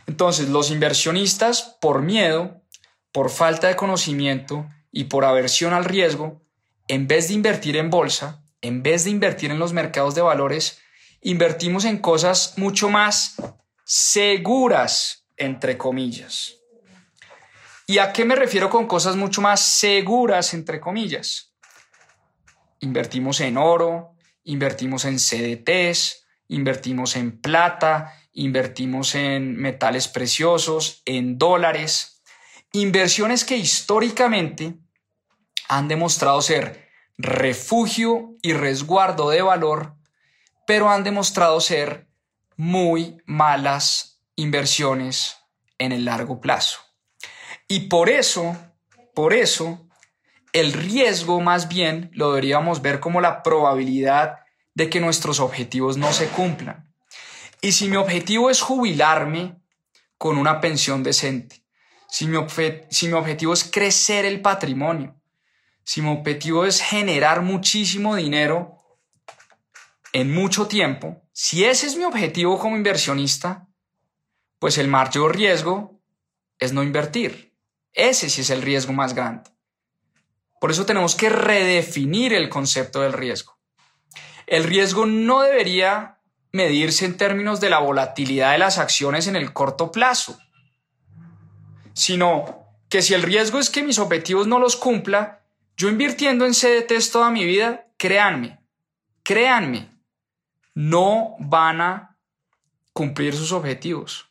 Entonces, 0.08 0.48
los 0.48 0.72
inversionistas, 0.72 1.78
por 1.82 2.04
miedo, 2.04 2.64
por 3.12 3.30
falta 3.30 3.68
de 3.68 3.76
conocimiento 3.76 4.66
y 4.92 5.06
por 5.06 5.26
aversión 5.26 5.74
al 5.74 5.86
riesgo, 5.86 6.42
en 6.88 7.08
vez 7.08 7.28
de 7.28 7.36
invertir 7.36 7.78
en 7.78 7.90
bolsa, 7.90 8.44
en 8.62 8.84
vez 8.84 9.04
de 9.04 9.12
invertir 9.12 9.52
en 9.52 9.60
los 9.60 9.74
mercados 9.74 10.16
de 10.16 10.22
valores, 10.22 10.80
invertimos 11.22 11.86
en 11.86 12.00
cosas 12.00 12.58
mucho 12.58 12.90
más 12.90 13.36
seguras, 13.86 15.26
entre 15.38 15.78
comillas. 15.78 16.56
¿Y 17.88 17.98
a 17.98 18.14
qué 18.14 18.26
me 18.26 18.36
refiero 18.36 18.70
con 18.70 18.86
cosas 18.86 19.16
mucho 19.16 19.42
más 19.42 19.62
seguras, 19.62 20.54
entre 20.54 20.80
comillas? 20.80 21.56
Invertimos 22.82 23.40
en 23.42 23.58
oro, 23.58 24.14
invertimos 24.44 25.06
en 25.06 25.18
CDTs, 25.18 26.28
invertimos 26.48 27.16
en 27.16 27.40
plata, 27.40 28.14
invertimos 28.32 29.16
en 29.16 29.56
metales 29.56 30.08
preciosos, 30.08 31.02
en 31.06 31.38
dólares, 31.38 32.19
inversiones 32.72 33.44
que 33.46 33.58
históricamente 33.58 34.76
han 35.68 35.88
demostrado 35.88 36.42
ser 36.42 36.90
refugio 37.18 38.36
y 38.42 38.54
resguardo 38.54 39.30
de 39.30 39.42
valor, 39.42 39.96
pero 40.66 40.90
han 40.90 41.04
demostrado 41.04 41.60
ser 41.62 42.08
muy 42.56 43.22
malas 43.26 44.22
inversiones 44.36 45.38
en 45.78 45.92
el 45.92 46.06
largo 46.06 46.40
plazo. 46.42 46.80
Y 47.68 47.82
por 47.82 48.10
eso, 48.10 48.58
por 49.14 49.34
eso, 49.34 49.88
el 50.54 50.74
riesgo 50.74 51.42
más 51.42 51.68
bien 51.68 52.10
lo 52.14 52.30
deberíamos 52.30 52.82
ver 52.82 53.00
como 53.00 53.22
la 53.22 53.44
probabilidad 53.44 54.40
de 54.74 54.90
que 54.90 55.00
nuestros 55.00 55.40
objetivos 55.40 55.98
no 55.98 56.14
se 56.14 56.28
cumplan. 56.30 56.94
Y 57.62 57.74
si 57.74 57.90
mi 57.90 57.98
objetivo 57.98 58.50
es 58.50 58.62
jubilarme 58.62 59.58
con 60.18 60.38
una 60.38 60.62
pensión 60.62 61.04
decente, 61.04 61.64
si 62.10 62.28
mi, 62.28 62.38
objetivo 62.38 63.54
es 63.54 63.64
crecer 63.64 64.26
el 64.26 64.42
patrimonio, 64.42 65.16
si 65.84 66.02
mi 66.02 66.10
objetivo 66.10 66.66
es 66.66 66.82
generar 66.82 67.42
muchísimo 67.42 68.16
dinero 68.16 68.78
en 70.12 70.34
mucho 70.34 70.68
tiempo, 70.68 71.22
si 71.32 71.66
ese 71.66 71.86
es 71.86 71.96
mi 71.96 72.04
objetivo 72.04 72.58
como 72.58 72.76
inversionista, 72.76 73.68
pues 74.58 74.78
el 74.80 74.88
mayor 74.88 75.36
riesgo 75.36 76.02
es 76.58 76.74
no 76.74 76.84
invertir. 76.84 77.56
Ese 77.94 78.30
sí 78.30 78.42
es 78.42 78.50
el 78.50 78.62
riesgo 78.62 78.92
más 78.92 79.14
grande. 79.14 79.50
Por 80.60 80.72
eso 80.72 80.86
tenemos 80.86 81.16
que 81.16 81.30
redefinir 81.30 82.34
el 82.34 82.50
concepto 82.50 83.02
del 83.02 83.14
riesgo. 83.14 83.58
El 84.48 84.64
riesgo 84.64 85.06
no 85.06 85.42
debería 85.42 86.20
medirse 86.52 87.06
en 87.06 87.18
términos 87.18 87.62
de 87.62 87.70
la 87.70 87.80
volatilidad 87.80 88.52
de 88.54 88.58
las 88.58 88.80
acciones 88.80 89.28
en 89.28 89.36
el 89.36 89.54
corto 89.54 89.92
plazo, 89.92 90.40
sino 92.00 92.66
que 92.88 93.02
si 93.02 93.14
el 93.14 93.24
riesgo 93.24 93.60
es 93.60 93.70
que 93.70 93.84
mis 93.84 94.00
objetivos 94.00 94.48
no 94.48 94.58
los 94.58 94.78
cumpla, 94.78 95.42
yo 95.76 95.90
invirtiendo 95.90 96.46
en 96.46 96.54
CDTs 96.54 97.12
toda 97.12 97.30
mi 97.30 97.44
vida, 97.44 97.88
créanme, 97.98 98.62
créanme, 99.22 99.90
no 100.74 101.36
van 101.40 101.82
a 101.82 102.18
cumplir 102.94 103.36
sus 103.36 103.52
objetivos. 103.52 104.30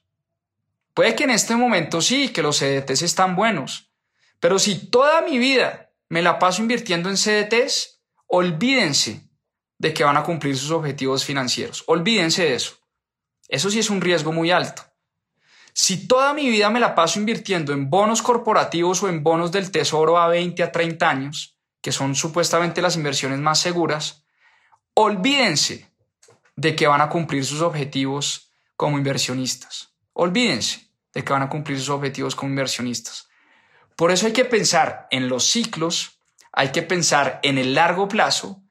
Puede 0.95 1.15
que 1.15 1.25
en 1.25 1.31
este 1.31 1.57
momento 1.57 2.01
sí, 2.01 2.31
que 2.31 2.43
los 2.43 2.59
CDTs 2.59 3.03
están 3.03 3.37
buenos, 3.37 3.93
pero 4.41 4.59
si 4.59 4.87
toda 4.87 5.21
mi 5.21 5.37
vida 5.37 5.93
me 6.09 6.23
la 6.23 6.39
paso 6.39 6.63
invirtiendo 6.63 7.11
en 7.11 7.17
CDTs, 7.17 8.01
olvídense 8.29 9.29
de 9.77 9.93
que 9.93 10.05
van 10.05 10.17
a 10.17 10.23
cumplir 10.23 10.57
sus 10.57 10.71
objetivos 10.71 11.23
financieros. 11.23 11.85
Olvídense 11.87 12.45
de 12.45 12.55
eso. 12.55 12.79
Eso 13.47 13.69
sí 13.69 13.79
es 13.79 13.91
un 13.91 14.01
riesgo 14.01 14.33
muy 14.33 14.51
alto. 14.51 14.88
Si 15.81 16.09
toda 16.09 16.35
mi 16.35 16.51
vida 16.51 16.71
me 16.71 16.81
la 16.81 16.97
paso 16.97 17.21
invirtiendo 17.21 17.73
en 17.73 17.89
bonos 17.89 18.21
corporativos 18.21 19.01
o 19.05 19.09
en 19.09 19.23
bonos 19.23 19.53
del 19.53 19.71
tesoro 19.71 20.19
a 20.19 20.27
20 20.27 20.61
a 20.65 20.73
30 20.73 21.09
años, 21.09 21.57
que 21.81 21.93
son 21.93 22.17
supuestamente 22.17 22.83
las 22.83 22.97
inversiones 22.97 23.39
más 23.39 23.61
seguras, 23.61 24.25
olvídense 24.95 25.89
de 26.57 26.75
que 26.75 26.89
van 26.89 27.01
a 27.01 27.09
cumplir 27.09 27.45
sus 27.45 27.61
objetivos 27.61 28.51
como 28.75 28.99
inversionistas. 28.99 29.95
Olvídense 30.15 30.91
de 31.15 31.23
que 31.23 31.33
van 31.33 31.43
a 31.43 31.49
cumplir 31.49 31.79
sus 31.79 31.91
objetivos 31.91 32.35
como 32.35 32.51
inversionistas. 32.51 33.29
Por 33.95 34.11
eso 34.11 34.27
hay 34.27 34.33
que 34.33 34.45
pensar 34.45 35.07
en 35.13 35.29
los 35.29 35.49
ciclos, 35.49 36.19
hay 36.51 36.73
que 36.73 36.83
pensar 36.83 37.39
en 37.45 37.57
el 37.57 37.75
largo 37.75 38.09
plazo, 38.09 38.65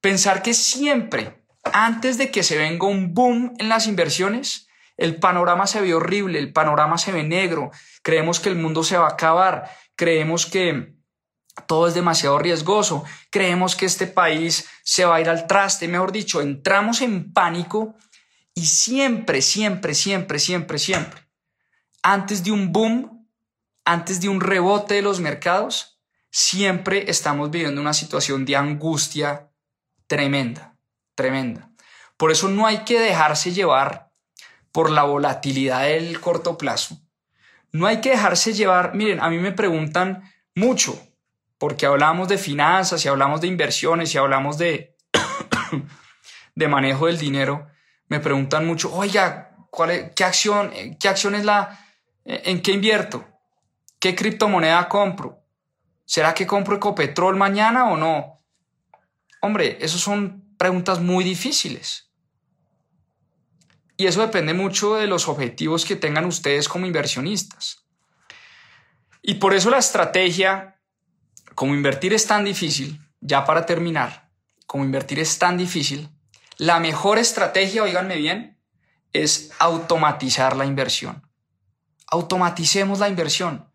pensar 0.00 0.42
que 0.42 0.54
siempre, 0.54 1.44
antes 1.74 2.16
de 2.16 2.30
que 2.30 2.42
se 2.42 2.56
venga 2.56 2.86
un 2.86 3.12
boom 3.12 3.52
en 3.58 3.68
las 3.68 3.86
inversiones, 3.86 4.66
el 4.96 5.16
panorama 5.16 5.66
se 5.66 5.80
ve 5.80 5.94
horrible, 5.94 6.38
el 6.38 6.52
panorama 6.52 6.98
se 6.98 7.12
ve 7.12 7.22
negro, 7.22 7.70
creemos 8.02 8.40
que 8.40 8.48
el 8.48 8.56
mundo 8.56 8.84
se 8.84 8.96
va 8.96 9.06
a 9.06 9.12
acabar, 9.12 9.70
creemos 9.96 10.46
que 10.46 10.94
todo 11.66 11.88
es 11.88 11.94
demasiado 11.94 12.38
riesgoso, 12.38 13.04
creemos 13.30 13.76
que 13.76 13.86
este 13.86 14.06
país 14.06 14.68
se 14.82 15.04
va 15.04 15.16
a 15.16 15.20
ir 15.20 15.28
al 15.28 15.46
traste, 15.46 15.88
mejor 15.88 16.12
dicho, 16.12 16.40
entramos 16.40 17.00
en 17.00 17.32
pánico 17.32 17.94
y 18.54 18.66
siempre, 18.66 19.42
siempre, 19.42 19.94
siempre, 19.94 20.38
siempre, 20.38 20.78
siempre, 20.78 21.20
antes 22.02 22.44
de 22.44 22.52
un 22.52 22.72
boom, 22.72 23.28
antes 23.84 24.20
de 24.20 24.28
un 24.28 24.40
rebote 24.40 24.94
de 24.94 25.02
los 25.02 25.20
mercados, 25.20 26.00
siempre 26.30 27.10
estamos 27.10 27.50
viviendo 27.50 27.80
una 27.80 27.94
situación 27.94 28.44
de 28.44 28.56
angustia 28.56 29.50
tremenda, 30.06 30.76
tremenda. 31.14 31.70
Por 32.16 32.30
eso 32.30 32.48
no 32.48 32.66
hay 32.66 32.78
que 32.78 32.98
dejarse 32.98 33.52
llevar 33.52 34.03
por 34.74 34.90
la 34.90 35.04
volatilidad 35.04 35.84
del 35.84 36.20
corto 36.20 36.58
plazo. 36.58 36.98
No 37.70 37.86
hay 37.86 38.00
que 38.00 38.10
dejarse 38.10 38.54
llevar, 38.54 38.96
miren, 38.96 39.20
a 39.20 39.30
mí 39.30 39.38
me 39.38 39.52
preguntan 39.52 40.28
mucho, 40.56 41.00
porque 41.58 41.86
hablamos 41.86 42.26
de 42.26 42.38
finanzas 42.38 43.04
y 43.04 43.08
hablamos 43.08 43.40
de 43.40 43.46
inversiones 43.46 44.12
y 44.12 44.18
hablamos 44.18 44.58
de, 44.58 44.96
de 46.56 46.66
manejo 46.66 47.06
del 47.06 47.18
dinero, 47.18 47.68
me 48.08 48.18
preguntan 48.18 48.66
mucho, 48.66 48.92
oiga, 48.92 49.56
¿cuál 49.70 50.12
¿qué, 50.12 50.24
acción, 50.24 50.72
¿qué 50.98 51.08
acción 51.08 51.36
es 51.36 51.44
la, 51.44 51.78
en 52.24 52.60
qué 52.60 52.72
invierto? 52.72 53.24
¿Qué 54.00 54.16
criptomoneda 54.16 54.88
compro? 54.88 55.38
¿Será 56.04 56.34
que 56.34 56.48
compro 56.48 56.74
Ecopetrol 56.74 57.36
mañana 57.36 57.92
o 57.92 57.96
no? 57.96 58.38
Hombre, 59.40 59.78
esas 59.80 60.00
son 60.00 60.56
preguntas 60.58 60.98
muy 60.98 61.22
difíciles. 61.22 62.03
Y 63.96 64.06
eso 64.06 64.20
depende 64.20 64.54
mucho 64.54 64.94
de 64.94 65.06
los 65.06 65.28
objetivos 65.28 65.84
que 65.84 65.96
tengan 65.96 66.24
ustedes 66.24 66.68
como 66.68 66.86
inversionistas. 66.86 67.84
Y 69.22 69.34
por 69.34 69.54
eso 69.54 69.70
la 69.70 69.78
estrategia, 69.78 70.80
como 71.54 71.74
invertir 71.74 72.12
es 72.12 72.26
tan 72.26 72.44
difícil, 72.44 73.00
ya 73.20 73.44
para 73.44 73.64
terminar, 73.64 74.30
como 74.66 74.84
invertir 74.84 75.18
es 75.18 75.38
tan 75.38 75.56
difícil, 75.56 76.10
la 76.58 76.78
mejor 76.78 77.18
estrategia, 77.18 77.82
oíganme 77.82 78.16
bien, 78.16 78.60
es 79.12 79.50
automatizar 79.58 80.56
la 80.56 80.66
inversión. 80.66 81.26
Automaticemos 82.08 82.98
la 82.98 83.08
inversión. 83.08 83.70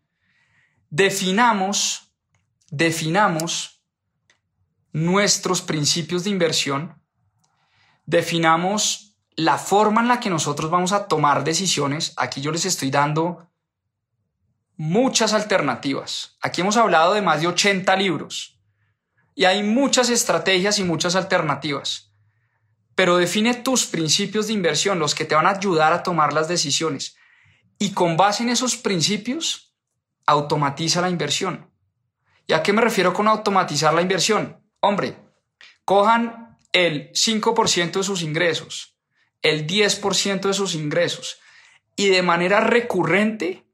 Definamos, 0.88 2.14
definamos 2.70 3.82
nuestros 4.92 5.62
principios 5.62 6.24
de 6.24 6.30
inversión, 6.30 7.02
definamos 8.06 9.09
la 9.36 9.58
forma 9.58 10.00
en 10.00 10.08
la 10.08 10.20
que 10.20 10.30
nosotros 10.30 10.70
vamos 10.70 10.92
a 10.92 11.08
tomar 11.08 11.44
decisiones, 11.44 12.12
aquí 12.16 12.40
yo 12.40 12.50
les 12.50 12.64
estoy 12.64 12.90
dando 12.90 13.48
muchas 14.76 15.32
alternativas. 15.32 16.36
Aquí 16.40 16.60
hemos 16.60 16.76
hablado 16.76 17.14
de 17.14 17.22
más 17.22 17.40
de 17.40 17.46
80 17.46 17.94
libros 17.96 18.58
y 19.34 19.44
hay 19.44 19.62
muchas 19.62 20.10
estrategias 20.10 20.78
y 20.78 20.84
muchas 20.84 21.16
alternativas. 21.16 22.12
Pero 22.94 23.16
define 23.16 23.54
tus 23.54 23.86
principios 23.86 24.46
de 24.46 24.52
inversión, 24.52 24.98
los 24.98 25.14
que 25.14 25.24
te 25.24 25.34
van 25.34 25.46
a 25.46 25.56
ayudar 25.56 25.92
a 25.92 26.02
tomar 26.02 26.32
las 26.32 26.48
decisiones. 26.48 27.16
Y 27.78 27.92
con 27.92 28.16
base 28.16 28.42
en 28.42 28.50
esos 28.50 28.76
principios, 28.76 29.74
automatiza 30.26 31.00
la 31.00 31.08
inversión. 31.08 31.70
¿Y 32.46 32.52
a 32.52 32.62
qué 32.62 32.72
me 32.72 32.82
refiero 32.82 33.14
con 33.14 33.28
automatizar 33.28 33.94
la 33.94 34.02
inversión? 34.02 34.60
Hombre, 34.80 35.16
cojan 35.84 36.58
el 36.72 37.10
5% 37.12 37.92
de 37.92 38.02
sus 38.02 38.22
ingresos, 38.22 38.89
el 39.42 39.66
10% 39.66 40.40
de 40.40 40.54
sus 40.54 40.74
ingresos 40.74 41.38
y 41.96 42.08
de 42.08 42.22
manera 42.22 42.60
recurrente, 42.60 43.66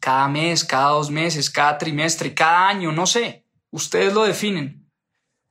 cada 0.00 0.28
mes, 0.28 0.64
cada 0.64 0.90
dos 0.90 1.10
meses, 1.10 1.50
cada 1.50 1.78
trimestre, 1.78 2.34
cada 2.34 2.68
año, 2.68 2.92
no 2.92 3.06
sé, 3.06 3.46
ustedes 3.70 4.12
lo 4.12 4.24
definen, 4.24 4.90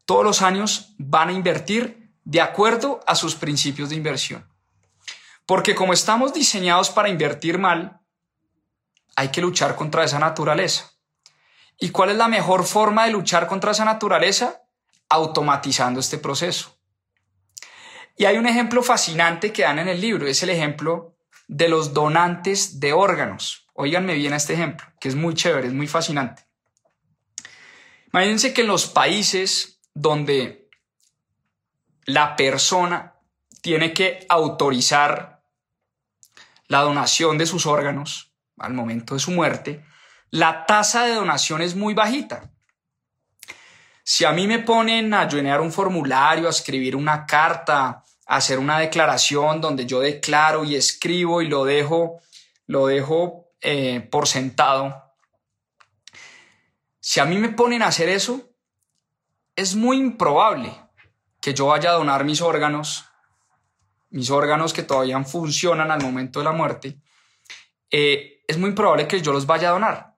todos 0.06 0.24
los 0.24 0.42
años 0.42 0.94
van 0.98 1.30
a 1.30 1.34
invertir 1.34 2.14
de 2.24 2.42
acuerdo 2.42 3.00
a 3.08 3.16
sus 3.16 3.36
principios 3.36 3.90
de 3.90 3.96
inversión. 3.96 4.48
Porque 5.46 5.76
como 5.76 5.94
estamos 5.94 6.34
diseñados 6.34 6.90
para 6.90 7.10
invertir 7.10 7.58
mal, 7.58 8.02
hay 9.16 9.30
que 9.30 9.42
luchar 9.42 9.76
contra 9.76 10.04
esa 10.04 10.20
naturaleza. 10.20 10.92
¿Y 11.80 11.90
cuál 11.90 12.10
es 12.10 12.18
la 12.18 12.28
mejor 12.28 12.66
forma 12.66 13.06
de 13.06 13.12
luchar 13.12 13.48
contra 13.48 13.72
esa 13.72 13.86
naturaleza? 13.86 14.62
Automatizando 15.10 16.00
este 16.00 16.18
proceso. 16.18 16.77
Y 18.18 18.26
hay 18.26 18.38
un 18.38 18.48
ejemplo 18.48 18.82
fascinante 18.82 19.54
que 19.54 19.62
dan 19.62 19.80
en 19.80 19.88
el 19.88 20.02
libro, 20.02 20.28
es 20.28 20.42
el 20.42 20.50
ejemplo 20.50 21.16
de 21.48 21.70
los 21.70 21.94
donantes 21.94 22.80
de 22.80 22.92
órganos. 22.92 23.68
Óiganme 23.74 24.16
bien 24.16 24.34
este 24.34 24.54
ejemplo, 24.54 24.88
que 25.00 25.08
es 25.08 25.16
muy 25.16 25.36
chévere, 25.36 25.68
es 25.68 25.74
muy 25.74 25.88
fascinante. 25.88 26.48
Imagínense 28.12 28.54
que 28.54 28.62
en 28.62 28.68
los 28.68 28.88
países 28.88 29.80
donde 29.94 30.68
la 32.06 32.36
persona 32.36 33.14
tiene 33.62 33.94
que 33.94 34.26
autorizar 34.30 35.44
la 36.68 36.82
donación 36.82 37.38
de 37.38 37.46
sus 37.46 37.68
órganos 37.68 38.34
al 38.58 38.74
momento 38.74 39.14
de 39.14 39.20
su 39.20 39.32
muerte, 39.32 39.86
la 40.32 40.66
tasa 40.66 41.06
de 41.06 41.14
donación 41.14 41.62
es 41.62 41.76
muy 41.76 41.94
bajita. 41.94 42.52
Si 44.10 44.24
a 44.24 44.32
mí 44.32 44.48
me 44.48 44.60
ponen 44.60 45.14
a 45.14 45.28
llenar 45.28 45.60
un 45.60 45.70
formulario, 45.70 46.48
a 46.48 46.52
escribir 46.52 46.96
una 46.96 47.26
carta, 47.26 48.06
a 48.26 48.36
hacer 48.38 48.58
una 48.58 48.80
declaración 48.80 49.60
donde 49.60 49.86
yo 49.86 50.00
declaro 50.00 50.64
y 50.64 50.76
escribo 50.76 51.42
y 51.42 51.50
lo 51.50 51.66
dejo, 51.66 52.22
lo 52.68 52.88
dejo 52.88 53.50
eh, 53.60 54.00
por 54.10 54.26
sentado, 54.26 55.14
si 57.02 57.20
a 57.20 57.26
mí 57.26 57.38
me 57.38 57.50
ponen 57.50 57.82
a 57.82 57.88
hacer 57.88 58.08
eso, 58.08 58.50
es 59.58 59.76
muy 59.76 59.98
improbable 59.98 60.72
que 61.42 61.54
yo 61.54 61.66
vaya 61.66 61.90
a 61.90 61.96
donar 61.96 62.24
mis 62.24 62.40
órganos, 62.40 63.04
mis 64.12 64.30
órganos 64.30 64.72
que 64.72 64.84
todavía 64.84 65.22
funcionan 65.26 65.92
al 65.92 66.02
momento 66.02 66.40
de 66.40 66.46
la 66.46 66.54
muerte, 66.54 67.02
eh, 67.92 68.42
es 68.48 68.58
muy 68.58 68.70
improbable 68.70 69.06
que 69.06 69.22
yo 69.22 69.34
los 69.34 69.46
vaya 69.46 69.68
a 69.68 69.74
donar. 69.74 70.16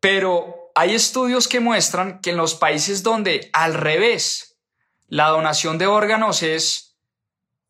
Pero 0.00 0.65
hay 0.76 0.94
estudios 0.94 1.48
que 1.48 1.58
muestran 1.58 2.20
que 2.20 2.30
en 2.30 2.36
los 2.36 2.54
países 2.54 3.02
donde 3.02 3.48
al 3.54 3.72
revés 3.72 4.58
la 5.08 5.28
donación 5.28 5.78
de 5.78 5.86
órganos 5.86 6.42
es, 6.42 6.98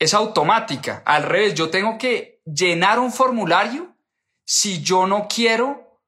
es 0.00 0.12
automática, 0.12 1.04
al 1.06 1.22
revés, 1.22 1.54
yo 1.54 1.70
tengo 1.70 1.98
que 1.98 2.42
llenar 2.44 2.98
un 2.98 3.12
formulario 3.12 3.96
si 4.44 4.82
yo 4.82 5.06
no 5.06 5.28
quiero 5.32 6.00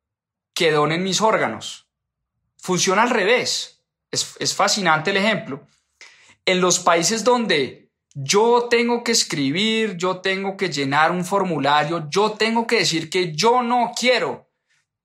que 0.53 0.72
donen 0.72 1.05
mis 1.05 1.20
órganos. 1.20 1.88
Funciona 2.57 3.03
al 3.03 3.11
revés. 3.11 3.84
Es, 4.11 4.34
es 4.40 4.53
fascinante 4.53 5.11
el 5.11 5.18
ejemplo. 5.18 5.68
En 6.44 6.61
los 6.61 6.80
países 6.80 7.22
donde 7.22 7.92
yo 8.12 8.66
tengo 8.68 9.05
que 9.05 9.12
escribir, 9.12 9.96
yo 9.96 10.20
tengo 10.20 10.57
que 10.57 10.68
llenar 10.68 11.12
un 11.12 11.24
formulario, 11.24 12.09
yo 12.11 12.32
tengo 12.32 12.66
que 12.66 12.78
decir 12.78 13.09
que 13.09 13.32
yo 13.36 13.62
no 13.62 13.92
quiero 13.96 14.51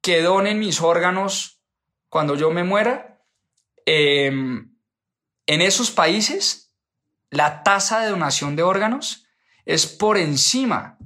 que 0.02 0.24
donen 0.24 0.58
mis 0.58 0.82
órganos 0.82 1.53
cuando 2.14 2.36
yo 2.36 2.52
me 2.52 2.64
muera, 2.64 3.26
em, 3.88 4.72
en 5.48 5.62
esos 5.62 5.90
países 5.90 6.72
la 7.32 7.64
tasa 7.64 8.02
de 8.02 8.10
donación 8.12 8.56
de 8.56 8.62
órganos 8.62 9.26
es 9.66 9.88
por 9.88 10.20
encima 10.20 11.00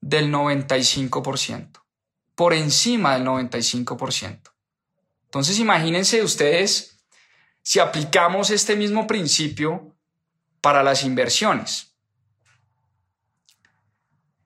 del 0.00 0.30
95%. 0.30 1.82
por 2.34 2.52
encima 2.52 3.12
del 3.14 3.24
95%. 3.24 4.50
Entonces 5.26 5.60
imagínense 5.60 6.20
ustedes 6.22 6.98
si 7.62 7.78
aplicamos 7.78 8.50
este 8.50 8.74
mismo 8.74 9.06
principio 9.06 9.94
para 10.60 10.82
las 10.82 11.04
inversiones. 11.04 11.94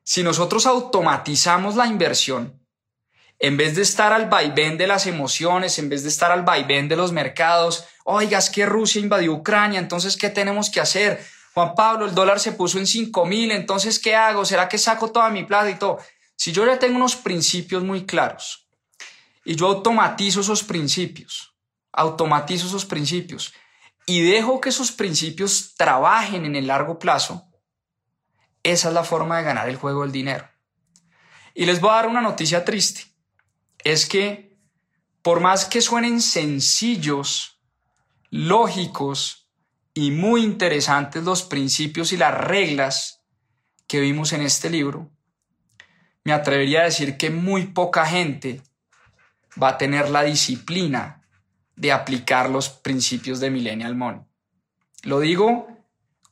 Si 0.03 0.23
nosotros 0.23 0.66
automatizamos 0.66 1.77
la 1.77 1.87
inversión, 1.87 2.57
en 3.39 3.57
vez 3.57 3.76
de 3.76 3.82
estar 3.82 4.12
al 4.12 4.28
vaivén 4.28 4.76
de 4.76 4.86
las 4.86 5.07
emociones, 5.07 5.78
en 5.78 5.89
vez 5.89 6.03
de 6.03 6.09
estar 6.09 6.32
al 6.32 6.43
vaivén 6.43 6.89
de 6.89 6.97
los 6.97 7.12
mercados, 7.12 7.84
oiga, 8.05 8.39
es 8.39 8.51
que 8.51 8.66
Rusia 8.66 9.01
invadió 9.01 9.32
Ucrania, 9.32 9.78
entonces, 9.78 10.16
¿qué 10.16 10.28
tenemos 10.28 10.70
que 10.70 10.80
hacer? 10.80 11.24
Juan 11.55 11.74
Pablo, 11.74 12.07
el 12.07 12.14
dólar 12.14 12.41
se 12.41 12.53
puso 12.53 12.78
en 12.78 12.86
5 12.86 13.24
mil, 13.26 13.53
entonces, 13.53 13.99
¿qué 13.99 14.16
hago? 14.16 14.45
¿Será 14.45 14.68
que 14.68 14.78
saco 14.78 15.12
toda 15.12 15.30
mi 15.30 15.45
plata 15.45 15.70
y 15.70 15.76
todo? 15.76 15.99
Si 16.36 16.53
yo 16.53 16.66
ya 16.66 16.78
tengo 16.78 16.97
unos 16.97 17.16
principios 17.16 17.82
muy 17.82 18.07
claros 18.07 18.68
y 19.45 19.57
yo 19.57 19.66
automatizo 19.66 20.41
esos 20.41 20.62
principios, 20.62 21.55
automatizo 21.93 22.66
esos 22.66 22.84
principios 22.84 23.53
y 24.07 24.22
dejo 24.22 24.61
que 24.61 24.68
esos 24.68 24.93
principios 24.93 25.74
trabajen 25.76 26.45
en 26.45 26.57
el 26.57 26.66
largo 26.66 26.99
plazo, 26.99 27.45
esa 28.62 28.89
es 28.89 28.95
la 28.95 29.05
forma 29.05 29.39
de 29.39 29.45
ganar 29.45 29.68
el 29.68 29.76
juego 29.76 30.03
del 30.03 30.12
dinero. 30.12 30.49
Y 31.55 31.66
les 31.66 31.80
voy 31.80 31.91
a 31.91 31.95
dar 31.95 32.07
una 32.07 32.20
noticia 32.20 32.64
triste 32.64 33.09
es 33.85 34.07
que 34.07 34.57
por 35.22 35.41
más 35.41 35.64
que 35.64 35.81
suenen 35.81 36.20
sencillos, 36.20 37.61
lógicos 38.31 39.51
y 39.95 40.11
muy 40.11 40.43
interesantes 40.43 41.24
los 41.24 41.43
principios 41.43 42.12
y 42.12 42.16
las 42.16 42.35
reglas 42.35 43.24
que 43.87 44.01
vimos 44.01 44.33
en 44.33 44.43
este 44.43 44.70
libro, 44.70 45.11
me 46.24 46.33
atrevería 46.33 46.81
a 46.81 46.85
decir 46.85 47.16
que 47.16 47.31
muy 47.31 47.68
poca 47.68 48.05
gente 48.07 48.62
va 49.61 49.70
a 49.70 49.79
tener 49.79 50.11
la 50.11 50.22
disciplina 50.22 51.22
de 51.74 51.93
aplicar 51.93 52.51
los 52.51 52.68
principios 52.68 53.41
de 53.41 53.51
Millennial 53.51 53.95
Money. 53.95 54.20
Lo 55.03 55.20
digo 55.20 55.68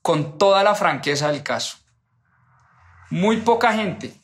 con 0.03 0.39
toda 0.39 0.63
la 0.63 0.75
franqueza 0.75 1.33
del 1.33 1.43
caso. 1.43 1.79
Muy 3.11 3.39
poca 3.39 3.73
gente 3.73 4.15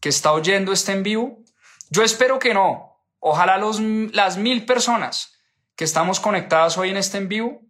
que 0.00 0.08
está 0.08 0.32
oyendo 0.32 0.72
este 0.72 0.92
en 0.92 1.02
vivo 1.02 1.45
yo 1.90 2.02
espero 2.02 2.38
que 2.38 2.54
no. 2.54 3.02
Ojalá 3.20 3.58
los, 3.58 3.80
las 3.80 4.36
mil 4.36 4.64
personas 4.64 5.38
que 5.74 5.84
estamos 5.84 6.20
conectadas 6.20 6.78
hoy 6.78 6.90
en 6.90 6.96
este 6.96 7.18
en 7.18 7.28
vivo 7.28 7.62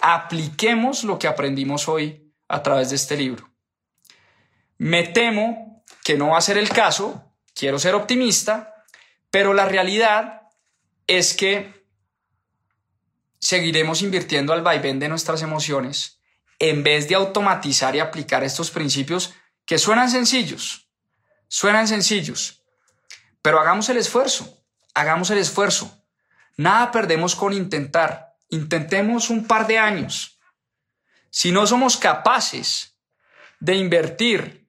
apliquemos 0.00 1.04
lo 1.04 1.18
que 1.18 1.28
aprendimos 1.28 1.88
hoy 1.88 2.32
a 2.48 2.62
través 2.62 2.90
de 2.90 2.96
este 2.96 3.16
libro. 3.16 3.48
Me 4.78 5.04
temo 5.04 5.82
que 6.04 6.16
no 6.16 6.28
va 6.28 6.38
a 6.38 6.42
ser 6.42 6.58
el 6.58 6.68
caso, 6.68 7.32
quiero 7.54 7.78
ser 7.78 7.94
optimista, 7.94 8.74
pero 9.30 9.54
la 9.54 9.64
realidad 9.64 10.42
es 11.06 11.34
que 11.34 11.86
seguiremos 13.38 14.02
invirtiendo 14.02 14.52
al 14.52 14.62
vaivén 14.62 14.98
de 14.98 15.08
nuestras 15.08 15.42
emociones 15.42 16.20
en 16.58 16.82
vez 16.82 17.08
de 17.08 17.14
automatizar 17.14 17.94
y 17.96 18.00
aplicar 18.00 18.44
estos 18.44 18.70
principios 18.70 19.34
que 19.64 19.78
suenan 19.78 20.10
sencillos, 20.10 20.88
suenan 21.48 21.88
sencillos, 21.88 22.64
pero 23.46 23.60
hagamos 23.60 23.88
el 23.90 23.96
esfuerzo, 23.96 24.58
hagamos 24.92 25.30
el 25.30 25.38
esfuerzo. 25.38 26.02
Nada 26.56 26.90
perdemos 26.90 27.36
con 27.36 27.52
intentar. 27.52 28.34
Intentemos 28.48 29.30
un 29.30 29.46
par 29.46 29.68
de 29.68 29.78
años. 29.78 30.40
Si 31.30 31.52
no 31.52 31.64
somos 31.64 31.96
capaces 31.96 32.98
de 33.60 33.76
invertir 33.76 34.68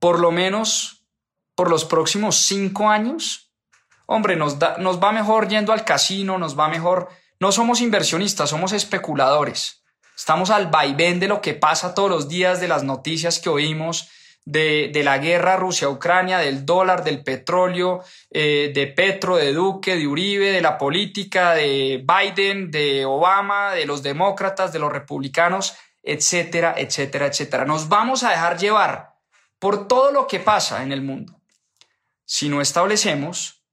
por 0.00 0.18
lo 0.18 0.32
menos 0.32 1.06
por 1.54 1.70
los 1.70 1.84
próximos 1.84 2.34
cinco 2.34 2.90
años, 2.90 3.52
hombre, 4.06 4.34
nos, 4.34 4.56
nos 4.78 5.00
va 5.00 5.12
mejor 5.12 5.46
yendo 5.46 5.72
al 5.72 5.84
casino, 5.84 6.38
nos 6.38 6.58
va 6.58 6.66
mejor. 6.66 7.10
No 7.38 7.52
somos 7.52 7.80
inversionistas, 7.80 8.50
somos 8.50 8.72
especuladores. 8.72 9.84
Estamos 10.16 10.50
al 10.50 10.66
vaivén 10.66 11.20
de 11.20 11.28
lo 11.28 11.40
que 11.40 11.54
pasa 11.54 11.94
todos 11.94 12.10
los 12.10 12.28
días, 12.28 12.58
de 12.58 12.66
las 12.66 12.82
noticias 12.82 13.38
que 13.38 13.50
oímos, 13.50 14.08
de, 14.46 15.02
la 15.04 15.18
guerra 15.18 15.56
Rusia-Ucrania, 15.56 16.38
del 16.38 16.64
dólar, 16.64 17.04
del 17.04 17.22
petróleo, 17.22 18.02
eh, 18.30 18.70
de 18.74 18.86
Petro, 18.86 19.36
de 19.36 19.52
Duque, 19.52 19.96
de 19.96 20.06
Uribe, 20.06 20.52
de 20.52 20.62
la 20.62 20.78
política 20.78 21.54
de 21.54 22.02
Biden, 22.06 22.70
de 22.70 23.04
Obama, 23.04 23.72
de 23.72 23.84
los 23.84 24.02
demócratas, 24.02 24.72
de 24.72 24.78
los 24.78 24.92
republicanos, 24.92 25.76
etcétera, 26.02 26.74
etcétera, 26.78 27.26
etcétera. 27.26 27.64
Nos 27.64 27.88
vamos 27.88 28.22
a 28.22 28.30
dejar 28.30 28.56
llevar 28.56 29.16
por 29.58 29.88
todo 29.88 30.12
lo 30.12 30.26
que 30.26 30.38
pasa 30.38 30.82
en 30.82 30.92
el 30.92 31.02
mundo 31.02 31.40
si 32.24 32.48
no 32.48 32.60
establecemos 32.60 33.64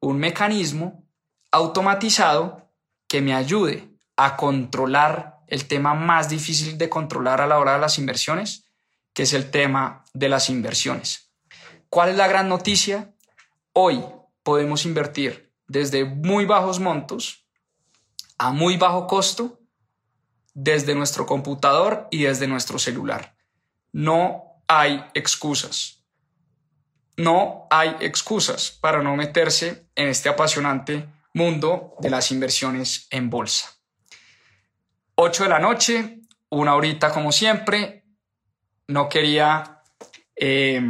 un 0.00 0.18
mecanismo 0.18 1.04
automatizado 1.50 2.70
que 3.08 3.20
me 3.20 3.34
ayude 3.34 3.88
a 4.16 4.36
controlar 4.36 5.40
el 5.46 5.66
tema 5.66 5.94
más 5.94 6.28
difícil 6.28 6.78
de 6.78 6.88
controlar 6.88 7.40
a 7.40 7.46
la 7.46 7.58
hora 7.58 7.74
de 7.74 7.80
las 7.80 7.98
inversiones, 7.98 8.65
que 9.16 9.22
es 9.22 9.32
el 9.32 9.50
tema 9.50 10.04
de 10.12 10.28
las 10.28 10.50
inversiones. 10.50 11.32
¿Cuál 11.88 12.10
es 12.10 12.16
la 12.16 12.28
gran 12.28 12.50
noticia? 12.50 13.14
Hoy 13.72 14.04
podemos 14.42 14.84
invertir 14.84 15.54
desde 15.66 16.04
muy 16.04 16.44
bajos 16.44 16.80
montos 16.80 17.48
a 18.36 18.52
muy 18.52 18.76
bajo 18.76 19.06
costo 19.06 19.58
desde 20.52 20.94
nuestro 20.94 21.24
computador 21.24 22.08
y 22.10 22.24
desde 22.24 22.46
nuestro 22.46 22.78
celular. 22.78 23.34
No 23.90 24.60
hay 24.68 25.02
excusas. 25.14 26.04
No 27.16 27.68
hay 27.70 27.96
excusas 28.00 28.70
para 28.70 29.02
no 29.02 29.16
meterse 29.16 29.88
en 29.94 30.08
este 30.08 30.28
apasionante 30.28 31.08
mundo 31.32 31.94
de 32.00 32.10
las 32.10 32.30
inversiones 32.32 33.06
en 33.10 33.30
bolsa. 33.30 33.78
8 35.14 35.44
de 35.44 35.48
la 35.48 35.58
noche, 35.58 36.20
una 36.50 36.74
horita 36.74 37.10
como 37.10 37.32
siempre, 37.32 38.05
no 38.88 39.08
quería 39.08 39.82
eh, 40.36 40.80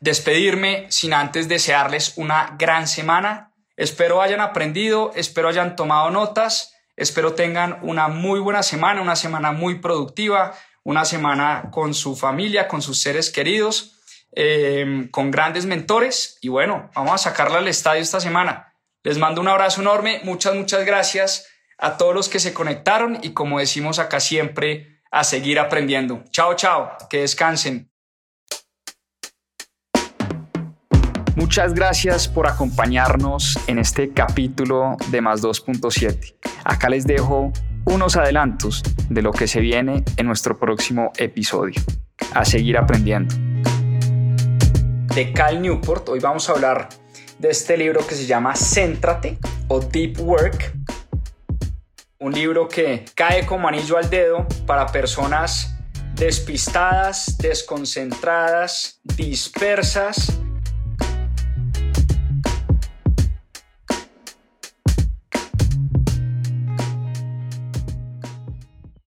despedirme 0.00 0.86
sin 0.90 1.14
antes 1.14 1.48
desearles 1.48 2.14
una 2.16 2.56
gran 2.58 2.88
semana. 2.88 3.52
Espero 3.76 4.22
hayan 4.22 4.40
aprendido, 4.40 5.12
espero 5.14 5.48
hayan 5.48 5.76
tomado 5.76 6.10
notas, 6.10 6.74
espero 6.96 7.34
tengan 7.34 7.78
una 7.82 8.08
muy 8.08 8.40
buena 8.40 8.62
semana, 8.62 9.02
una 9.02 9.16
semana 9.16 9.52
muy 9.52 9.80
productiva, 9.80 10.54
una 10.84 11.04
semana 11.04 11.70
con 11.70 11.94
su 11.94 12.16
familia, 12.16 12.68
con 12.68 12.82
sus 12.82 13.00
seres 13.00 13.30
queridos, 13.30 14.00
eh, 14.34 15.08
con 15.10 15.30
grandes 15.30 15.66
mentores 15.66 16.38
y 16.40 16.48
bueno, 16.48 16.90
vamos 16.94 17.12
a 17.14 17.18
sacarla 17.30 17.58
al 17.58 17.68
estadio 17.68 18.02
esta 18.02 18.20
semana. 18.20 18.74
Les 19.02 19.18
mando 19.18 19.40
un 19.40 19.48
abrazo 19.48 19.80
enorme, 19.80 20.20
muchas, 20.24 20.54
muchas 20.54 20.84
gracias 20.86 21.46
a 21.78 21.96
todos 21.96 22.14
los 22.14 22.28
que 22.28 22.38
se 22.40 22.54
conectaron 22.54 23.18
y 23.22 23.32
como 23.32 23.58
decimos 23.58 23.98
acá 23.98 24.20
siempre, 24.20 25.01
a 25.12 25.24
seguir 25.24 25.58
aprendiendo. 25.58 26.24
Chao, 26.30 26.54
chao, 26.56 26.96
que 27.08 27.18
descansen. 27.18 27.90
Muchas 31.36 31.74
gracias 31.74 32.28
por 32.28 32.46
acompañarnos 32.46 33.58
en 33.66 33.78
este 33.78 34.12
capítulo 34.12 34.96
de 35.08 35.20
Más 35.20 35.42
2.7. 35.42 36.34
Acá 36.64 36.88
les 36.88 37.06
dejo 37.06 37.52
unos 37.84 38.16
adelantos 38.16 38.82
de 39.08 39.22
lo 39.22 39.32
que 39.32 39.46
se 39.46 39.60
viene 39.60 40.02
en 40.16 40.26
nuestro 40.26 40.58
próximo 40.58 41.12
episodio. 41.16 41.80
A 42.34 42.44
seguir 42.44 42.78
aprendiendo. 42.78 43.34
De 45.14 45.32
Cal 45.34 45.60
Newport, 45.60 46.08
hoy 46.08 46.20
vamos 46.20 46.48
a 46.48 46.52
hablar 46.52 46.88
de 47.38 47.50
este 47.50 47.76
libro 47.76 48.06
que 48.06 48.14
se 48.14 48.26
llama 48.26 48.54
Céntrate 48.54 49.38
o 49.68 49.80
Deep 49.80 50.20
Work 50.20 50.72
un 52.22 52.32
libro 52.32 52.68
que 52.68 53.04
cae 53.16 53.44
como 53.44 53.66
anillo 53.66 53.98
al 53.98 54.08
dedo 54.08 54.46
para 54.64 54.86
personas 54.86 55.74
despistadas, 56.14 57.36
desconcentradas, 57.38 59.00
dispersas 59.02 60.38